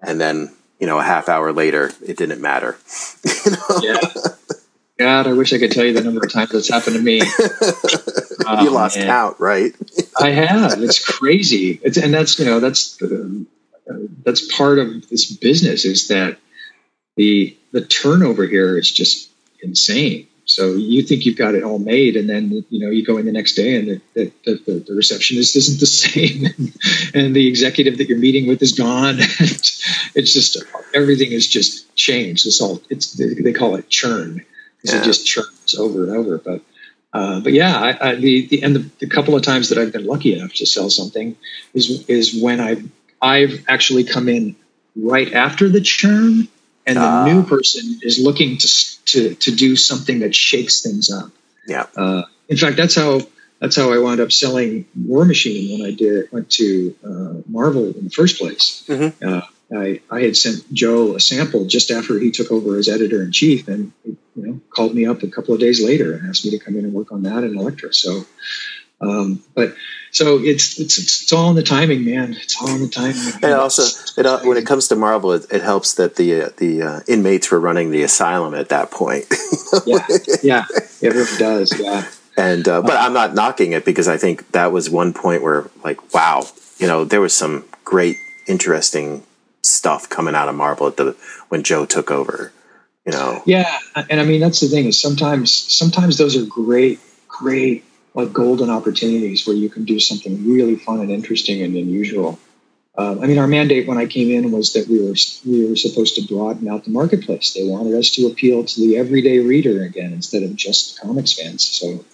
And 0.00 0.20
then, 0.20 0.54
you 0.78 0.86
know, 0.86 0.98
a 0.98 1.02
half 1.02 1.28
hour 1.28 1.52
later, 1.52 1.90
it 2.06 2.16
didn't 2.16 2.40
matter. 2.40 2.78
you 3.24 3.52
know? 3.52 3.80
Yeah. 3.82 4.00
God, 4.98 5.26
I 5.26 5.32
wish 5.32 5.52
I 5.52 5.58
could 5.58 5.72
tell 5.72 5.84
you 5.84 5.92
the 5.92 6.02
number 6.02 6.24
of 6.24 6.32
times 6.32 6.50
that's 6.50 6.68
happened 6.68 6.96
to 6.96 7.02
me. 7.02 7.20
Um, 8.46 8.64
you 8.64 8.70
lost 8.70 8.96
count, 8.96 9.38
right? 9.38 9.72
I 10.18 10.30
have. 10.30 10.82
It's 10.82 11.04
crazy. 11.04 11.80
It's, 11.82 11.96
and 11.96 12.12
that's, 12.12 12.38
you 12.38 12.46
know, 12.46 12.60
that's, 12.60 13.00
uh, 13.02 13.28
that's 14.24 14.54
part 14.56 14.78
of 14.78 15.08
this 15.08 15.30
business 15.32 15.84
is 15.84 16.08
that 16.08 16.38
the, 17.16 17.56
the 17.72 17.84
turnover 17.84 18.46
here 18.46 18.76
is 18.76 18.90
just 18.90 19.30
insane 19.62 20.28
so 20.48 20.72
you 20.72 21.02
think 21.02 21.26
you've 21.26 21.36
got 21.36 21.54
it 21.54 21.62
all 21.62 21.78
made, 21.78 22.16
and 22.16 22.28
then 22.28 22.64
you 22.70 22.80
know 22.80 22.90
you 22.90 23.04
go 23.04 23.18
in 23.18 23.26
the 23.26 23.32
next 23.32 23.52
day, 23.52 23.76
and 23.76 24.00
the, 24.14 24.32
the, 24.44 24.62
the, 24.64 24.84
the 24.88 24.94
receptionist 24.94 25.54
isn't 25.56 25.78
the 25.78 25.86
same, 25.86 26.46
and 27.14 27.36
the 27.36 27.46
executive 27.46 27.98
that 27.98 28.08
you're 28.08 28.18
meeting 28.18 28.48
with 28.48 28.62
is 28.62 28.72
gone. 28.72 29.16
it's 29.18 30.32
just 30.32 30.56
everything 30.94 31.32
is 31.32 31.46
just 31.46 31.94
changed. 31.96 32.46
It's 32.46 32.62
all 32.62 32.80
it's 32.88 33.12
they 33.12 33.52
call 33.52 33.76
it 33.76 33.90
churn. 33.90 34.44
Yeah. 34.82 35.00
It 35.00 35.04
just 35.04 35.26
churns 35.26 35.74
over 35.78 36.04
and 36.04 36.16
over. 36.16 36.38
But 36.38 36.62
uh, 37.12 37.40
but 37.40 37.52
yeah, 37.52 37.76
I, 37.76 38.10
I, 38.10 38.14
the, 38.14 38.46
the 38.46 38.62
and 38.62 38.76
the, 38.76 38.90
the 39.00 39.08
couple 39.08 39.34
of 39.34 39.42
times 39.42 39.70
that 39.70 39.78
I've 39.78 39.92
been 39.92 40.06
lucky 40.06 40.34
enough 40.34 40.52
to 40.54 40.66
sell 40.66 40.90
something 40.90 41.36
is 41.74 42.08
is 42.08 42.40
when 42.40 42.60
I've 42.60 42.88
I've 43.20 43.64
actually 43.68 44.04
come 44.04 44.28
in 44.28 44.56
right 44.94 45.32
after 45.32 45.68
the 45.68 45.80
churn 45.80 46.48
and 46.86 46.96
the 46.96 47.02
uh, 47.02 47.24
new 47.26 47.44
person 47.44 48.00
is 48.02 48.18
looking 48.18 48.58
to 48.58 48.68
to 49.06 49.34
to 49.34 49.54
do 49.54 49.76
something 49.76 50.20
that 50.20 50.34
shakes 50.34 50.82
things 50.82 51.10
up. 51.10 51.30
Yeah. 51.66 51.86
Uh, 51.96 52.22
in 52.48 52.56
fact, 52.56 52.76
that's 52.76 52.94
how 52.94 53.20
that's 53.60 53.76
how 53.76 53.92
I 53.92 53.98
wound 53.98 54.20
up 54.20 54.32
selling 54.32 54.86
War 54.94 55.24
Machine 55.24 55.78
when 55.78 55.88
I 55.88 55.94
did 55.94 56.30
went 56.32 56.50
to 56.52 56.94
uh, 57.04 57.34
Marvel 57.48 57.86
in 57.86 58.04
the 58.04 58.10
first 58.10 58.38
place. 58.38 58.84
Mm-hmm. 58.86 59.28
I, 59.74 60.00
I 60.10 60.22
had 60.22 60.36
sent 60.36 60.72
Joe 60.72 61.14
a 61.14 61.20
sample 61.20 61.66
just 61.66 61.90
after 61.90 62.18
he 62.18 62.30
took 62.30 62.50
over 62.50 62.76
as 62.76 62.88
editor 62.88 63.22
in 63.22 63.32
chief, 63.32 63.68
and 63.68 63.92
he, 64.04 64.16
you 64.36 64.46
know 64.46 64.60
called 64.70 64.94
me 64.94 65.06
up 65.06 65.22
a 65.22 65.28
couple 65.28 65.54
of 65.54 65.60
days 65.60 65.84
later 65.84 66.14
and 66.14 66.28
asked 66.28 66.44
me 66.44 66.52
to 66.52 66.58
come 66.58 66.76
in 66.76 66.84
and 66.84 66.94
work 66.94 67.12
on 67.12 67.22
that 67.24 67.44
in 67.44 67.56
Elektra. 67.58 67.92
So 67.92 68.24
um, 69.00 69.42
but 69.54 69.74
so 70.10 70.38
it's, 70.38 70.78
it's 70.80 70.98
it's 70.98 71.32
all 71.32 71.50
in 71.50 71.56
the 71.56 71.62
timing, 71.62 72.04
man. 72.04 72.34
It's 72.34 72.60
all 72.60 72.68
in 72.68 72.80
the 72.80 72.88
timing. 72.88 73.16
And 73.42 73.52
also, 73.52 73.82
it, 74.18 74.26
uh, 74.26 74.40
when 74.40 74.56
it 74.56 74.66
comes 74.66 74.88
to 74.88 74.96
Marvel, 74.96 75.32
it, 75.32 75.46
it 75.52 75.62
helps 75.62 75.94
that 75.94 76.16
the 76.16 76.42
uh, 76.42 76.48
the 76.56 76.82
uh, 76.82 77.00
inmates 77.06 77.50
were 77.50 77.60
running 77.60 77.90
the 77.90 78.02
asylum 78.02 78.54
at 78.54 78.70
that 78.70 78.90
point. 78.90 79.26
yeah, 79.86 80.06
yeah, 80.42 80.64
it 81.00 81.14
really 81.14 81.38
does. 81.38 81.78
Yeah. 81.78 82.08
And 82.36 82.66
uh, 82.68 82.82
but 82.82 82.96
I'm 82.96 83.12
not 83.12 83.34
knocking 83.34 83.72
it 83.72 83.84
because 83.84 84.08
I 84.08 84.16
think 84.16 84.50
that 84.52 84.72
was 84.72 84.88
one 84.88 85.12
point 85.12 85.42
where, 85.42 85.68
like, 85.84 86.14
wow, 86.14 86.46
you 86.78 86.86
know, 86.86 87.04
there 87.04 87.20
was 87.20 87.34
some 87.34 87.64
great, 87.84 88.16
interesting 88.46 89.24
stuff 89.62 90.08
coming 90.08 90.34
out 90.34 90.48
of 90.48 90.54
Marvel 90.54 90.86
at 90.86 90.96
the 90.96 91.16
when 91.48 91.62
Joe 91.62 91.84
took 91.84 92.10
over. 92.10 92.52
You 93.04 93.12
know. 93.12 93.42
Yeah, 93.46 93.78
and 94.10 94.20
I 94.20 94.24
mean 94.24 94.40
that's 94.40 94.60
the 94.60 94.68
thing 94.68 94.86
is 94.86 95.00
sometimes 95.00 95.52
sometimes 95.54 96.18
those 96.18 96.36
are 96.36 96.44
great, 96.44 97.00
great 97.26 97.84
like 98.14 98.32
golden 98.32 98.68
opportunities 98.68 99.46
where 99.46 99.56
you 99.56 99.70
can 99.70 99.84
do 99.84 100.00
something 100.00 100.48
really 100.48 100.76
fun 100.76 101.00
and 101.00 101.10
interesting 101.10 101.62
and 101.62 101.76
unusual. 101.76 102.38
Um, 102.98 103.22
I 103.22 103.26
mean, 103.26 103.38
our 103.38 103.46
mandate 103.46 103.86
when 103.86 103.96
I 103.96 104.06
came 104.06 104.30
in 104.32 104.50
was 104.50 104.72
that 104.72 104.88
we 104.88 104.98
were 104.98 105.14
we 105.46 105.70
were 105.70 105.76
supposed 105.76 106.16
to 106.16 106.26
broaden 106.26 106.68
out 106.68 106.84
the 106.84 106.90
marketplace. 106.90 107.54
They 107.54 107.64
wanted 107.64 107.94
us 107.94 108.10
to 108.10 108.26
appeal 108.26 108.64
to 108.64 108.80
the 108.80 108.96
everyday 108.96 109.38
reader 109.38 109.84
again 109.84 110.12
instead 110.12 110.42
of 110.42 110.56
just 110.56 111.00
comics 111.00 111.32
fans. 111.32 111.64
So 111.64 112.04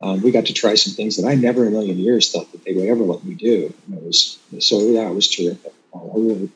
um, 0.00 0.22
we 0.22 0.32
got 0.32 0.46
to 0.46 0.54
try 0.54 0.74
some 0.74 0.94
things 0.94 1.18
that 1.18 1.28
I 1.28 1.34
never 1.34 1.66
in 1.66 1.68
a 1.68 1.70
million 1.70 1.98
years 1.98 2.32
thought 2.32 2.50
that 2.52 2.64
they 2.64 2.72
would 2.72 2.88
ever 2.88 3.04
let 3.04 3.22
me 3.22 3.34
do. 3.34 3.74
And 3.86 3.98
it 3.98 4.02
was 4.02 4.38
so 4.58 4.80
yeah, 4.80 5.08
it 5.08 5.14
was 5.14 5.28
terrific. 5.28 5.74
I 5.94 5.98
really, 6.14 6.50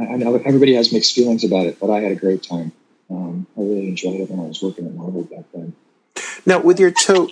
I 0.00 0.16
know 0.16 0.36
everybody 0.36 0.74
has 0.74 0.92
mixed 0.92 1.14
feelings 1.14 1.44
about 1.44 1.66
it, 1.66 1.78
but 1.80 1.90
I 1.90 2.00
had 2.00 2.12
a 2.12 2.16
great 2.16 2.42
time. 2.42 2.72
Um, 3.10 3.46
I 3.56 3.60
really 3.60 3.88
enjoyed 3.88 4.20
it 4.20 4.30
when 4.30 4.40
I 4.40 4.48
was 4.48 4.62
working 4.62 4.86
at 4.86 4.94
Marvel 4.94 5.24
back 5.24 5.44
then. 5.52 5.74
Now, 6.46 6.60
with 6.60 6.78
your 6.78 6.90
toe, 6.90 7.28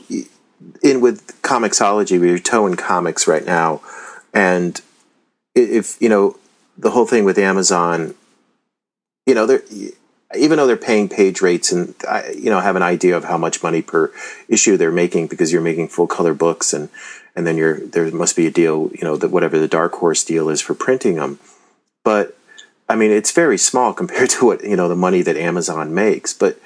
in 0.83 1.01
with 1.01 1.41
Comixology, 1.43 2.21
with 2.21 2.29
your 2.29 2.39
toe 2.39 2.67
in 2.67 2.77
comics 2.77 3.27
right 3.27 3.45
now, 3.45 3.81
and 4.35 4.81
if 5.55 6.01
you 6.01 6.09
know 6.09 6.37
the 6.77 6.91
whole 6.91 7.07
thing 7.07 7.25
with 7.25 7.39
Amazon, 7.39 8.15
you 9.27 9.35
know 9.35 9.47
they're 9.47 9.63
even 10.37 10.59
though 10.59 10.67
they're 10.67 10.77
paying 10.77 11.09
page 11.09 11.41
rates 11.41 11.73
and 11.73 11.95
you 12.35 12.51
know 12.51 12.61
have 12.61 12.77
an 12.77 12.83
idea 12.83 13.17
of 13.17 13.25
how 13.25 13.39
much 13.39 13.63
money 13.63 13.83
per 13.83 14.13
issue 14.49 14.77
they're 14.77 14.93
making 14.93 15.27
because 15.27 15.53
you're 15.53 15.63
making 15.63 15.89
full 15.89 16.07
color 16.07 16.35
books 16.35 16.73
and 16.73 16.89
and 17.35 17.47
then 17.47 17.57
you're 17.57 17.81
there 17.81 18.11
must 18.11 18.37
be 18.37 18.47
a 18.47 18.51
deal 18.51 18.91
you 18.93 19.03
know 19.03 19.17
that 19.17 19.31
whatever 19.31 19.59
the 19.59 19.69
dark 19.69 19.93
horse 19.95 20.25
deal 20.25 20.49
is 20.49 20.61
for 20.61 20.75
printing 20.75 21.17
them 21.17 21.39
but 22.05 22.38
i 22.89 22.97
mean 22.97 23.11
it's 23.11 23.33
very 23.33 23.59
small 23.59 23.93
compared 23.93 24.31
to 24.35 24.47
what 24.47 24.65
you 24.65 24.77
know 24.77 24.89
the 24.89 24.97
money 24.97 25.23
that 25.23 25.37
amazon 25.37 25.95
makes 25.95 26.33
but 26.33 26.59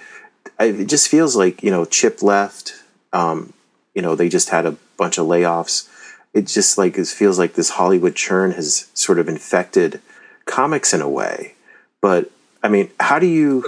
it 0.59 0.87
just 0.87 1.09
feels 1.09 1.37
like 1.37 1.63
you 1.63 1.71
know 1.71 1.85
chip 1.85 2.23
left 2.23 2.75
um, 3.13 3.53
you 3.95 4.03
know 4.03 4.15
they 4.15 4.29
just 4.29 4.49
had 4.49 4.67
a 4.67 4.77
bunch 4.97 5.19
of 5.19 5.27
layoffs. 5.27 5.89
It 6.33 6.47
just 6.47 6.79
like 6.79 6.97
it 6.97 7.07
feels 7.07 7.39
like 7.39 7.55
this 7.55 7.71
hollywood 7.71 8.17
churn 8.17 8.53
has 8.53 8.89
sort 8.95 9.19
of 9.19 9.29
infected 9.29 10.01
comics 10.47 10.95
in 10.95 11.01
a 11.01 11.09
way. 11.09 11.55
But 12.01 12.31
i 12.63 12.69
mean 12.69 12.91
how 13.01 13.19
do 13.19 13.27
you 13.27 13.65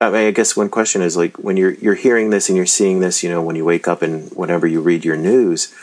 I 0.00 0.10
mean, 0.10 0.28
I 0.28 0.30
guess 0.30 0.56
one 0.56 0.68
question 0.68 1.02
is 1.02 1.16
like 1.16 1.38
when 1.38 1.56
you're 1.56 1.72
you're 1.72 1.94
hearing 1.94 2.30
this 2.30 2.48
and 2.48 2.56
you're 2.56 2.66
seeing 2.66 3.00
this, 3.00 3.24
you 3.24 3.28
know, 3.28 3.42
when 3.42 3.56
you 3.56 3.64
wake 3.64 3.88
up 3.88 4.00
and 4.00 4.30
whenever 4.30 4.64
you 4.64 4.80
read 4.80 5.04
your 5.04 5.16
news, 5.16 5.74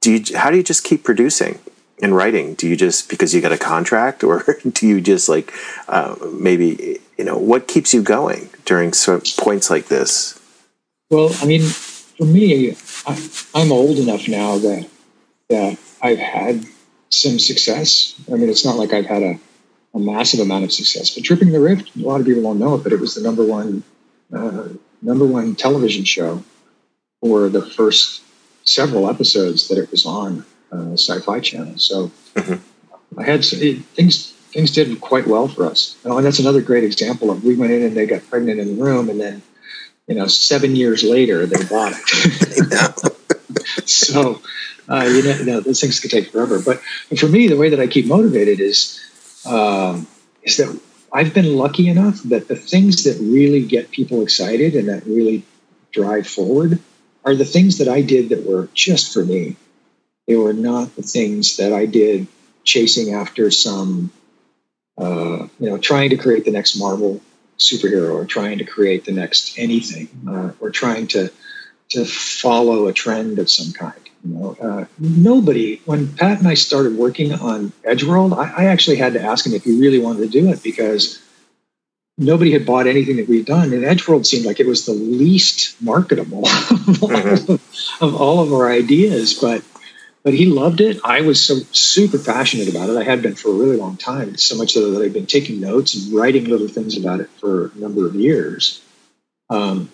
do 0.00 0.12
you 0.12 0.36
how 0.36 0.50
do 0.50 0.56
you 0.56 0.62
just 0.62 0.84
keep 0.84 1.02
producing 1.02 1.58
and 2.02 2.14
writing? 2.14 2.54
Do 2.54 2.68
you 2.68 2.76
just 2.76 3.08
because 3.08 3.34
you 3.34 3.40
got 3.40 3.52
a 3.52 3.58
contract, 3.58 4.24
or 4.24 4.44
do 4.68 4.86
you 4.86 5.00
just 5.00 5.28
like 5.28 5.52
uh, 5.88 6.16
maybe 6.32 7.00
you 7.16 7.24
know 7.24 7.36
what 7.38 7.68
keeps 7.68 7.94
you 7.94 8.02
going 8.02 8.50
during 8.64 8.92
points 9.38 9.70
like 9.70 9.88
this? 9.88 10.40
Well, 11.10 11.30
I 11.40 11.46
mean, 11.46 11.62
for 11.62 12.24
me, 12.24 12.76
I, 13.06 13.30
I'm 13.54 13.72
old 13.72 13.98
enough 13.98 14.28
now 14.28 14.58
that 14.58 14.88
that 15.48 15.78
I've 16.02 16.18
had 16.18 16.64
some 17.10 17.38
success. 17.38 18.14
I 18.30 18.36
mean, 18.36 18.48
it's 18.48 18.64
not 18.64 18.76
like 18.76 18.92
I've 18.92 19.06
had 19.06 19.22
a, 19.22 19.38
a 19.94 19.98
massive 19.98 20.40
amount 20.40 20.64
of 20.64 20.72
success, 20.72 21.14
but 21.14 21.24
Tripping 21.24 21.52
the 21.52 21.60
Rift, 21.60 21.94
a 21.96 22.00
lot 22.00 22.20
of 22.20 22.26
people 22.26 22.42
don't 22.42 22.58
know 22.58 22.74
it, 22.74 22.82
but 22.82 22.92
it 22.92 23.00
was 23.00 23.14
the 23.14 23.22
number 23.22 23.44
one 23.44 23.82
uh, 24.32 24.68
number 25.02 25.24
one 25.24 25.54
television 25.54 26.04
show 26.04 26.42
for 27.20 27.48
the 27.48 27.62
first 27.62 28.22
several 28.64 29.08
episodes 29.08 29.68
that 29.68 29.78
it 29.78 29.90
was 29.90 30.04
on 30.04 30.44
uh, 30.72 30.92
Sci-Fi 30.92 31.40
Channel. 31.40 31.78
So 31.78 32.10
mm-hmm. 32.34 33.20
I 33.20 33.24
had 33.24 33.44
some, 33.44 33.60
it, 33.62 33.84
things 33.94 34.32
things 34.52 34.70
did 34.70 35.00
quite 35.00 35.26
well 35.26 35.48
for 35.48 35.66
us. 35.66 35.96
and 36.04 36.24
that's 36.24 36.38
another 36.38 36.62
great 36.62 36.84
example 36.84 37.30
of 37.30 37.44
we 37.44 37.56
went 37.56 37.72
in 37.72 37.82
and 37.82 37.96
they 37.96 38.06
got 38.06 38.28
pregnant 38.28 38.60
in 38.60 38.76
the 38.76 38.82
room, 38.82 39.08
and 39.08 39.20
then 39.20 39.42
you 40.06 40.14
know 40.14 40.26
seven 40.26 40.76
years 40.76 41.02
later 41.02 41.46
they 41.46 41.62
bought 41.64 41.92
it. 41.94 43.12
so 43.88 44.40
uh, 44.88 45.04
you 45.04 45.22
know, 45.22 45.36
you 45.36 45.44
know, 45.44 45.60
those 45.60 45.80
things 45.80 46.00
could 46.00 46.10
take 46.10 46.30
forever. 46.30 46.60
But, 46.60 46.80
but 47.08 47.18
for 47.18 47.28
me, 47.28 47.48
the 47.48 47.56
way 47.56 47.70
that 47.70 47.80
I 47.80 47.86
keep 47.86 48.06
motivated 48.06 48.60
is 48.60 49.00
um, 49.44 50.06
is 50.42 50.56
that 50.58 50.80
I've 51.12 51.34
been 51.34 51.56
lucky 51.56 51.88
enough 51.88 52.22
that 52.24 52.48
the 52.48 52.56
things 52.56 53.04
that 53.04 53.16
really 53.20 53.64
get 53.64 53.90
people 53.90 54.22
excited 54.22 54.74
and 54.74 54.88
that 54.88 55.06
really 55.06 55.44
drive 55.92 56.26
forward 56.26 56.80
are 57.24 57.34
the 57.34 57.44
things 57.44 57.78
that 57.78 57.88
I 57.88 58.02
did 58.02 58.28
that 58.28 58.46
were 58.46 58.68
just 58.74 59.12
for 59.12 59.24
me. 59.24 59.56
They 60.26 60.36
were 60.36 60.52
not 60.52 60.94
the 60.96 61.02
things 61.02 61.56
that 61.58 61.72
I 61.72 61.86
did 61.86 62.26
chasing 62.64 63.14
after 63.14 63.50
some, 63.50 64.10
uh, 64.98 65.46
you 65.58 65.70
know, 65.70 65.78
trying 65.78 66.10
to 66.10 66.16
create 66.16 66.44
the 66.44 66.50
next 66.50 66.76
Marvel 66.76 67.20
superhero 67.58 68.14
or 68.14 68.24
trying 68.26 68.58
to 68.58 68.64
create 68.64 69.04
the 69.04 69.12
next 69.12 69.58
anything 69.58 70.08
uh, 70.28 70.50
or 70.60 70.70
trying 70.70 71.06
to 71.08 71.30
to 71.88 72.04
follow 72.04 72.88
a 72.88 72.92
trend 72.92 73.38
of 73.38 73.48
some 73.48 73.72
kind. 73.72 74.00
You 74.24 74.34
know, 74.34 74.56
uh, 74.60 74.84
nobody. 74.98 75.80
When 75.84 76.12
Pat 76.12 76.38
and 76.38 76.48
I 76.48 76.54
started 76.54 76.96
working 76.96 77.32
on 77.32 77.72
Edgeworld, 77.84 78.36
I, 78.36 78.64
I, 78.64 78.64
actually 78.66 78.96
had 78.96 79.12
to 79.12 79.22
ask 79.22 79.46
him 79.46 79.54
if 79.54 79.62
he 79.62 79.78
really 79.78 80.00
wanted 80.00 80.20
to 80.20 80.28
do 80.28 80.50
it 80.50 80.64
because 80.64 81.22
nobody 82.18 82.50
had 82.50 82.66
bought 82.66 82.88
anything 82.88 83.16
that 83.16 83.28
we'd 83.28 83.46
done, 83.46 83.72
and 83.72 83.84
Edgeworld 83.84 84.26
seemed 84.26 84.44
like 84.44 84.58
it 84.58 84.66
was 84.66 84.84
the 84.84 84.92
least 84.92 85.80
marketable 85.80 86.40
of, 86.48 87.02
all 87.02 87.08
mm-hmm. 87.10 87.52
of, 87.52 87.60
of 88.00 88.20
all 88.20 88.40
of 88.40 88.52
our 88.52 88.68
ideas. 88.68 89.34
But 89.34 89.62
but 90.26 90.34
he 90.34 90.46
loved 90.46 90.80
it. 90.80 90.98
I 91.04 91.20
was 91.20 91.40
so 91.40 91.60
super 91.70 92.18
passionate 92.18 92.68
about 92.68 92.90
it. 92.90 92.96
I 92.96 93.04
had 93.04 93.22
been 93.22 93.36
for 93.36 93.50
a 93.50 93.54
really 93.54 93.76
long 93.76 93.96
time, 93.96 94.36
so 94.36 94.56
much 94.56 94.72
so 94.72 94.90
that 94.90 95.00
I've 95.00 95.12
been 95.12 95.26
taking 95.26 95.60
notes 95.60 95.94
and 95.94 96.12
writing 96.12 96.46
little 96.46 96.66
things 96.66 96.98
about 96.98 97.20
it 97.20 97.30
for 97.38 97.66
a 97.66 97.78
number 97.78 98.08
of 98.08 98.16
years. 98.16 98.82
Um, 99.50 99.88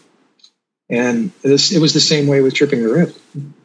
and 0.89 1.33
this, 1.43 1.71
it 1.71 1.83
was 1.83 1.93
the 1.93 2.01
same 2.01 2.29
way 2.29 2.41
with 2.41 2.55
Tripping 2.55 2.83
the 2.83 2.91
Rift. 2.91 3.21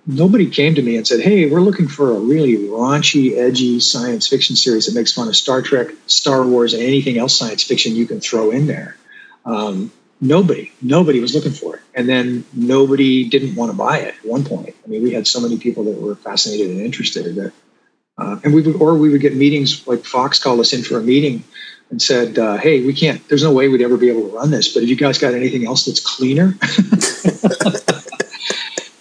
Nobody 0.05 0.49
came 0.49 0.76
to 0.76 0.82
me 0.82 0.97
and 0.97 1.07
said, 1.07 1.22
Hey, 1.22 1.49
we're 1.49 1.61
looking 1.61 1.88
for 1.88 2.11
a 2.11 2.20
really 2.20 2.57
raunchy, 2.57 3.38
edgy 3.38 3.80
science 3.80 4.28
fiction 4.28 4.57
series 4.57 4.88
that 4.88 4.93
makes 4.93 5.13
fun 5.13 5.30
of 5.30 5.38
Star 5.38 5.61
Trek, 5.61 5.91
Star 6.07 6.45
Wars, 6.45 6.74
and 6.74 6.84
anything 6.84 7.18
else 7.18 7.39
science 7.39 7.63
fiction 7.63 7.95
you 7.95 8.05
can 8.05 8.20
throw 8.20 8.51
in 8.51 8.68
there. 8.68 8.97
Um, 9.45 9.93
nobody, 10.20 10.72
nobody 10.82 11.20
was 11.20 11.36
looking 11.36 11.51
for 11.51 11.76
it. 11.76 11.82
And 11.93 12.07
then 12.07 12.45
nobody 12.53 13.28
didn't 13.28 13.55
want 13.55 13.72
to 13.72 13.78
buy 13.78 13.99
it 13.99 14.15
at 14.15 14.26
one 14.26 14.43
point. 14.43 14.76
I 14.84 14.88
mean, 14.88 15.03
we 15.03 15.13
had 15.13 15.28
so 15.28 15.39
many 15.39 15.57
people 15.57 15.84
that 15.86 15.99
were 15.99 16.15
fascinated 16.15 16.70
and 16.70 16.82
interested 16.82 17.36
that, 17.36 17.53
uh, 18.18 18.39
and 18.43 18.53
we 18.53 18.61
would, 18.61 18.82
or 18.82 18.95
we 18.95 19.09
would 19.09 19.22
get 19.22 19.36
meetings 19.36 19.86
like 19.88 20.03
Fox 20.03 20.39
called 20.39 20.59
us 20.59 20.74
in 20.74 20.84
for 20.84 20.97
a 20.97 21.03
meeting 21.03 21.43
and 21.89 22.01
said, 22.01 22.39
uh, 22.39 22.57
"Hey, 22.57 22.84
we 22.84 22.93
can't. 22.93 23.26
There's 23.30 23.43
no 23.43 23.53
way 23.53 23.68
we'd 23.68 23.82
ever 23.82 23.95
be 23.95 24.09
able 24.09 24.30
to 24.30 24.36
run 24.36 24.49
this. 24.49 24.74
But 24.74 24.84
if 24.84 24.89
you 24.89 24.95
guys 24.95 25.20
got 25.20 25.36
anything 25.36 25.68
else 25.68 25.86
that's 25.86 25.99
cleaner?" 25.99 26.57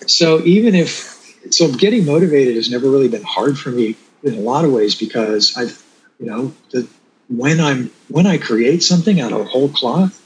so 0.07 0.43
even 0.45 0.75
if 0.75 1.17
so, 1.51 1.73
getting 1.73 2.05
motivated 2.05 2.57
has 2.57 2.71
never 2.71 2.91
really 2.91 3.09
been 3.09 3.23
hard 3.23 3.59
for 3.59 3.71
me 3.71 3.97
in 4.23 4.35
a 4.35 4.41
lot 4.41 4.65
of 4.65 4.73
ways 4.73 4.95
because 4.95 5.57
I've, 5.57 5.83
you 6.19 6.27
know, 6.27 6.55
the, 6.71 6.89
when 7.29 7.61
I'm 7.61 7.91
when 8.09 8.27
I 8.27 8.39
create 8.39 8.83
something 8.83 9.21
out 9.21 9.33
of 9.33 9.47
whole 9.47 9.69
cloth, 9.69 10.21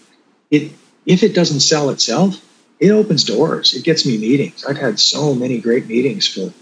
it 0.51 0.73
if 1.07 1.23
it 1.23 1.35
doesn't 1.35 1.61
sell 1.61 1.91
itself, 1.91 2.45
it 2.79 2.91
opens 2.91 3.25
doors. 3.25 3.75
It 3.75 3.85
gets 3.85 4.07
me 4.07 4.17
meetings. 4.19 4.65
I've 4.65 4.79
had 4.79 4.99
so 4.99 5.35
many 5.35 5.61
great 5.61 5.87
meetings 5.87 6.27
for 6.27 6.53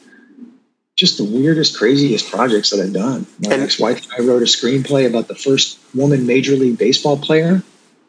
just 0.97 1.16
the 1.16 1.24
weirdest, 1.24 1.78
craziest 1.78 2.28
projects 2.28 2.70
that 2.70 2.80
I've 2.80 2.93
done. 2.93 3.24
My 3.41 3.55
and, 3.55 3.62
ex-wife 3.62 4.03
and 4.03 4.12
I 4.18 4.28
wrote 4.28 4.43
a 4.43 4.47
screenplay 4.47 5.09
about 5.09 5.28
the 5.28 5.36
first 5.36 5.78
woman 5.95 6.26
major 6.26 6.57
league 6.57 6.76
baseball 6.76 7.16
player. 7.16 7.62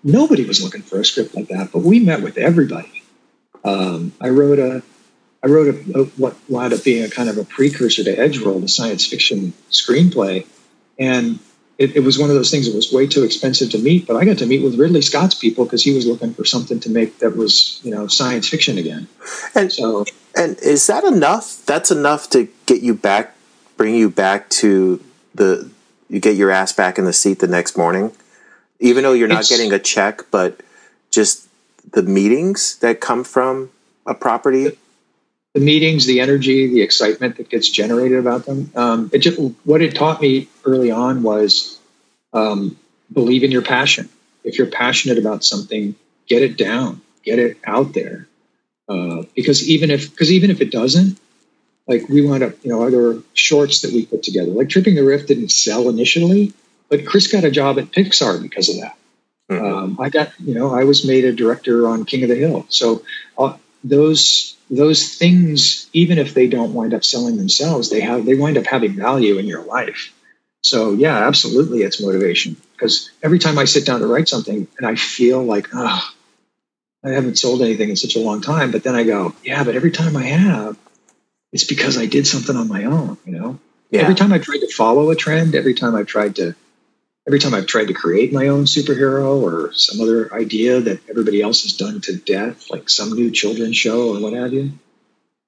Nobody 0.04 0.44
was 0.44 0.64
looking 0.64 0.82
for 0.82 1.00
a 1.00 1.06
script 1.06 1.36
like 1.36 1.50
that, 1.50 1.72
but 1.72 1.84
we 1.84 2.00
met 2.00 2.24
with 2.24 2.38
everybody. 2.38 3.04
Um, 3.64 4.14
I 4.20 4.30
wrote 4.30 4.58
a, 4.58 4.82
I 5.44 5.48
wrote 5.48 5.76
a, 5.76 6.00
a, 6.00 6.04
what 6.18 6.36
wound 6.50 6.74
up 6.74 6.84
being 6.84 7.04
a 7.04 7.10
kind 7.10 7.30
of 7.30 7.38
a 7.38 7.44
precursor 7.44 8.04
to 8.04 8.16
Edgeworld, 8.16 8.64
a 8.64 8.68
science 8.68 9.06
fiction 9.06 9.54
screenplay, 9.70 10.48
and 10.98 11.40
it, 11.80 11.96
it, 11.96 12.02
was 12.02 12.20
one 12.20 12.30
of 12.30 12.36
those 12.36 12.52
things 12.52 12.68
that 12.68 12.76
was 12.76 12.92
way 12.92 13.08
too 13.08 13.24
expensive 13.24 13.72
to 13.72 13.80
meet, 13.80 14.06
but 14.06 14.18
I 14.18 14.26
got 14.26 14.38
to 14.40 14.46
meet 14.46 14.62
with 14.62 14.78
Ridley 14.78 15.02
Scott's 15.02 15.34
people 15.34 15.64
because 15.64 15.82
he 15.82 15.96
was 15.96 16.06
looking 16.06 16.34
for 16.34 16.44
something 16.44 16.82
to 16.82 16.90
make 16.90 17.20
that 17.20 17.38
was, 17.38 17.80
you 17.84 17.92
know, 17.92 18.08
science 18.08 18.50
fiction 18.50 18.78
again. 18.78 19.08
And 19.56 19.72
so, 19.72 20.06
and 20.36 20.60
is 20.60 20.88
that 20.88 21.06
enough? 21.06 21.66
That's 21.66 21.90
enough 21.90 22.30
to 22.32 22.50
get 22.66 22.82
you 22.82 22.94
back, 22.94 23.34
bring 23.78 23.96
you 23.96 24.10
back 24.10 24.50
to 24.50 25.02
the, 25.34 25.72
you 26.10 26.20
get 26.20 26.36
your 26.36 26.52
ass 26.52 26.74
back 26.74 26.98
in 26.98 27.06
the 27.06 27.14
seat 27.14 27.40
the 27.40 27.48
next 27.48 27.78
morning, 27.78 28.12
even 28.82 29.04
though 29.04 29.14
you're 29.14 29.30
not 29.30 29.48
getting 29.48 29.72
a 29.72 29.80
check, 29.80 30.24
but 30.32 30.60
just 31.12 31.48
the 31.90 32.04
meetings 32.04 32.76
that 32.80 33.00
come 33.00 33.24
from 33.24 33.70
a 34.06 34.14
property. 34.14 34.78
The, 35.54 35.62
meetings, 35.62 36.06
the 36.06 36.22
energy, 36.22 36.68
the 36.68 36.82
excitement 36.82 37.38
that 37.38 37.50
gets 37.50 37.70
generated 37.70 38.20
about 38.20 38.45
them. 38.45 38.72
Um, 38.76 39.10
it 39.12 39.20
just 39.20 39.39
what 39.64 39.82
it 39.82 39.95
taught 39.95 40.22
me 40.22 40.47
early 40.64 40.91
on 40.91 41.24
was 41.24 41.80
um, 42.34 42.78
believe 43.12 43.43
in 43.43 43.52
your 43.52 43.64
passion. 43.64 44.10
If 44.43 44.58
you're 44.58 44.68
passionate 44.68 45.18
about 45.18 45.43
something, 45.43 45.95
get 46.28 46.43
it 46.43 46.58
down, 46.58 47.02
get 47.24 47.39
it 47.39 47.58
out 47.66 47.93
there. 47.93 48.28
Uh, 48.88 49.24
because 49.36 49.68
even 49.68 49.89
if 49.91 50.12
because 50.12 50.32
even 50.32 50.52
if 50.52 50.62
it 50.62 50.72
doesn't, 50.72 51.20
like 51.88 52.08
we 52.08 52.26
wound 52.26 52.43
up, 52.43 52.54
you 52.64 52.70
know, 52.70 52.84
other 52.84 53.22
shorts 53.34 53.82
that 53.82 53.91
we 53.91 54.06
put 54.06 54.24
together, 54.24 54.52
like 54.52 54.70
Tripping 54.70 54.95
the 54.95 55.04
Rift 55.04 55.28
didn't 55.28 55.50
sell 55.50 55.89
initially, 55.89 56.54
but 56.89 57.06
Chris 57.06 57.28
got 57.28 57.43
a 57.43 57.52
job 57.52 57.80
at 57.80 57.91
Pixar 57.91 58.41
because 58.41 58.70
of 58.70 58.82
that. 58.82 58.97
Mm-hmm. 59.50 59.66
Um, 59.66 60.00
I 60.00 60.10
got, 60.10 60.32
you 60.39 60.54
know, 60.54 60.74
I 60.74 60.84
was 60.84 61.06
made 61.06 61.26
a 61.26 61.34
director 61.34 61.88
on 61.88 62.06
King 62.06 62.24
of 62.24 62.30
the 62.30 62.36
Hill. 62.36 62.66
So 62.70 63.04
uh, 63.38 63.58
those 63.84 64.56
those 64.70 65.16
things, 65.16 65.90
even 65.94 66.18
if 66.20 66.34
they 66.34 66.48
don't 66.48 66.74
wind 66.74 66.94
up 66.94 67.04
selling 67.04 67.38
themselves, 67.38 67.90
they 67.90 68.02
have 68.02 68.26
they 68.26 68.36
wind 68.36 68.58
up 68.58 68.66
having 68.66 68.94
value 68.94 69.38
in 69.38 69.46
your 69.46 69.64
life. 69.64 70.14
So 70.62 70.94
yeah, 70.94 71.28
absolutely, 71.28 71.84
it's 71.84 72.02
motivation. 72.02 72.58
Because 72.74 73.10
every 73.24 73.40
time 73.40 73.58
I 73.58 73.66
sit 73.66 73.86
down 73.86 74.02
to 74.02 74.08
write 74.08 74.30
something 74.30 74.68
and 74.78 74.88
I 74.88 74.96
feel 74.96 75.44
like, 75.44 75.70
oh, 75.74 76.10
I 77.04 77.10
haven't 77.10 77.40
sold 77.40 77.62
anything 77.62 77.90
in 77.90 77.96
such 77.96 78.16
a 78.16 78.20
long 78.20 78.42
time, 78.42 78.72
but 78.72 78.84
then 78.84 78.96
I 78.96 79.04
go, 79.04 79.34
yeah, 79.44 79.64
but 79.64 79.76
every 79.76 79.92
time 79.92 80.18
I 80.18 80.24
have, 80.24 80.78
it's 81.52 81.64
because 81.64 81.98
I 81.98 82.06
did 82.06 82.28
something 82.28 82.56
on 82.56 82.68
my 82.68 82.86
own. 82.86 83.18
You 83.26 83.40
know, 83.40 83.60
yeah. 83.90 84.02
every 84.02 84.16
time 84.16 84.34
I 84.34 84.40
tried 84.40 84.60
to 84.60 84.74
follow 84.74 85.10
a 85.10 85.16
trend, 85.16 85.56
every 85.56 85.74
time 85.74 85.96
I've 85.96 86.08
tried 86.08 86.36
to 86.36 86.56
every 87.28 87.39
time 87.39 87.53
I've 87.53 87.67
tried 87.67 87.89
to 87.89 87.93
create 87.93 88.34
my 88.34 88.47
own 88.47 88.65
superhero 88.65 89.41
or 89.41 89.72
some 89.74 90.01
other 90.01 90.34
idea 90.34 90.82
that 90.82 91.07
everybody 91.09 91.41
else 91.41 91.63
has 91.63 91.74
done 91.74 92.01
to 92.01 92.15
death, 92.15 92.70
like 92.70 92.89
some 92.89 93.13
new 93.13 93.32
children's 93.32 93.78
show 93.78 94.15
or 94.15 94.20
what 94.20 94.34
have 94.34 94.53
you, 94.53 94.72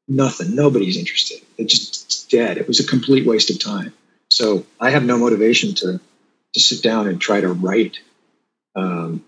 nothing. 0.08 0.56
Nobody's 0.56 0.98
interested. 0.98 1.42
It 1.58 1.68
just 1.70 2.06
it's 2.06 2.24
dead. 2.26 2.58
It 2.58 2.68
was 2.68 2.80
a 2.80 2.88
complete 2.88 3.26
waste 3.26 3.50
of 3.50 3.60
time. 3.60 3.94
So 4.30 4.66
I 4.80 4.92
have 4.92 5.04
no 5.04 5.18
motivation 5.18 5.74
to 5.76 6.00
to 6.54 6.60
sit 6.60 6.84
down 6.84 7.08
and 7.08 7.20
try 7.20 7.40
to 7.42 7.48
write, 7.48 8.00
um, 8.76 9.24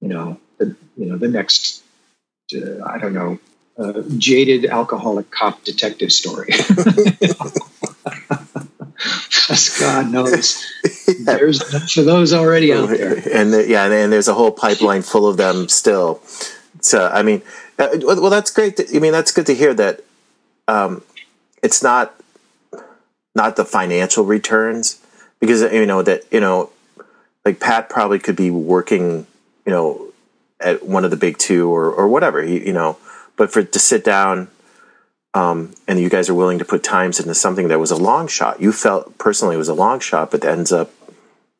you 0.00 0.08
know, 0.08 0.38
the 0.58 0.76
you 0.96 1.06
know 1.06 1.16
the 1.16 1.28
next, 1.28 1.82
uh, 2.54 2.84
I 2.84 2.98
don't 2.98 3.14
know, 3.14 3.38
uh, 3.78 4.02
jaded 4.18 4.66
alcoholic 4.66 5.30
cop 5.30 5.64
detective 5.64 6.12
story. 6.12 6.52
God 9.78 10.10
knows 10.10 10.64
there's 11.20 11.68
enough 11.68 11.96
of 11.96 12.04
those 12.04 12.32
already 12.32 12.72
out 12.72 12.88
there. 12.88 13.16
And 13.32 13.68
yeah, 13.68 13.86
and 13.86 14.12
there's 14.12 14.28
a 14.28 14.34
whole 14.34 14.52
pipeline 14.52 15.02
full 15.02 15.26
of 15.26 15.36
them 15.36 15.68
still. 15.68 16.20
So 16.80 17.08
I 17.08 17.22
mean, 17.22 17.42
uh, 17.78 17.88
well, 18.02 18.30
that's 18.30 18.50
great. 18.50 18.76
To, 18.76 18.96
I 18.96 18.98
mean, 18.98 19.12
that's 19.12 19.32
good 19.32 19.46
to 19.46 19.54
hear 19.54 19.74
that 19.74 20.02
um, 20.68 21.02
it's 21.62 21.82
not 21.82 22.14
not 23.34 23.56
the 23.56 23.64
financial 23.64 24.24
returns 24.24 25.00
because 25.40 25.62
you 25.62 25.86
know 25.86 26.02
that 26.02 26.24
you 26.30 26.40
know 26.40 26.70
like 27.44 27.60
Pat 27.60 27.88
probably 27.88 28.18
could 28.18 28.36
be 28.36 28.50
working 28.50 29.26
you 29.66 29.72
know 29.72 30.12
at 30.60 30.84
one 30.84 31.04
of 31.04 31.10
the 31.10 31.16
big 31.16 31.38
two 31.38 31.74
or 31.74 31.90
or 31.90 32.08
whatever 32.08 32.42
you 32.44 32.72
know, 32.72 32.98
but 33.36 33.52
for 33.52 33.62
to 33.62 33.78
sit 33.78 34.04
down 34.04 34.48
um, 35.34 35.74
and 35.86 36.00
you 36.00 36.08
guys 36.08 36.28
are 36.28 36.34
willing 36.34 36.58
to 36.58 36.64
put 36.64 36.82
times 36.82 37.20
into 37.20 37.34
something 37.34 37.68
that 37.68 37.78
was 37.78 37.90
a 37.90 37.96
long 37.96 38.26
shot. 38.26 38.60
You 38.60 38.72
felt 38.72 39.16
personally 39.18 39.54
it 39.54 39.58
was 39.58 39.68
a 39.68 39.74
long 39.74 40.00
shot, 40.00 40.30
but 40.30 40.44
ends 40.44 40.72
up, 40.72 40.90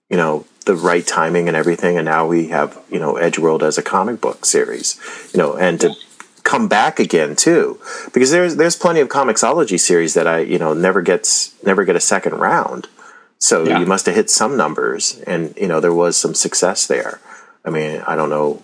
you 0.09 0.16
know, 0.16 0.45
the 0.66 0.75
right 0.75 1.07
timing 1.07 1.49
and 1.49 1.57
everything. 1.57 1.97
And 1.97 2.05
now 2.05 2.27
we 2.27 2.49
have, 2.49 2.81
you 2.91 2.99
know, 2.99 3.14
Edgeworld 3.14 3.62
as 3.62 3.79
a 3.79 3.83
comic 3.83 4.21
book 4.21 4.45
series, 4.45 4.99
you 5.33 5.39
know, 5.39 5.57
and 5.57 5.81
to 5.81 5.95
come 6.43 6.68
back 6.68 6.99
again 6.99 7.37
too, 7.37 7.81
because 8.12 8.31
there's 8.33 8.57
there's 8.57 8.77
plenty 8.77 9.01
of 9.01 9.09
Comixology 9.09 9.79
series 9.79 10.14
that 10.14 10.27
I, 10.27 10.41
you 10.41 10.59
know, 10.59 10.75
never 10.75 11.01
gets 11.01 11.55
never 11.62 11.85
get 11.85 11.97
a 11.97 12.01
second 12.01 12.35
round. 12.35 12.89
So 13.39 13.64
yeah. 13.64 13.79
you 13.79 13.87
must 13.87 14.05
have 14.07 14.14
hit 14.14 14.29
some 14.29 14.57
numbers, 14.57 15.18
and 15.27 15.57
you 15.57 15.66
know 15.66 15.81
there 15.81 15.95
was 15.95 16.16
some 16.16 16.35
success 16.35 16.87
there. 16.87 17.21
I 17.64 17.71
mean, 17.71 18.03
I 18.07 18.16
don't 18.16 18.31
know 18.31 18.62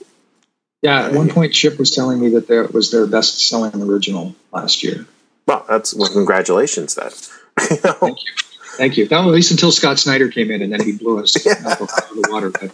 yeah, 0.83 1.07
at 1.07 1.13
one 1.13 1.29
point, 1.29 1.53
Chip 1.53 1.79
was 1.79 1.91
telling 1.91 2.21
me 2.21 2.31
that 2.31 2.49
that 2.49 2.73
was 2.73 2.91
their 2.91 3.07
best 3.07 3.49
selling 3.49 3.81
original 3.83 4.35
last 4.53 4.83
year. 4.83 5.07
Well, 5.47 5.65
that's 5.69 5.95
well, 5.95 6.11
congratulations 6.11 6.95
then. 6.95 7.11
you 7.71 7.77
know? 7.85 7.93
Thank 7.93 8.19
you. 8.25 8.33
Thank 8.77 8.97
you. 8.99 9.09
That 9.09 9.21
was 9.21 9.29
at 9.29 9.35
least 9.35 9.51
until 9.53 9.73
Scott 9.73 9.99
Snyder 9.99 10.29
came 10.29 10.51
in, 10.51 10.61
and 10.61 10.73
then 10.73 10.83
he 10.85 10.93
blew 10.93 11.21
us 11.21 11.35
out 11.67 11.81
of 11.81 11.89
the 11.89 12.29
water. 12.31 12.51
But 12.51 12.73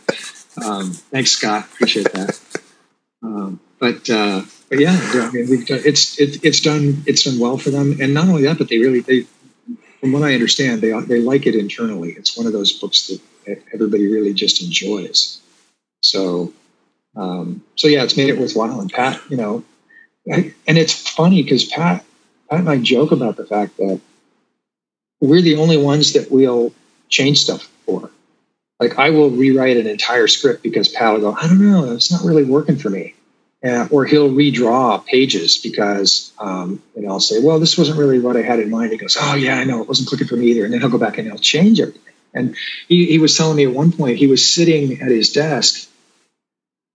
um, 0.64 0.90
thanks, 0.90 1.30
Scott. 1.30 1.64
Appreciate 1.72 2.12
that. 2.12 2.40
Um, 3.22 3.60
but 3.78 4.10
uh, 4.10 4.42
but 4.68 4.80
yeah, 4.80 4.98
I 4.98 5.30
mean, 5.30 5.48
we've 5.48 5.66
done, 5.66 5.80
it's 5.84 6.18
it, 6.18 6.44
it's 6.44 6.60
done 6.60 7.04
it's 7.06 7.24
done 7.24 7.38
well 7.38 7.56
for 7.56 7.70
them, 7.70 7.98
and 8.00 8.14
not 8.14 8.28
only 8.28 8.42
that, 8.44 8.58
but 8.58 8.68
they 8.68 8.78
really 8.78 9.00
they, 9.00 9.26
from 10.00 10.12
what 10.12 10.22
I 10.22 10.34
understand, 10.34 10.80
they 10.80 10.92
they 11.02 11.20
like 11.20 11.46
it 11.46 11.54
internally. 11.54 12.12
It's 12.12 12.36
one 12.36 12.46
of 12.46 12.52
those 12.52 12.72
books 12.72 13.08
that 13.46 13.62
everybody 13.72 14.08
really 14.08 14.34
just 14.34 14.62
enjoys. 14.62 15.40
So 16.02 16.52
um, 17.16 17.62
so 17.76 17.88
yeah, 17.88 18.04
it's 18.04 18.16
made 18.16 18.28
it 18.28 18.38
worthwhile. 18.38 18.80
And 18.80 18.92
Pat, 18.92 19.20
you 19.28 19.36
know, 19.36 19.64
I, 20.32 20.54
and 20.66 20.78
it's 20.78 21.08
funny 21.08 21.42
because 21.42 21.64
Pat 21.64 22.04
Pat 22.48 22.60
and 22.60 22.68
I 22.68 22.78
joke 22.78 23.12
about 23.12 23.36
the 23.36 23.46
fact 23.46 23.76
that 23.78 24.00
we're 25.20 25.40
the 25.40 25.56
only 25.56 25.76
ones 25.76 26.12
that 26.14 26.30
we'll 26.30 26.72
change 27.08 27.40
stuff 27.40 27.62
for. 27.86 28.10
Like 28.78 28.98
I 28.98 29.10
will 29.10 29.30
rewrite 29.30 29.76
an 29.76 29.86
entire 29.86 30.26
script 30.26 30.62
because 30.62 30.88
Pat 30.88 31.14
will 31.14 31.20
go, 31.20 31.32
I 31.32 31.46
don't 31.46 31.60
know, 31.60 31.92
it's 31.92 32.10
not 32.10 32.24
really 32.24 32.44
working 32.44 32.76
for 32.76 32.90
me. 32.90 33.14
Uh, 33.64 33.86
or 33.92 34.04
he'll 34.04 34.28
redraw 34.28 35.04
pages 35.06 35.56
because, 35.56 36.32
um, 36.40 36.82
and 36.96 37.06
I'll 37.08 37.20
say, 37.20 37.40
well, 37.40 37.60
this 37.60 37.78
wasn't 37.78 37.96
really 37.96 38.18
what 38.18 38.36
I 38.36 38.42
had 38.42 38.58
in 38.58 38.70
mind. 38.70 38.90
He 38.90 38.98
goes, 38.98 39.16
oh 39.18 39.36
yeah, 39.36 39.56
I 39.56 39.62
know, 39.62 39.80
it 39.80 39.86
wasn't 39.86 40.08
clicking 40.08 40.26
for 40.26 40.34
me 40.34 40.46
either. 40.48 40.64
And 40.64 40.74
then 40.74 40.80
he'll 40.80 40.90
go 40.90 40.98
back 40.98 41.16
and 41.16 41.28
he'll 41.28 41.38
change 41.38 41.78
everything. 41.80 42.02
And 42.34 42.56
he, 42.88 43.06
he 43.06 43.18
was 43.18 43.36
telling 43.36 43.56
me 43.56 43.64
at 43.64 43.72
one 43.72 43.92
point, 43.92 44.18
he 44.18 44.26
was 44.26 44.44
sitting 44.44 45.00
at 45.00 45.12
his 45.12 45.30
desk 45.30 45.88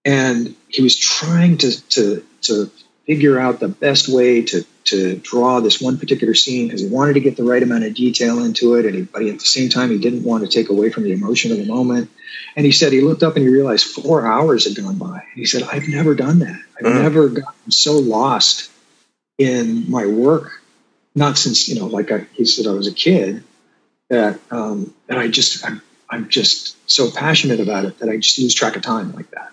and 0.06 0.56
he 0.68 0.82
was 0.82 0.95
trying 0.95 1.58
to, 1.58 1.89
to, 1.89 2.26
to 2.41 2.72
figure 3.06 3.39
out 3.39 3.60
the 3.60 3.70
best 3.70 4.10
way 4.10 4.41
to 4.43 4.66
to 4.88 5.18
draw 5.18 5.60
this 5.60 5.82
one 5.82 5.98
particular 5.98 6.34
scene 6.34 6.68
because 6.68 6.82
he 6.82 6.88
wanted 6.88 7.14
to 7.14 7.20
get 7.20 7.36
the 7.36 7.43
right 7.43 7.62
amount 7.62 7.84
of 7.84 7.93
detail 7.93 8.43
into 8.43 8.76
it, 8.76 8.86
and 8.86 8.95
he, 8.95 9.02
but 9.02 9.22
at 9.24 9.39
the 9.39 9.45
same 9.45 9.70
time 9.70 9.89
he 9.89 9.98
didn't 9.98 10.24
want 10.24 10.43
to 10.43 10.50
take 10.50 10.70
away 10.70 10.89
from 10.89 11.04
the 11.04 11.12
emotion 11.12 11.52
of 11.52 11.58
the 11.58 11.66
moment. 11.66 12.10
And 12.56 12.66
he 12.66 12.72
said 12.72 12.93
he 12.93 13.02
looked 13.02 13.22
up 13.22 13.36
and 13.36 13.43
he 13.43 13.50
realized 13.50 13.86
four 13.86 14.26
hours 14.26 14.66
had 14.66 14.82
gone 14.82 14.98
by. 14.98 15.20
And 15.20 15.36
he 15.36 15.45
said, 15.45 15.64
"I've 15.64 15.88
never 15.88 16.16
done 16.16 16.39
that. 16.39 16.60
I've 16.78 16.86
mm. 16.86 17.02
never 17.02 17.28
gotten 17.28 17.72
so 17.72 17.98
lost 17.98 18.72
in 19.38 19.89
my 19.89 20.06
work, 20.06 20.62
not 21.14 21.38
since 21.38 21.68
you 21.68 21.80
know, 21.80 21.88
like 21.88 22.12
I, 22.12 22.26
he 22.34 22.45
said, 22.45 22.66
I 22.66 22.74
was 22.74 22.88
a 22.88 22.93
kid 22.93 23.43
that 24.10 24.39
um, 24.52 24.93
that 25.08 25.18
I 25.18 25.28
just 25.28 25.66
I'm, 25.66 25.82
I'm 26.10 26.30
just 26.30 26.78
so 26.89 27.12
passionate 27.12 27.60
about 27.60 27.86
it 27.86 28.00
that 28.00 28.10
I 28.10 28.18
just 28.18 28.39
lose 28.39 28.54
track 28.54 28.78
of 28.78 28.84
time 28.84 29.14
like 29.14 29.30
that." 29.32 29.52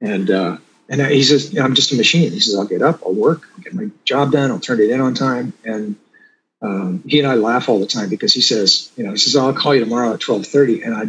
And 0.00 0.30
uh, 0.30 0.56
and 0.90 1.00
he 1.00 1.22
says, 1.22 1.56
I'm 1.56 1.74
just 1.74 1.92
a 1.92 1.96
machine. 1.96 2.32
He 2.32 2.40
says, 2.40 2.56
I'll 2.56 2.66
get 2.66 2.82
up, 2.82 3.00
I'll 3.06 3.14
work, 3.14 3.42
I'll 3.54 3.62
get 3.62 3.74
my 3.74 3.90
job 4.04 4.32
done, 4.32 4.50
I'll 4.50 4.58
turn 4.58 4.80
it 4.80 4.90
in 4.90 5.00
on 5.00 5.14
time. 5.14 5.52
And 5.64 5.94
um, 6.60 7.02
he 7.06 7.20
and 7.20 7.28
I 7.28 7.34
laugh 7.34 7.68
all 7.68 7.78
the 7.78 7.86
time 7.86 8.08
because 8.08 8.34
he 8.34 8.40
says, 8.40 8.90
you 8.96 9.04
know, 9.04 9.12
he 9.12 9.16
says, 9.16 9.36
I'll 9.36 9.54
call 9.54 9.74
you 9.74 9.80
tomorrow 9.80 10.12
at 10.12 10.26
1230. 10.26 10.82
And 10.82 10.94
I, 10.94 11.04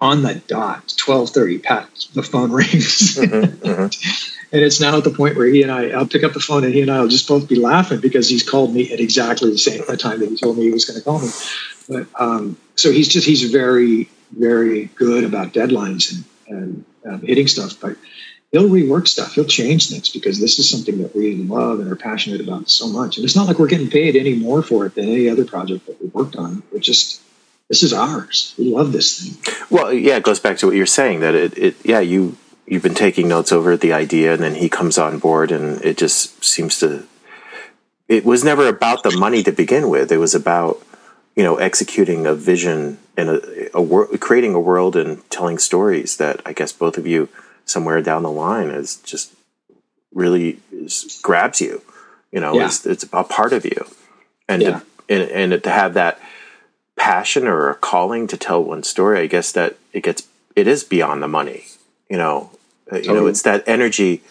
on 0.00 0.22
the 0.22 0.34
dot, 0.34 0.94
1230, 1.04 1.58
Pat, 1.58 1.88
the 2.14 2.22
phone 2.22 2.50
rings. 2.52 3.16
Mm-hmm, 3.16 3.66
mm-hmm. 3.66 4.52
and 4.52 4.62
it's 4.62 4.80
now 4.80 4.96
at 4.96 5.04
the 5.04 5.10
point 5.10 5.36
where 5.36 5.46
he 5.46 5.62
and 5.62 5.70
I, 5.70 5.90
I'll 5.90 6.06
pick 6.06 6.24
up 6.24 6.32
the 6.32 6.40
phone 6.40 6.64
and 6.64 6.72
he 6.72 6.80
and 6.80 6.90
I 6.90 7.00
will 7.00 7.08
just 7.08 7.28
both 7.28 7.48
be 7.48 7.56
laughing 7.56 8.00
because 8.00 8.30
he's 8.30 8.48
called 8.48 8.72
me 8.72 8.92
at 8.92 9.00
exactly 9.00 9.50
the 9.50 9.58
same 9.58 9.84
time 9.98 10.20
that 10.20 10.28
he 10.30 10.36
told 10.36 10.56
me 10.56 10.64
he 10.64 10.72
was 10.72 10.86
going 10.86 10.98
to 10.98 11.04
call 11.04 11.20
me. 11.20 11.28
But 11.86 12.06
um, 12.18 12.56
so 12.76 12.90
he's 12.90 13.08
just, 13.08 13.26
he's 13.26 13.50
very, 13.50 14.08
very 14.32 14.86
good 14.86 15.24
about 15.24 15.52
deadlines 15.52 16.24
and, 16.48 16.58
and 16.58 16.84
um, 17.06 17.20
hitting 17.20 17.48
stuff. 17.48 17.80
But 17.80 17.96
he'll 18.52 18.68
rework 18.68 19.08
stuff. 19.08 19.34
He'll 19.34 19.44
change 19.44 19.90
things 19.90 20.08
because 20.08 20.40
this 20.40 20.58
is 20.58 20.68
something 20.68 21.02
that 21.02 21.14
we 21.14 21.34
love 21.34 21.80
and 21.80 21.90
are 21.90 21.96
passionate 21.96 22.40
about 22.40 22.70
so 22.70 22.88
much. 22.88 23.16
And 23.16 23.24
it's 23.24 23.36
not 23.36 23.46
like 23.46 23.58
we're 23.58 23.68
getting 23.68 23.90
paid 23.90 24.16
any 24.16 24.34
more 24.34 24.62
for 24.62 24.86
it 24.86 24.94
than 24.94 25.04
any 25.08 25.28
other 25.28 25.44
project 25.44 25.86
that 25.86 26.00
we 26.00 26.08
worked 26.08 26.36
on. 26.36 26.62
We're 26.72 26.80
just 26.80 27.20
this 27.68 27.82
is 27.82 27.92
ours. 27.92 28.54
We 28.56 28.72
love 28.72 28.92
this 28.92 29.20
thing. 29.20 29.54
Well, 29.70 29.92
yeah, 29.92 30.16
it 30.16 30.22
goes 30.22 30.38
back 30.38 30.58
to 30.58 30.66
what 30.66 30.76
you're 30.76 30.86
saying 30.86 31.20
that 31.20 31.34
it, 31.34 31.58
it 31.58 31.76
yeah, 31.84 32.00
you 32.00 32.36
you've 32.66 32.82
been 32.82 32.94
taking 32.94 33.28
notes 33.28 33.52
over 33.52 33.76
the 33.76 33.92
idea 33.92 34.34
and 34.34 34.42
then 34.42 34.54
he 34.54 34.68
comes 34.68 34.98
on 34.98 35.18
board 35.18 35.52
and 35.52 35.84
it 35.84 35.96
just 35.96 36.44
seems 36.44 36.78
to 36.80 37.06
it 38.08 38.24
was 38.24 38.44
never 38.44 38.68
about 38.68 39.02
the 39.02 39.16
money 39.16 39.42
to 39.42 39.52
begin 39.52 39.88
with. 39.88 40.12
It 40.12 40.18
was 40.18 40.34
about 40.34 40.82
you 41.34 41.42
know 41.42 41.56
executing 41.56 42.26
a 42.26 42.34
vision 42.34 42.98
and 43.16 43.30
a, 43.30 43.76
a 43.76 43.82
world 43.82 44.20
creating 44.20 44.54
a 44.54 44.60
world 44.60 44.96
and 44.96 45.28
telling 45.30 45.58
stories 45.58 46.16
that 46.18 46.40
I 46.44 46.52
guess 46.52 46.72
both 46.72 46.98
of 46.98 47.06
you 47.06 47.28
somewhere 47.64 48.00
down 48.02 48.22
the 48.22 48.30
line 48.30 48.68
is 48.68 48.96
just 48.96 49.34
really 50.14 50.60
is, 50.72 51.20
grabs 51.22 51.60
you. 51.60 51.82
You 52.32 52.40
know, 52.40 52.54
yeah. 52.54 52.66
it's, 52.66 52.84
it's 52.84 53.04
a 53.12 53.24
part 53.24 53.52
of 53.52 53.64
you, 53.64 53.86
and 54.48 54.62
yeah. 54.62 54.80
to, 54.80 54.82
and 55.08 55.52
and 55.52 55.62
to 55.62 55.70
have 55.70 55.94
that 55.94 56.20
passion 56.96 57.46
or 57.46 57.68
a 57.68 57.74
calling 57.74 58.26
to 58.26 58.36
tell 58.36 58.62
one 58.62 58.82
story, 58.82 59.20
I 59.20 59.26
guess 59.26 59.52
that 59.52 59.76
it 59.92 60.02
gets 60.02 60.26
it 60.54 60.66
is 60.66 60.84
beyond 60.84 61.22
the 61.22 61.28
money. 61.28 61.64
You 62.10 62.18
know, 62.18 62.50
uh, 62.92 62.98
you 62.98 63.12
know, 63.12 63.26
it's 63.26 63.42
that 63.42 63.64
energy. 63.66 64.22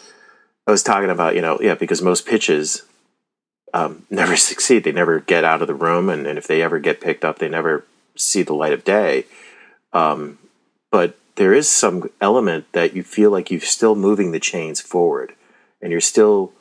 I 0.67 0.71
was 0.71 0.83
talking 0.83 1.09
about, 1.09 1.35
you 1.35 1.41
know, 1.41 1.59
yeah, 1.61 1.75
because 1.75 2.01
most 2.01 2.25
pitches 2.25 2.83
um, 3.73 4.05
never 4.09 4.35
succeed. 4.35 4.83
They 4.83 4.91
never 4.91 5.19
get 5.19 5.43
out 5.43 5.61
of 5.61 5.67
the 5.67 5.75
room, 5.75 6.09
and, 6.09 6.25
and, 6.25 6.37
if 6.37 6.47
they 6.47 6.61
ever 6.61 6.79
get 6.79 7.01
picked 7.01 7.23
up, 7.23 7.39
they 7.39 7.49
never 7.49 7.85
see 8.15 8.43
the 8.43 8.53
light 8.53 8.73
of 8.73 8.83
day. 8.83 9.25
Um, 9.93 10.37
but 10.91 11.17
there 11.35 11.53
is 11.53 11.69
some 11.69 12.09
element 12.21 12.71
that 12.71 12.95
you 12.95 13.03
feel 13.03 13.31
like 13.31 13.51
you're 13.51 13.61
still 13.61 13.95
moving 13.95 14.31
the 14.31 14.39
chains 14.39 14.81
forward 14.81 15.33
and 15.81 15.91
you're 15.91 16.01
still 16.01 16.51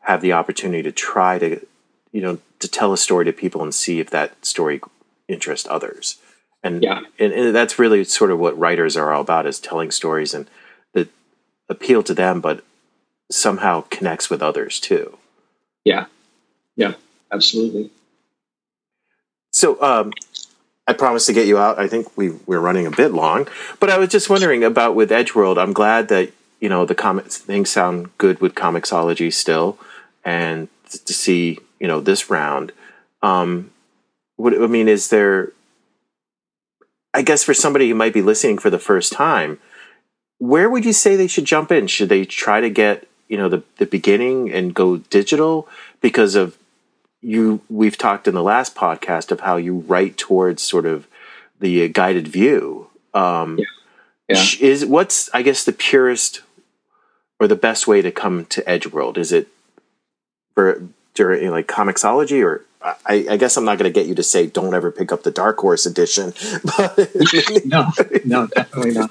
have 0.00 0.20
the 0.20 0.32
opportunity 0.32 0.82
to 0.82 0.92
try 0.92 1.38
to 1.38 1.64
you 2.12 2.20
know 2.20 2.38
to 2.58 2.68
tell 2.68 2.92
a 2.92 2.98
story 2.98 3.24
to 3.24 3.32
people 3.32 3.62
and 3.62 3.74
see 3.74 4.00
if 4.00 4.10
that 4.10 4.44
story 4.44 4.80
interests 5.28 5.68
others. 5.70 6.18
And 6.62 6.82
yeah. 6.82 7.00
and, 7.18 7.32
and 7.32 7.54
that's 7.54 7.78
really 7.78 8.04
sort 8.04 8.30
of 8.30 8.38
what 8.38 8.58
writers 8.58 8.96
are 8.96 9.12
all 9.12 9.20
about 9.20 9.46
is 9.46 9.60
telling 9.60 9.90
stories 9.90 10.32
and 10.32 10.48
that 10.94 11.08
appeal 11.68 12.02
to 12.04 12.14
them 12.14 12.40
but 12.40 12.64
somehow 13.30 13.82
connects 13.90 14.30
with 14.30 14.42
others 14.42 14.80
too. 14.80 15.18
Yeah. 15.84 16.06
Yeah. 16.76 16.94
Absolutely. 17.30 17.90
So 19.50 19.80
um, 19.82 20.12
I 20.86 20.92
promised 20.92 21.26
to 21.26 21.32
get 21.32 21.46
you 21.46 21.58
out. 21.58 21.78
I 21.78 21.88
think 21.88 22.16
we 22.16 22.30
we're 22.46 22.60
running 22.60 22.86
a 22.86 22.90
bit 22.90 23.12
long, 23.12 23.48
but 23.80 23.90
I 23.90 23.98
was 23.98 24.10
just 24.10 24.28
wondering 24.28 24.64
about 24.64 24.94
with 24.94 25.10
Edgeworld. 25.10 25.58
I'm 25.58 25.72
glad 25.72 26.08
that 26.08 26.32
you 26.60 26.68
know 26.68 26.84
the 26.84 26.94
comics 26.94 27.38
things 27.38 27.70
sound 27.70 28.16
good 28.18 28.40
with 28.40 28.54
Comixology 28.54 29.32
still, 29.32 29.78
and 30.24 30.68
to 30.88 31.12
see 31.12 31.58
you 31.80 31.88
know 31.88 32.00
this 32.00 32.28
round. 32.28 32.72
Um, 33.22 33.70
what 34.36 34.54
I 34.54 34.66
mean 34.66 34.88
is 34.88 35.08
there. 35.08 35.52
I 37.14 37.22
guess 37.22 37.44
for 37.44 37.54
somebody 37.54 37.88
who 37.88 37.94
might 37.94 38.12
be 38.12 38.22
listening 38.22 38.58
for 38.58 38.70
the 38.70 38.78
first 38.78 39.12
time, 39.12 39.60
where 40.38 40.68
would 40.68 40.84
you 40.84 40.92
say 40.92 41.14
they 41.14 41.28
should 41.28 41.44
jump 41.44 41.70
in? 41.70 41.86
Should 41.86 42.08
they 42.08 42.24
try 42.24 42.60
to 42.60 42.68
get 42.68 43.08
you 43.28 43.38
know 43.38 43.48
the 43.48 43.62
the 43.78 43.86
beginning 43.86 44.52
and 44.52 44.74
go 44.74 44.98
digital 44.98 45.66
because 46.02 46.34
of 46.34 46.58
you 47.24 47.60
we've 47.68 47.96
talked 47.96 48.28
in 48.28 48.34
the 48.34 48.42
last 48.42 48.74
podcast 48.74 49.30
of 49.30 49.40
how 49.40 49.56
you 49.56 49.78
write 49.78 50.16
towards 50.16 50.62
sort 50.62 50.86
of 50.86 51.06
the 51.60 51.88
guided 51.88 52.28
view. 52.28 52.88
Um, 53.12 53.58
yeah. 53.58 53.64
Yeah. 54.28 54.44
Is 54.60 54.86
what's 54.86 55.28
I 55.34 55.42
guess 55.42 55.64
the 55.64 55.72
purest 55.72 56.42
or 57.38 57.46
the 57.46 57.56
best 57.56 57.86
way 57.86 58.00
to 58.00 58.10
come 58.10 58.46
to 58.46 58.62
Edgeworld? 58.62 59.18
Is 59.18 59.32
it 59.32 59.48
for 60.54 60.82
during 61.14 61.50
like 61.50 61.66
Comixology 61.66 62.42
or 62.42 62.64
I, 63.06 63.26
I, 63.30 63.36
guess 63.38 63.56
I'm 63.56 63.64
not 63.64 63.78
going 63.78 63.90
to 63.90 63.98
get 63.98 64.06
you 64.06 64.14
to 64.16 64.22
say 64.22 64.46
don't 64.46 64.74
ever 64.74 64.90
pick 64.90 65.10
up 65.10 65.22
the 65.22 65.30
Dark 65.30 65.58
Horse 65.58 65.86
edition, 65.86 66.34
but 66.64 67.10
no, 67.64 67.90
no, 68.24 68.46
definitely 68.48 68.92
not. 68.92 69.10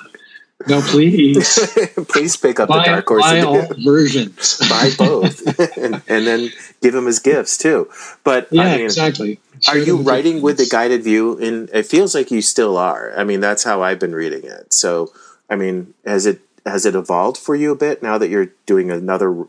No, 0.67 0.81
please. 0.81 1.59
please 2.09 2.37
pick 2.37 2.59
up 2.59 2.69
buy, 2.69 2.79
the 2.79 2.83
Dark 2.85 3.07
Horse. 3.07 3.23
Buy 3.23 3.41
all 3.41 3.67
versions. 3.83 4.57
buy 4.69 4.89
both, 4.97 5.59
and, 5.77 6.01
and, 6.07 6.27
then 6.27 6.49
give 6.81 6.93
them 6.93 7.07
as 7.07 7.19
gifts 7.19 7.57
too. 7.57 7.89
But 8.23 8.47
yeah, 8.51 8.63
I 8.63 8.77
mean, 8.77 8.85
exactly. 8.85 9.39
Are 9.67 9.77
you 9.77 9.97
writing 9.97 10.41
with 10.41 10.57
the 10.57 10.67
guided 10.69 11.03
view? 11.03 11.37
And 11.39 11.69
it 11.71 11.85
feels 11.85 12.15
like 12.15 12.31
you 12.31 12.41
still 12.41 12.77
are. 12.77 13.13
I 13.17 13.23
mean, 13.23 13.39
that's 13.39 13.63
how 13.63 13.81
I've 13.81 13.99
been 13.99 14.15
reading 14.15 14.43
it. 14.43 14.73
So, 14.73 15.11
I 15.49 15.55
mean, 15.55 15.93
has 16.05 16.25
it 16.25 16.41
has 16.65 16.85
it 16.85 16.95
evolved 16.95 17.37
for 17.37 17.55
you 17.55 17.71
a 17.71 17.75
bit 17.75 18.01
now 18.01 18.17
that 18.17 18.29
you're 18.29 18.49
doing 18.65 18.89
another 18.89 19.45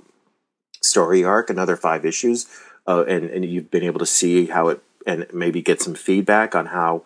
story 0.82 1.24
arc, 1.24 1.50
another 1.50 1.76
five 1.76 2.04
issues, 2.04 2.46
uh, 2.86 3.04
and 3.06 3.30
and 3.30 3.44
you've 3.44 3.70
been 3.70 3.84
able 3.84 4.00
to 4.00 4.06
see 4.06 4.46
how 4.46 4.68
it 4.68 4.82
and 5.06 5.26
maybe 5.32 5.62
get 5.62 5.82
some 5.82 5.94
feedback 5.94 6.54
on 6.54 6.66
how 6.66 7.02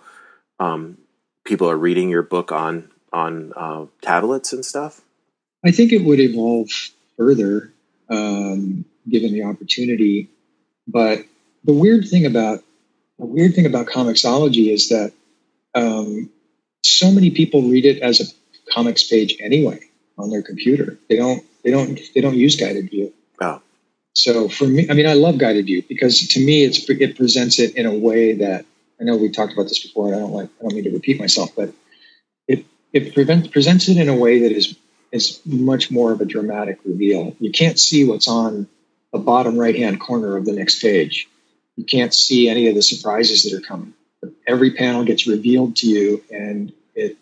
um, 0.60 0.98
people 1.44 1.68
are 1.68 1.76
reading 1.76 2.08
your 2.08 2.22
book 2.22 2.52
on 2.52 2.90
on 3.12 3.52
uh, 3.56 3.86
tablets 4.02 4.52
and 4.52 4.64
stuff? 4.64 5.00
I 5.64 5.70
think 5.70 5.92
it 5.92 6.04
would 6.04 6.20
evolve 6.20 6.70
further 7.16 7.72
um, 8.08 8.84
given 9.08 9.32
the 9.32 9.44
opportunity. 9.44 10.28
But 10.86 11.24
the 11.64 11.74
weird 11.74 12.08
thing 12.08 12.26
about 12.26 12.62
the 13.18 13.26
weird 13.26 13.54
thing 13.54 13.66
about 13.66 13.86
Comixology 13.86 14.72
is 14.72 14.90
that 14.90 15.12
um, 15.74 16.30
so 16.84 17.10
many 17.10 17.30
people 17.30 17.62
read 17.62 17.84
it 17.84 18.00
as 18.00 18.20
a 18.20 18.72
comics 18.72 19.04
page 19.04 19.36
anyway 19.40 19.80
on 20.16 20.30
their 20.30 20.42
computer. 20.42 20.98
They 21.08 21.16
don't 21.16 21.44
they 21.64 21.70
don't 21.70 21.98
they 22.14 22.20
don't 22.20 22.36
use 22.36 22.56
guided 22.56 22.90
view. 22.90 23.12
Oh. 23.40 23.60
So 24.14 24.48
for 24.48 24.66
me, 24.66 24.88
I 24.90 24.94
mean, 24.94 25.06
I 25.06 25.14
love 25.14 25.38
guided 25.38 25.66
view 25.66 25.82
because 25.88 26.26
to 26.28 26.44
me, 26.44 26.64
it's 26.64 26.88
it 26.88 27.16
presents 27.16 27.58
it 27.58 27.76
in 27.76 27.86
a 27.86 27.94
way 27.94 28.34
that 28.34 28.64
I 29.00 29.04
know 29.04 29.16
we 29.16 29.28
talked 29.28 29.52
about 29.52 29.64
this 29.64 29.78
before, 29.80 30.06
and 30.06 30.16
I 30.16 30.18
don't 30.18 30.32
like 30.32 30.48
I 30.58 30.62
don't 30.62 30.74
mean 30.74 30.84
to 30.84 30.90
repeat 30.90 31.20
myself, 31.20 31.50
but 31.56 31.72
it 32.92 33.14
prevent, 33.14 33.52
presents 33.52 33.88
it 33.88 33.96
in 33.96 34.08
a 34.08 34.16
way 34.16 34.40
that 34.40 34.52
is 34.52 34.76
is 35.10 35.40
much 35.46 35.90
more 35.90 36.12
of 36.12 36.20
a 36.20 36.26
dramatic 36.26 36.78
reveal. 36.84 37.34
You 37.40 37.50
can't 37.50 37.78
see 37.80 38.04
what's 38.04 38.28
on 38.28 38.68
the 39.12 39.18
bottom 39.18 39.56
right 39.56 39.74
hand 39.74 40.00
corner 40.00 40.36
of 40.36 40.44
the 40.44 40.52
next 40.52 40.82
page. 40.82 41.26
You 41.76 41.84
can't 41.84 42.12
see 42.12 42.48
any 42.48 42.68
of 42.68 42.74
the 42.74 42.82
surprises 42.82 43.44
that 43.44 43.56
are 43.56 43.66
coming. 43.66 43.94
Every 44.46 44.72
panel 44.72 45.04
gets 45.04 45.26
revealed 45.26 45.76
to 45.76 45.86
you, 45.86 46.22
and 46.30 46.72
it 46.94 47.16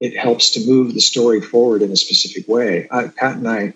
it 0.00 0.16
helps 0.16 0.50
to 0.50 0.66
move 0.66 0.92
the 0.92 1.00
story 1.00 1.40
forward 1.40 1.82
in 1.82 1.92
a 1.92 1.96
specific 1.96 2.48
way. 2.48 2.88
I, 2.90 3.08
Pat 3.08 3.36
and 3.36 3.48
I 3.48 3.74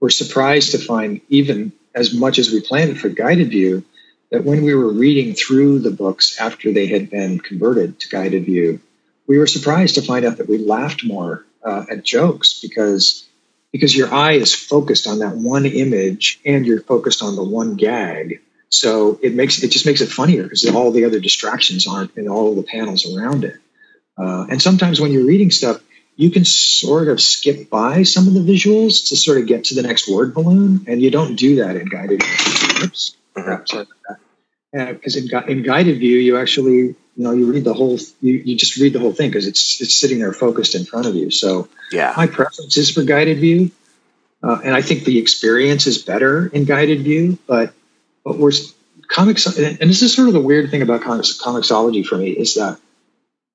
were 0.00 0.10
surprised 0.10 0.72
to 0.72 0.78
find, 0.78 1.20
even 1.28 1.72
as 1.94 2.12
much 2.12 2.38
as 2.38 2.50
we 2.50 2.60
planned 2.60 2.98
for 3.00 3.08
guided 3.08 3.50
view, 3.50 3.84
that 4.30 4.44
when 4.44 4.62
we 4.62 4.74
were 4.74 4.92
reading 4.92 5.34
through 5.34 5.80
the 5.80 5.90
books 5.90 6.38
after 6.40 6.72
they 6.72 6.86
had 6.86 7.10
been 7.10 7.38
converted 7.38 8.00
to 8.00 8.08
guided 8.08 8.44
view, 8.44 8.80
we 9.30 9.38
were 9.38 9.46
surprised 9.46 9.94
to 9.94 10.02
find 10.02 10.24
out 10.24 10.38
that 10.38 10.48
we 10.48 10.58
laughed 10.58 11.04
more 11.04 11.46
uh, 11.64 11.84
at 11.88 12.02
jokes 12.02 12.58
because 12.60 13.28
because 13.70 13.96
your 13.96 14.12
eye 14.12 14.32
is 14.32 14.52
focused 14.52 15.06
on 15.06 15.20
that 15.20 15.36
one 15.36 15.66
image 15.66 16.40
and 16.44 16.66
you're 16.66 16.82
focused 16.82 17.22
on 17.22 17.36
the 17.36 17.44
one 17.44 17.76
gag. 17.76 18.40
So 18.70 19.20
it 19.22 19.32
makes 19.32 19.62
it 19.62 19.68
just 19.68 19.86
makes 19.86 20.00
it 20.00 20.08
funnier 20.08 20.42
because 20.42 20.68
all 20.70 20.90
the 20.90 21.04
other 21.04 21.20
distractions 21.20 21.86
aren't 21.86 22.16
in 22.16 22.26
all 22.26 22.50
of 22.50 22.56
the 22.56 22.64
panels 22.64 23.06
around 23.06 23.44
it. 23.44 23.58
Uh, 24.18 24.46
and 24.50 24.60
sometimes 24.60 25.00
when 25.00 25.12
you're 25.12 25.26
reading 25.26 25.52
stuff, 25.52 25.80
you 26.16 26.32
can 26.32 26.44
sort 26.44 27.06
of 27.06 27.20
skip 27.20 27.70
by 27.70 28.02
some 28.02 28.26
of 28.26 28.34
the 28.34 28.40
visuals 28.40 29.10
to 29.10 29.16
sort 29.16 29.38
of 29.38 29.46
get 29.46 29.62
to 29.66 29.76
the 29.76 29.82
next 29.82 30.08
word 30.10 30.34
balloon, 30.34 30.86
and 30.88 31.00
you 31.00 31.12
don't 31.12 31.36
do 31.36 31.62
that 31.62 31.76
in 31.76 31.86
guided. 31.86 32.20
Oops, 32.82 33.16
mm-hmm. 33.36 34.22
Because 34.72 35.16
in, 35.16 35.28
in 35.48 35.62
guided 35.62 35.98
view, 35.98 36.18
you 36.18 36.38
actually, 36.38 36.76
you 36.76 36.96
know, 37.16 37.32
you 37.32 37.50
read 37.50 37.64
the 37.64 37.74
whole, 37.74 37.98
you, 38.20 38.34
you 38.34 38.56
just 38.56 38.76
read 38.76 38.92
the 38.92 39.00
whole 39.00 39.12
thing 39.12 39.30
because 39.30 39.46
it's 39.46 39.80
it's 39.80 39.94
sitting 39.94 40.20
there 40.20 40.32
focused 40.32 40.74
in 40.74 40.84
front 40.84 41.06
of 41.06 41.14
you. 41.14 41.30
So 41.30 41.68
yeah, 41.90 42.14
my 42.16 42.26
preference 42.26 42.76
is 42.76 42.90
for 42.90 43.02
guided 43.02 43.38
view, 43.38 43.72
uh, 44.42 44.60
and 44.62 44.74
I 44.74 44.82
think 44.82 45.04
the 45.04 45.18
experience 45.18 45.86
is 45.86 45.98
better 45.98 46.46
in 46.46 46.64
guided 46.64 47.02
view. 47.02 47.38
But 47.46 47.74
but 48.24 48.38
we're 48.38 48.52
comics, 49.08 49.46
and 49.46 49.78
this 49.78 50.02
is 50.02 50.14
sort 50.14 50.28
of 50.28 50.34
the 50.34 50.40
weird 50.40 50.70
thing 50.70 50.82
about 50.82 51.02
comics, 51.02 51.40
comiXology 51.40 52.06
for 52.06 52.16
me 52.16 52.30
is 52.30 52.54
that 52.54 52.78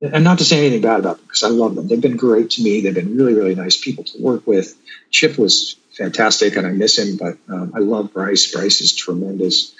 and 0.01 0.23
not 0.23 0.39
to 0.39 0.43
say 0.43 0.59
anything 0.59 0.81
bad 0.81 0.99
about 0.99 1.17
them 1.17 1.25
because 1.25 1.43
I 1.43 1.47
love 1.47 1.75
them. 1.75 1.87
They've 1.87 2.01
been 2.01 2.17
great 2.17 2.51
to 2.51 2.63
me. 2.63 2.81
They've 2.81 2.93
been 2.93 3.15
really, 3.15 3.33
really 3.33 3.55
nice 3.55 3.77
people 3.77 4.03
to 4.03 4.21
work 4.21 4.45
with. 4.45 4.75
Chip 5.09 5.37
was 5.37 5.77
fantastic, 5.97 6.55
and 6.57 6.67
I 6.67 6.71
miss 6.71 6.99
him, 6.99 7.17
but 7.17 7.37
um, 7.47 7.73
I 7.75 7.79
love 7.79 8.13
Bryce. 8.13 8.51
Bryce 8.51 8.81
is 8.81 8.93
tremendous. 8.93 9.73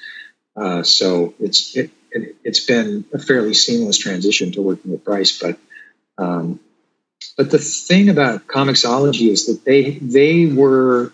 Uh, 0.55 0.83
so 0.83 1.33
it's 1.39 1.75
it, 1.75 1.91
it 2.11 2.35
has 2.45 2.59
been 2.61 3.05
a 3.13 3.19
fairly 3.19 3.53
seamless 3.53 3.97
transition 3.97 4.51
to 4.53 4.61
working 4.61 4.91
with 4.91 5.03
Bryce. 5.03 5.37
But 5.37 5.57
um, 6.17 6.59
but 7.37 7.51
the 7.51 7.59
thing 7.59 8.09
about 8.09 8.47
comiXology 8.47 9.29
is 9.29 9.47
that 9.47 9.65
they 9.65 9.91
they 9.91 10.45
were 10.45 11.11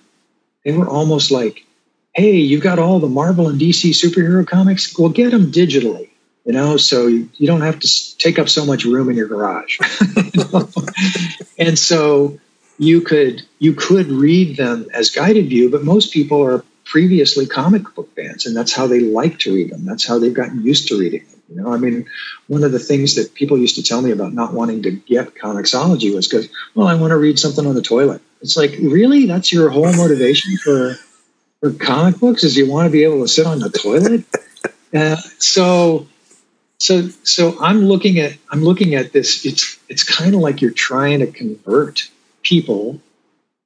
they 0.64 0.72
were 0.74 0.88
almost 0.88 1.32
like, 1.32 1.66
hey, 2.14 2.38
you've 2.38 2.64
got 2.64 2.80
all 2.80 3.00
the 3.00 3.10
Marvel 3.10 3.50
and 3.50 3.60
DC 3.60 3.92
superhero 3.92 4.46
comics. 4.46 4.98
Well, 4.98 5.10
get 5.10 5.32
them 5.32 5.52
digitally 5.52 6.12
you 6.46 6.54
know 6.54 6.78
so 6.78 7.08
you, 7.08 7.30
you 7.36 7.48
don't 7.48 7.62
have 7.62 7.80
to 7.80 8.18
take 8.18 8.40
up 8.40 8.50
so 8.50 8.66
much 8.66 8.86
room 8.86 9.10
in 9.10 9.16
your 9.16 9.28
garage 9.28 9.78
and 11.58 11.78
so 11.78 12.40
you 12.78 13.02
could 13.02 13.44
you 13.60 13.74
could 13.74 14.08
read 14.08 14.58
them 14.58 14.88
as 14.94 15.12
guided 15.12 15.48
view 15.48 15.70
but 15.70 15.84
most 15.84 16.12
people 16.12 16.44
are 16.44 16.64
previously 16.86 17.46
comic 17.46 17.84
book 17.96 18.14
fans 18.16 18.46
and 18.46 18.56
that's 18.56 18.74
how 18.74 18.88
they 18.88 19.00
like 19.00 19.40
to 19.40 19.54
read 19.54 19.72
them. 19.72 19.86
That's 19.86 20.06
how 20.06 20.20
they've 20.20 20.34
gotten 20.34 20.64
used 20.64 20.88
to 20.90 21.00
reading 21.00 21.26
them 21.26 21.42
you 21.52 21.62
know? 21.62 21.74
I 21.74 21.78
mean 21.78 22.06
one 22.48 22.64
of 22.64 22.72
the 22.72 22.80
things 22.80 23.16
that 23.16 23.34
people 23.34 23.58
used 23.58 23.76
to 23.76 23.84
tell 23.84 24.02
me 24.02 24.12
about 24.12 24.34
not 24.34 24.54
wanting 24.54 24.84
to 24.84 24.92
get 24.92 25.36
comiXology 25.36 26.14
was 26.14 26.28
because 26.28 26.50
well 26.76 26.88
i 26.88 26.96
want 26.96 27.12
to 27.12 27.18
read 27.18 27.38
something 27.38 27.66
on 27.66 27.76
the 27.76 27.82
toilet. 27.82 28.22
It's 28.42 28.58
like 28.58 28.72
really? 28.82 29.26
That's 29.26 29.54
your 29.54 29.70
whole 29.70 29.92
motivation 29.94 30.58
for 30.58 30.96
for 31.60 31.72
comic 31.74 32.20
books 32.20 32.44
is 32.44 32.58
you 32.58 32.70
want 32.70 32.88
to 32.88 32.92
be 32.92 33.04
able 33.04 33.22
to 33.22 33.28
sit 33.28 33.46
on 33.46 33.60
the 33.60 33.70
toilet? 33.70 34.26
Uh, 34.94 35.16
so 35.38 36.06
so 36.78 37.08
so 37.24 37.58
i'm 37.62 37.86
looking 37.86 38.20
at 38.20 38.36
i'm 38.50 38.62
looking 38.62 38.94
at 38.94 39.14
this 39.14 39.46
it's 39.46 39.80
it's 39.88 40.04
kind 40.04 40.36
of 40.36 40.42
like 40.42 40.62
you're 40.62 40.70
trying 40.70 41.20
to 41.20 41.28
convert 41.28 42.10
people 42.44 43.00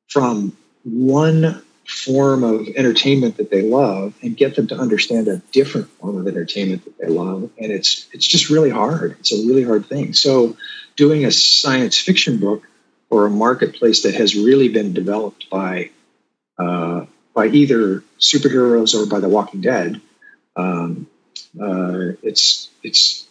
from 0.07 0.55
one 0.83 1.64
form 1.85 2.43
of 2.43 2.67
entertainment 2.75 3.37
that 3.37 3.51
they 3.51 3.61
love 3.61 4.13
and 4.21 4.35
get 4.35 4.55
them 4.55 4.67
to 4.67 4.75
understand 4.75 5.27
a 5.27 5.37
different 5.51 5.87
form 5.99 6.17
of 6.17 6.27
entertainment 6.27 6.83
that 6.83 6.97
they 6.97 7.07
love 7.07 7.49
and 7.59 7.71
it's 7.71 8.07
it's 8.11 8.25
just 8.25 8.49
really 8.49 8.71
hard 8.71 9.15
it's 9.19 9.31
a 9.31 9.45
really 9.47 9.63
hard 9.63 9.85
thing 9.85 10.13
so 10.13 10.57
doing 10.95 11.25
a 11.25 11.31
science 11.31 11.97
fiction 11.97 12.39
book 12.39 12.67
or 13.11 13.27
a 13.27 13.29
marketplace 13.29 14.01
that 14.01 14.15
has 14.15 14.35
really 14.35 14.67
been 14.69 14.93
developed 14.93 15.47
by 15.49 15.91
uh, 16.57 17.05
by 17.35 17.47
either 17.47 18.03
superheroes 18.19 18.95
or 18.95 19.05
by 19.05 19.19
the 19.19 19.29
walking 19.29 19.61
dead 19.61 20.01
um, 20.55 21.07
uh, 21.61 22.13
it's 22.23 22.69
it's 22.81 23.27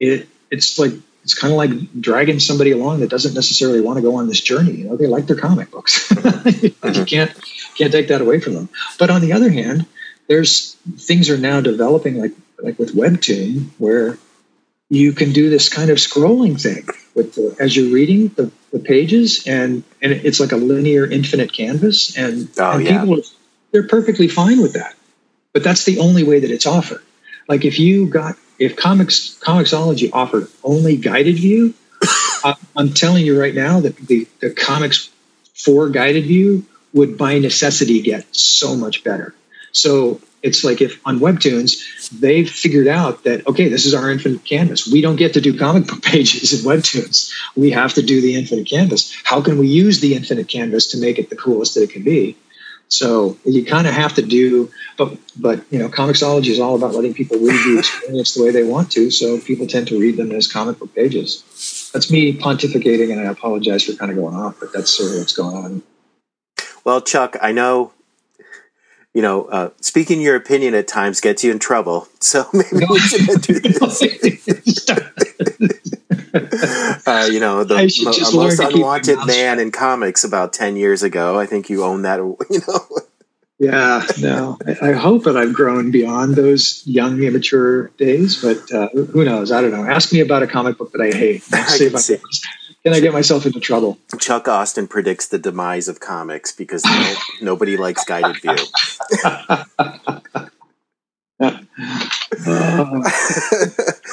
it 0.00 0.28
it's 0.50 0.78
like 0.78 0.92
it's 1.26 1.34
kind 1.34 1.52
of 1.52 1.58
like 1.58 2.00
dragging 2.00 2.38
somebody 2.38 2.70
along 2.70 3.00
that 3.00 3.10
doesn't 3.10 3.34
necessarily 3.34 3.80
want 3.80 3.96
to 3.96 4.02
go 4.02 4.14
on 4.14 4.28
this 4.28 4.40
journey. 4.40 4.72
You 4.72 4.84
know, 4.88 4.96
they 4.96 5.08
like 5.08 5.26
their 5.26 5.34
comic 5.34 5.72
books. 5.72 6.05
You 6.94 7.04
can't 7.04 7.32
can't 7.76 7.92
take 7.92 8.08
that 8.08 8.20
away 8.20 8.40
from 8.40 8.54
them. 8.54 8.68
But 8.98 9.10
on 9.10 9.20
the 9.20 9.32
other 9.32 9.50
hand, 9.50 9.86
there's 10.28 10.74
things 10.96 11.30
are 11.30 11.38
now 11.38 11.60
developing 11.60 12.18
like 12.18 12.32
like 12.62 12.78
with 12.78 12.94
Webtoon 12.94 13.70
where 13.78 14.18
you 14.88 15.12
can 15.12 15.32
do 15.32 15.50
this 15.50 15.68
kind 15.68 15.90
of 15.90 15.98
scrolling 15.98 16.60
thing 16.60 16.86
with 17.14 17.34
the, 17.34 17.56
as 17.58 17.76
you're 17.76 17.92
reading 17.92 18.28
the, 18.28 18.52
the 18.72 18.78
pages 18.78 19.46
and 19.46 19.82
and 20.00 20.12
it's 20.12 20.38
like 20.38 20.52
a 20.52 20.56
linear 20.56 21.06
infinite 21.06 21.52
canvas 21.52 22.16
and, 22.16 22.48
oh, 22.58 22.72
and 22.72 22.84
yeah. 22.84 23.00
people 23.00 23.18
are, 23.18 23.22
they're 23.72 23.88
perfectly 23.88 24.28
fine 24.28 24.62
with 24.62 24.74
that. 24.74 24.94
But 25.52 25.64
that's 25.64 25.84
the 25.84 25.98
only 25.98 26.22
way 26.22 26.40
that 26.40 26.50
it's 26.50 26.66
offered. 26.66 27.02
Like 27.48 27.64
if 27.64 27.78
you 27.78 28.06
got 28.06 28.36
if 28.58 28.76
comics 28.76 29.38
Comixology 29.42 30.10
offered 30.12 30.48
only 30.62 30.96
guided 30.96 31.36
view, 31.36 31.74
I, 32.44 32.54
am 32.76 32.92
telling 32.92 33.24
you 33.24 33.38
right 33.38 33.54
now 33.54 33.80
that 33.80 33.96
the, 33.96 34.26
the 34.40 34.50
comics 34.50 35.10
for 35.56 35.88
guided 35.88 36.24
view 36.24 36.64
would 36.92 37.18
by 37.18 37.38
necessity 37.38 38.00
get 38.00 38.24
so 38.34 38.76
much 38.76 39.02
better. 39.04 39.34
So 39.72 40.20
it's 40.42 40.64
like 40.64 40.80
if 40.80 41.00
on 41.04 41.18
Webtoons 41.18 42.10
they've 42.10 42.48
figured 42.48 42.86
out 42.86 43.24
that 43.24 43.46
okay, 43.46 43.68
this 43.68 43.84
is 43.84 43.94
our 43.94 44.10
infinite 44.10 44.44
canvas. 44.44 44.86
We 44.86 45.00
don't 45.00 45.16
get 45.16 45.34
to 45.34 45.40
do 45.40 45.58
comic 45.58 45.86
book 45.86 46.02
pages 46.14 46.52
in 46.52 46.70
Webtoons. 46.70 47.32
We 47.56 47.70
have 47.72 47.94
to 47.94 48.02
do 48.02 48.20
the 48.20 48.36
infinite 48.36 48.68
canvas. 48.68 49.14
How 49.24 49.42
can 49.42 49.58
we 49.58 49.68
use 49.68 50.00
the 50.00 50.14
infinite 50.14 50.48
canvas 50.48 50.86
to 50.88 50.98
make 50.98 51.18
it 51.18 51.30
the 51.30 51.36
coolest 51.36 51.74
that 51.74 51.82
it 51.82 51.90
can 51.90 52.04
be? 52.04 52.36
So 52.88 53.36
you 53.44 53.64
kind 53.64 53.88
of 53.88 53.94
have 53.94 54.14
to 54.14 54.22
do, 54.22 54.70
but 54.96 55.18
but 55.36 55.64
you 55.70 55.78
know, 55.78 55.88
comiXology 55.88 56.48
is 56.48 56.60
all 56.60 56.76
about 56.76 56.94
letting 56.94 57.14
people 57.14 57.38
read 57.38 57.60
the 57.66 57.78
experience 57.78 58.34
the 58.34 58.44
way 58.44 58.50
they 58.52 58.62
want 58.62 58.92
to. 58.92 59.10
So 59.10 59.40
people 59.40 59.66
tend 59.66 59.88
to 59.88 59.98
read 59.98 60.16
them 60.16 60.30
as 60.32 60.46
comic 60.46 60.78
book 60.78 60.94
pages. 60.94 61.42
That's 61.96 62.10
me 62.10 62.36
pontificating, 62.36 63.10
and 63.10 63.26
I 63.26 63.32
apologize 63.32 63.84
for 63.84 63.94
kind 63.94 64.10
of 64.10 64.18
going 64.18 64.34
off, 64.34 64.60
but 64.60 64.70
that's 64.70 64.90
sort 64.90 65.12
of 65.12 65.18
what's 65.18 65.32
going 65.32 65.56
on. 65.56 65.82
Well, 66.84 67.00
Chuck, 67.00 67.38
I 67.40 67.52
know 67.52 67.94
you 69.14 69.22
know, 69.22 69.46
uh, 69.46 69.70
speaking 69.80 70.20
your 70.20 70.36
opinion 70.36 70.74
at 70.74 70.86
times 70.86 71.22
gets 71.22 71.42
you 71.42 71.50
in 71.50 71.58
trouble. 71.58 72.06
So 72.20 72.44
maybe 72.52 72.84
we 72.90 72.98
shouldn't 72.98 73.44
do 73.44 73.54
this. 73.60 73.80
uh, 77.06 77.28
you 77.32 77.40
know, 77.40 77.64
the 77.64 77.76
mo- 78.04 78.40
most 78.40 78.60
unwanted 78.60 79.26
man 79.26 79.58
in 79.58 79.70
comics 79.70 80.22
about 80.22 80.52
10 80.52 80.76
years 80.76 81.02
ago. 81.02 81.38
I 81.38 81.46
think 81.46 81.70
you 81.70 81.82
own 81.82 82.02
that, 82.02 82.18
you 82.18 82.60
know. 82.68 82.86
Yeah, 83.58 84.06
no, 84.20 84.58
I, 84.66 84.90
I, 84.90 84.92
hope 84.92 85.24
that 85.24 85.34
I've 85.34 85.54
grown 85.54 85.90
beyond 85.90 86.34
those 86.36 86.82
young, 86.86 87.22
immature 87.22 87.88
days, 87.96 88.42
but 88.42 88.70
uh, 88.70 88.90
who 88.90 89.24
knows? 89.24 89.50
I 89.50 89.62
don't 89.62 89.70
know. 89.70 89.82
Ask 89.82 90.12
me 90.12 90.20
about 90.20 90.42
a 90.42 90.46
comic 90.46 90.76
book 90.76 90.92
that 90.92 91.00
I 91.00 91.16
hate. 91.16 91.42
I 91.52 91.64
can, 91.78 91.96
see. 91.96 92.18
can 92.82 92.92
I 92.92 93.00
get 93.00 93.14
myself 93.14 93.46
into 93.46 93.58
trouble? 93.58 93.96
Chuck 94.18 94.46
Austen 94.46 94.86
predicts 94.88 95.28
the 95.28 95.38
demise 95.38 95.88
of 95.88 96.00
comics 96.00 96.52
because 96.52 96.84
no, 96.84 97.14
nobody 97.40 97.78
likes 97.78 98.04
guided 98.04 98.42
view. 98.42 98.56
Uh, 99.24 99.64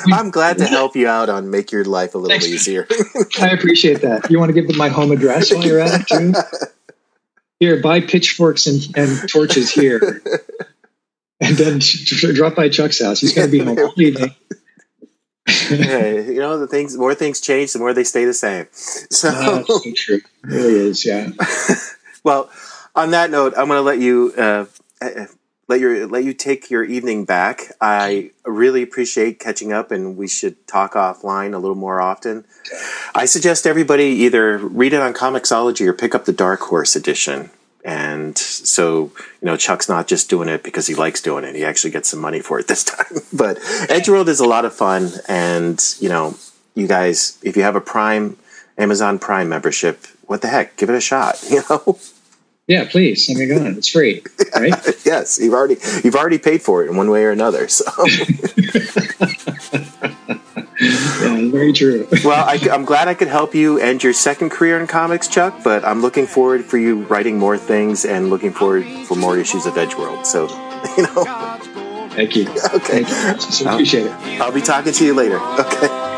I'm 0.08 0.32
glad 0.32 0.58
to 0.60 0.66
help 0.66 0.96
you 0.96 1.10
out 1.10 1.28
on 1.28 1.50
make 1.50 1.74
your 1.74 1.84
life 1.84 2.16
a 2.16 2.18
little 2.18 2.30
Thanks. 2.30 2.48
easier. 2.48 2.88
I 3.42 3.50
appreciate 3.50 4.02
that. 4.02 4.30
You 4.30 4.40
want 4.40 4.50
to 4.50 4.54
give 4.54 4.68
them 4.68 4.78
my 4.78 4.88
home 4.88 5.12
address 5.12 5.54
while 5.54 5.66
you're 5.66 5.80
at 5.80 6.02
it 6.02 6.08
too? 6.08 6.34
Here, 7.60 7.82
buy 7.82 8.02
pitchforks 8.02 8.68
and, 8.68 8.86
and 8.98 9.30
torches 9.30 9.72
here, 9.72 10.22
and 11.40 11.56
then 11.56 11.80
drop 12.34 12.56
by 12.56 12.70
Chuck's 12.70 13.02
house. 13.02 13.20
He's 13.20 13.34
going 13.34 13.48
to 13.48 13.52
be 13.52 13.64
home 13.64 13.80
all 13.80 13.94
evening. 13.98 14.36
hey, 15.48 16.26
you 16.26 16.40
know 16.40 16.58
the 16.58 16.68
things. 16.68 16.98
More 16.98 17.16
things 17.16 17.40
change, 17.40 17.74
the 17.74 17.80
more 17.80 17.94
they 17.94 18.04
stay 18.04 18.26
the 18.26 18.34
same. 18.34 18.68
So 19.12 19.30
uh, 19.30 19.64
so 19.64 19.80
true. 19.96 20.18
It 20.18 20.24
really 20.44 20.74
is. 20.74 21.06
Yeah. 21.06 21.30
well, 22.24 22.50
on 22.96 23.12
that 23.12 23.30
note, 23.30 23.54
I'm 23.56 23.68
going 23.68 23.78
to 23.78 23.82
let 23.82 24.00
you. 24.00 24.34
Uh, 24.38 24.66
let 25.74 25.82
your 25.82 26.06
let 26.06 26.24
you 26.24 26.36
take 26.36 26.70
your 26.70 26.84
evening 26.84 27.26
back. 27.26 27.72
I 27.82 28.30
really 28.46 28.84
appreciate 28.84 29.40
catching 29.40 29.74
up, 29.74 29.90
and 29.90 30.16
we 30.16 30.28
should 30.28 30.68
talk 30.68 30.94
offline 30.94 31.56
a 31.56 31.58
little 31.58 31.76
more 31.76 32.00
often. 32.00 32.46
I 33.16 33.26
suggest 33.26 33.66
everybody 33.66 34.04
either 34.04 34.60
read 34.60 34.94
it 34.94 35.02
on 35.02 35.16
Comixology 35.16 35.88
or 35.88 35.94
pick 35.94 36.14
up 36.14 36.26
the 36.26 36.32
Dark 36.32 36.60
Horse 36.60 36.96
edition. 36.96 37.50
And 37.84 38.38
so, 38.38 39.12
you 39.42 39.46
know, 39.48 39.58
Chuck's 39.58 39.90
not 39.90 40.08
just 40.08 40.30
doing 40.30 40.48
it 40.48 40.62
because 40.62 40.86
he 40.86 40.94
likes 40.94 41.22
doing 41.22 41.44
it. 41.44 41.56
He 41.56 41.66
actually 41.66 41.92
gets 41.92 42.08
some 42.08 42.22
money 42.22 42.40
for 42.40 42.60
it 42.60 42.68
this 42.68 42.84
time. 42.96 43.22
but 43.34 43.58
Edgeworld 43.90 44.28
is 44.28 44.40
a 44.40 44.46
lot 44.46 44.66
of 44.66 44.76
fun. 44.76 45.10
And, 45.28 45.84
you 46.00 46.08
know, 46.08 46.38
you 46.76 46.88
guys, 46.88 47.40
if 47.42 47.58
you 47.58 47.64
have 47.64 47.76
a 47.76 47.82
Prime, 47.82 48.38
Amazon 48.78 49.18
Prime 49.18 49.50
membership, 49.50 50.06
what 50.28 50.44
the 50.44 50.50
heck? 50.50 50.78
Give 50.78 50.90
it 50.90 50.96
a 50.96 51.02
shot, 51.02 51.44
you 51.50 51.64
know? 51.68 51.98
Yeah, 52.68 52.88
please 52.90 53.26
send 53.26 53.40
me 53.40 53.48
going. 53.48 53.76
It's 53.78 53.90
free, 53.90 54.24
right? 54.56 54.74
yes, 55.06 55.38
you've 55.40 55.54
already 55.54 55.76
you've 56.04 56.16
already 56.16 56.38
paid 56.38 56.62
for 56.62 56.84
it 56.84 56.90
in 56.90 56.96
one 56.96 57.10
way 57.10 57.26
or 57.26 57.32
another. 57.32 57.68
So. 57.68 57.84
yeah, 60.80 61.52
very 61.52 61.74
true. 61.74 62.08
well, 62.24 62.48
I, 62.48 62.56
am 62.72 62.86
glad 62.86 63.10
I 63.10 63.16
could 63.16 63.28
help 63.28 63.54
you 63.54 63.80
end 63.80 64.02
your 64.02 64.14
second 64.14 64.52
career 64.52 64.80
in 64.80 64.88
comics, 64.88 65.28
Chuck. 65.28 65.60
But 65.62 65.84
I'm 65.84 66.02
looking 66.02 66.26
forward 66.26 66.64
for 66.64 66.78
you 66.78 67.04
writing 67.04 67.38
more 67.38 67.58
things 67.58 68.06
and 68.06 68.30
looking 68.30 68.54
forward 68.54 68.86
for 69.08 69.16
more 69.16 69.38
issues 69.38 69.66
of 69.66 69.74
Edgeworld. 69.74 70.26
So, 70.26 70.48
you 70.96 71.04
know. 71.04 71.26
Thank 72.14 72.38
you. 72.38 72.48
Okay. 72.74 73.04
Thank 73.04 73.60
you. 73.60 73.68
appreciate 73.68 74.06
it. 74.06 74.12
I'll 74.40 74.54
be 74.54 74.62
talking 74.62 74.94
to 74.94 75.06
you 75.06 75.14
later. 75.14 75.40
Okay. 75.60 76.12